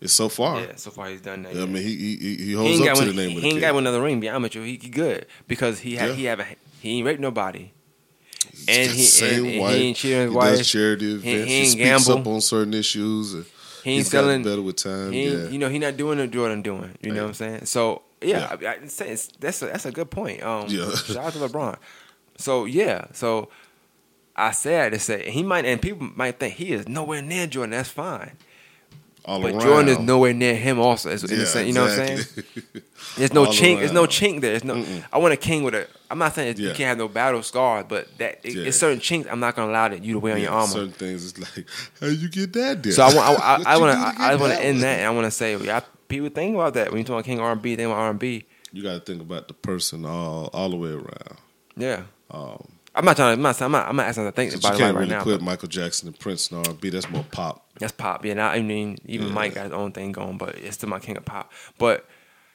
[0.00, 0.60] It's so far.
[0.60, 1.54] Yeah, so far he's done that.
[1.54, 1.66] I yeah.
[1.66, 3.36] mean, he he, he he holds ain't up got to one, the name he of
[3.36, 3.60] the he ain't king.
[3.60, 4.20] got another ring.
[4.20, 6.14] Be honest with you, he, he good because he had Yeah.
[6.14, 6.46] he have a,
[6.80, 7.70] he ain't raped nobody.
[8.52, 10.56] He's and he- same and- and he ain't cheating his he wife.
[10.58, 11.24] does charity He- events.
[11.24, 12.20] he He, ain't speaks gamble.
[12.20, 13.34] up on certain issues.
[13.34, 13.44] And
[13.84, 14.42] He ain't selling.
[14.42, 15.12] better with time.
[15.12, 15.48] He yeah.
[15.48, 16.96] You know, he not doing what Jordan doing.
[17.02, 17.66] You know what I'm saying?
[17.66, 18.68] So yeah, Yeah.
[18.70, 20.42] I, I that's a, that's a good point.
[20.42, 20.90] Um, Yeah.
[20.94, 21.76] shout out to LeBron.
[22.38, 23.50] So yeah, so
[24.34, 27.72] I said to say he might, and people might think he is nowhere near Jordan.
[27.72, 28.32] That's fine,
[29.24, 29.60] All but around.
[29.60, 30.78] Jordan is nowhere near him.
[30.80, 32.18] Also, It's- the same- you know what I'm saying?
[32.18, 32.82] exactly.
[33.16, 33.78] There's no All chink.
[33.78, 34.50] There's no chink there.
[34.58, 34.84] There's no.
[35.12, 35.86] I want a king with a.
[36.10, 38.64] I'm not saying you can't have no battle scars, but that it, Yeah.
[38.64, 39.28] it's certain chinks.
[39.30, 40.72] I'm not gonna allow that you to wear on your Yeah, armor.
[40.72, 41.66] Certain things, it's like,
[42.00, 42.92] how you get that there?
[42.92, 45.06] So I want, I, I, I want to, get I, want to end that, and
[45.06, 47.76] I want to say, yeah, people think about that when you talk about King R&B,
[47.76, 48.44] think about R&B.
[48.72, 51.36] You got to think about the person all all the way around.
[51.76, 54.52] Yeah, Um, I'm not trying to, I'm not, I'm not, I'm not asking to think
[54.54, 55.22] about you it right, can't really now.
[55.22, 56.90] put Michael Jackson and Prince in R&B.
[56.90, 57.64] That's more pop.
[57.78, 58.24] That's pop.
[58.24, 59.32] Yeah, now, I mean, even Yeah.
[59.34, 61.52] Mike got his own thing going, but it's still my king of pop.
[61.78, 62.04] But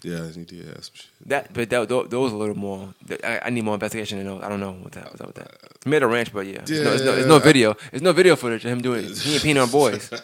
[0.04, 1.06] Yeah, he did have some shit.
[1.28, 2.94] that, but that, those, those a little more.
[3.24, 4.44] I, I need more investigation in those.
[4.44, 5.52] I don't know what that was up with that.
[5.86, 7.76] Made a ranch, but yeah, it's no, there's no, there's no video.
[7.94, 9.06] It's no video footage of him doing.
[9.06, 9.18] it.
[9.18, 10.12] He ain't peeing on boys.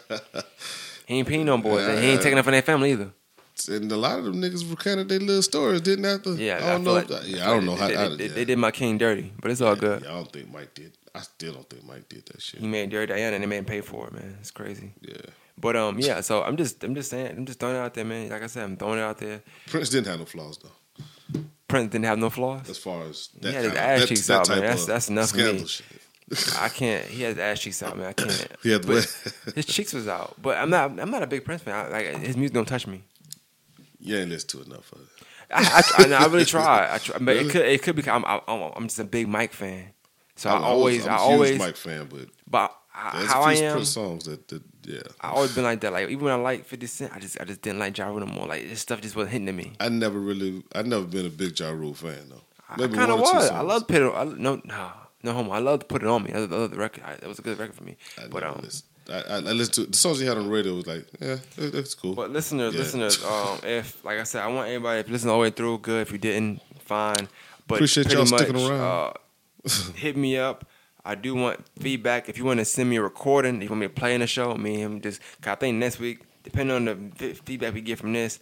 [1.08, 3.12] He ain't peeing on boys, and he ain't taking up for their family either.
[3.70, 6.36] And a lot of them niggas recounted their little stories, didn't have to.
[6.36, 7.00] Yeah, I don't feel know.
[7.00, 7.88] like- if yeah, I feel don't know like how.
[7.88, 8.34] they, I, they, yeah.
[8.34, 10.02] they did my king dirty, but it's all good.
[10.04, 10.94] Yeah, I don't think Mike did.
[11.14, 12.62] I still don't think Mike did that shit.
[12.62, 14.38] He made Dirty Diana and they made him pay for it, man.
[14.40, 14.94] It's crazy.
[15.02, 15.16] Yeah,
[15.60, 16.22] But um, yeah.
[16.22, 18.30] So I'm just, I'm just saying, I'm just throwing it out there, man.
[18.30, 19.42] Like I said, I'm throwing it out there.
[19.68, 22.70] Prince didn't have no flaws though, Prince didn't have no flaws.
[22.70, 24.60] as far as He that had his ass cheeks out, man.
[24.62, 25.66] That's- that's enough for me.
[25.68, 25.86] shit.
[26.62, 27.06] I can't.
[27.08, 28.08] He has ass cheeks out, man.
[28.08, 28.48] I can't.
[28.64, 29.06] He had the
[29.46, 30.36] But his cheeks was out.
[30.42, 30.98] But I'm not.
[30.98, 31.76] I'm not a big Prince fan.
[31.76, 33.04] I, like his music don't touch me.
[34.02, 35.08] You ain't listen to enough of it.
[35.54, 36.90] I, I, I, I really try.
[36.94, 37.48] I try, but Really?
[37.48, 37.66] it could.
[37.66, 38.10] It could be.
[38.10, 38.42] I'm, I'm.
[38.48, 39.92] I'm just a big Mike fan.
[40.36, 41.06] So I, I'm- always.
[41.06, 41.60] I'm I a huge always.
[41.60, 43.84] Mike fan, but But I- how I am.
[43.86, 45.02] Songs that, that yeah.
[45.20, 45.92] I always been like that.
[45.94, 47.40] Like even when I like Fifty Cent, I just.
[47.40, 48.48] I just didn't like Ja Rule no more.
[48.48, 49.74] Like this stuff just wasn't hitting to me.
[49.80, 52.42] I never really, I never been a big Ja Rule fan though.
[52.70, 53.50] I kind of one or two was.
[53.50, 54.14] I love put it.
[54.16, 54.92] I, no, no,
[55.24, 55.52] no homo.
[55.52, 56.32] I love to put it on me.
[56.34, 57.04] I love, I love the record.
[57.06, 57.98] I, it was a good record for me.
[58.18, 58.84] I but um, listened.
[59.12, 60.76] I, I, listened to the songs he had on the radio.
[60.76, 62.14] Was like, yeah, that's cool.
[62.14, 62.80] but listeners, Yeah.
[62.80, 65.50] listeners, um, if like I said, I want everybody if you listen all the way
[65.52, 66.02] through, good.
[66.02, 67.28] If you didn't, fine.
[67.68, 69.14] But Appreciate y'all sticking much, around.
[69.66, 70.66] Uh, hit me up.
[71.04, 72.30] I do want feedback.
[72.30, 74.22] If you want to send me a recording, if you want me to play in
[74.22, 75.20] the show, me and him just.
[75.42, 78.40] 'cause I think next week, depending on the feedback we get from this,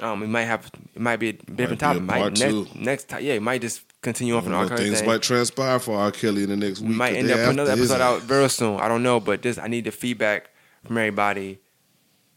[0.00, 2.02] um, we might have it might be a different topic.
[2.02, 4.68] Might next next time, yeah, it might just continue on from the R.
[4.68, 5.08] Kelly things thing.
[5.08, 6.10] might transpire for R.
[6.10, 6.96] Kelly in the next We week.
[6.96, 8.80] might end up putting another episode out very soon.
[8.80, 10.50] I don't know, but just I need the feedback
[10.84, 11.58] from everybody,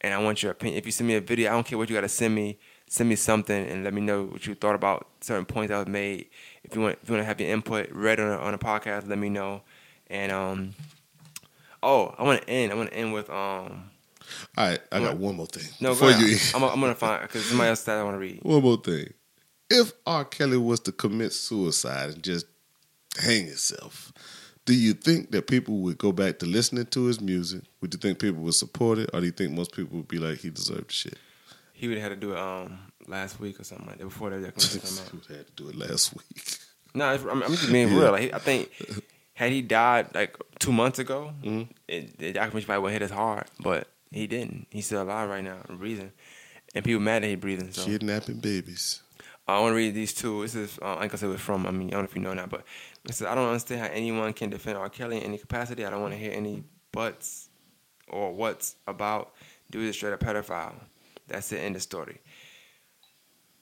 [0.02, 0.77] and I want your opinion.
[0.77, 2.60] If you send me a video, I don't care what you got to send me.
[2.90, 5.88] Send me something and let me know what you thought about certain points I was
[5.88, 6.27] made.
[6.64, 8.57] If you want, if you want to have your input read on a, on a
[8.60, 9.64] podcast, let me know.
[10.07, 10.76] And um,
[11.81, 12.72] oh, I want to end.
[12.72, 13.90] I want to end with um.
[14.58, 15.18] All right, I got What?
[15.18, 15.70] one more thing.
[15.82, 18.20] No, before go you, I'm, I'm gonna find because somebody else that I want to
[18.20, 18.40] read.
[18.44, 19.14] one more thing.
[19.70, 20.26] If R.
[20.26, 22.45] Kelly was to commit suicide and just
[23.20, 24.12] hang himself,
[24.66, 27.64] do you think that people would go back to listening to his music?
[27.82, 30.20] Would you think people would support it, or do you think most people would be
[30.20, 31.18] like he deserved the shit?
[31.74, 34.30] He would have had to do it um last week or something like that before
[34.30, 35.10] that documentary came out.
[35.28, 36.58] Who had to do it last week?
[36.94, 38.00] No, it's- I'm, I'm just being Yeah.
[38.00, 38.12] real.
[38.12, 38.70] Like, I think
[39.34, 41.68] had he died like two months ago, Mhm.
[41.88, 43.45] it, the documentary probably wouldn't hit as hard.
[43.60, 44.68] But he didn't.
[44.69, 46.11] He's still alive right now, breathing,
[46.76, 47.72] and people mad that he breathing.
[47.72, 49.02] So Kidnapping babies.
[49.48, 50.41] I want to read these two.
[50.41, 51.65] This is uh, I can say it from.
[51.65, 52.64] I mean, I don't know if you know now, but
[53.06, 54.90] it says I don't understand how anyone can defend R.
[54.90, 55.85] Kelly in any capacity.
[55.85, 57.49] I don't want to hear any buts
[58.07, 59.34] or what's about.
[59.69, 60.76] Dude is straight up pedophile.
[61.27, 62.19] That's the End of the story.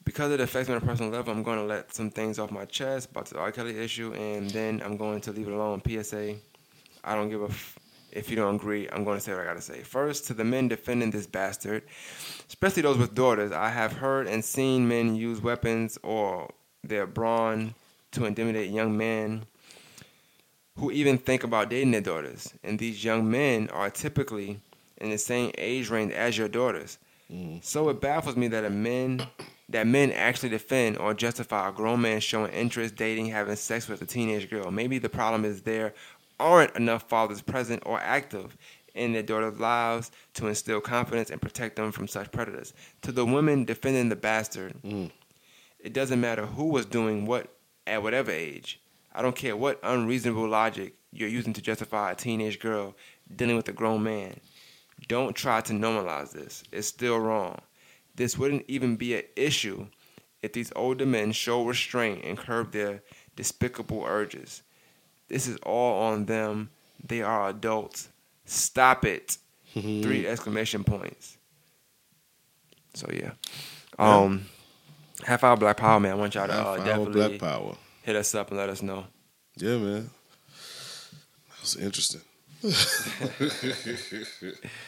[0.04, 2.52] Because it affects me on a personal level, I'm going to let some things off
[2.52, 3.52] my chest about the R.
[3.52, 5.82] Kelly issue, and then I'm going to leave it alone.
[5.88, 6.36] PSA:
[7.04, 7.46] I don't give a.
[7.46, 7.78] F-
[8.12, 9.82] if you don't agree, I'm going to say what I got to say.
[9.82, 11.84] First, to the men defending this bastard,
[12.48, 16.52] especially those with daughters, I have heard and seen men use weapons or
[16.84, 17.76] their brawn
[18.12, 19.46] to intimidate young men
[20.78, 22.54] who even think about dating their daughters.
[22.64, 24.60] And these young men are typically
[24.98, 26.98] in the same age range as your daughters.
[27.32, 27.60] Mm-hmm.
[27.62, 29.28] So it baffles me that a men
[29.72, 34.02] that men actually defend or justify a grown man showing interest, dating, having sex with
[34.02, 34.70] a teenage girl.
[34.70, 35.94] Maybe the problem is there
[36.42, 38.58] aren't enough fathers present or active
[38.94, 42.74] in their daughters' lives to instill confidence and protect them from such predators.
[43.04, 45.12] To the women defending the bastard, mm.
[45.80, 47.48] it doesn't matter who was doing what
[47.88, 48.82] at whatever age.
[49.14, 52.96] I don't care what unreasonable logic you're using to justify a teenage girl
[53.36, 54.40] dealing with a grown man.
[55.08, 56.64] Don't try to normalize this.
[56.72, 57.60] It's still wrong.
[58.16, 59.88] This wouldn't even be an issue
[60.42, 63.04] if these older men show restraint and curb their
[63.36, 64.64] despicable urges.
[65.32, 66.70] This is all on them.
[67.08, 68.10] They are adults.
[68.46, 69.38] Stop it.
[69.74, 71.38] Three exclamation points.
[72.94, 73.32] So yeah.
[73.98, 74.46] Um
[75.26, 76.12] half hour black power man.
[76.12, 77.76] I want y'all to Half uh, hour definitely Black Power.
[78.04, 79.06] hit us up and let us know.
[79.56, 80.10] Yeah, man.
[81.50, 82.22] That was interesting.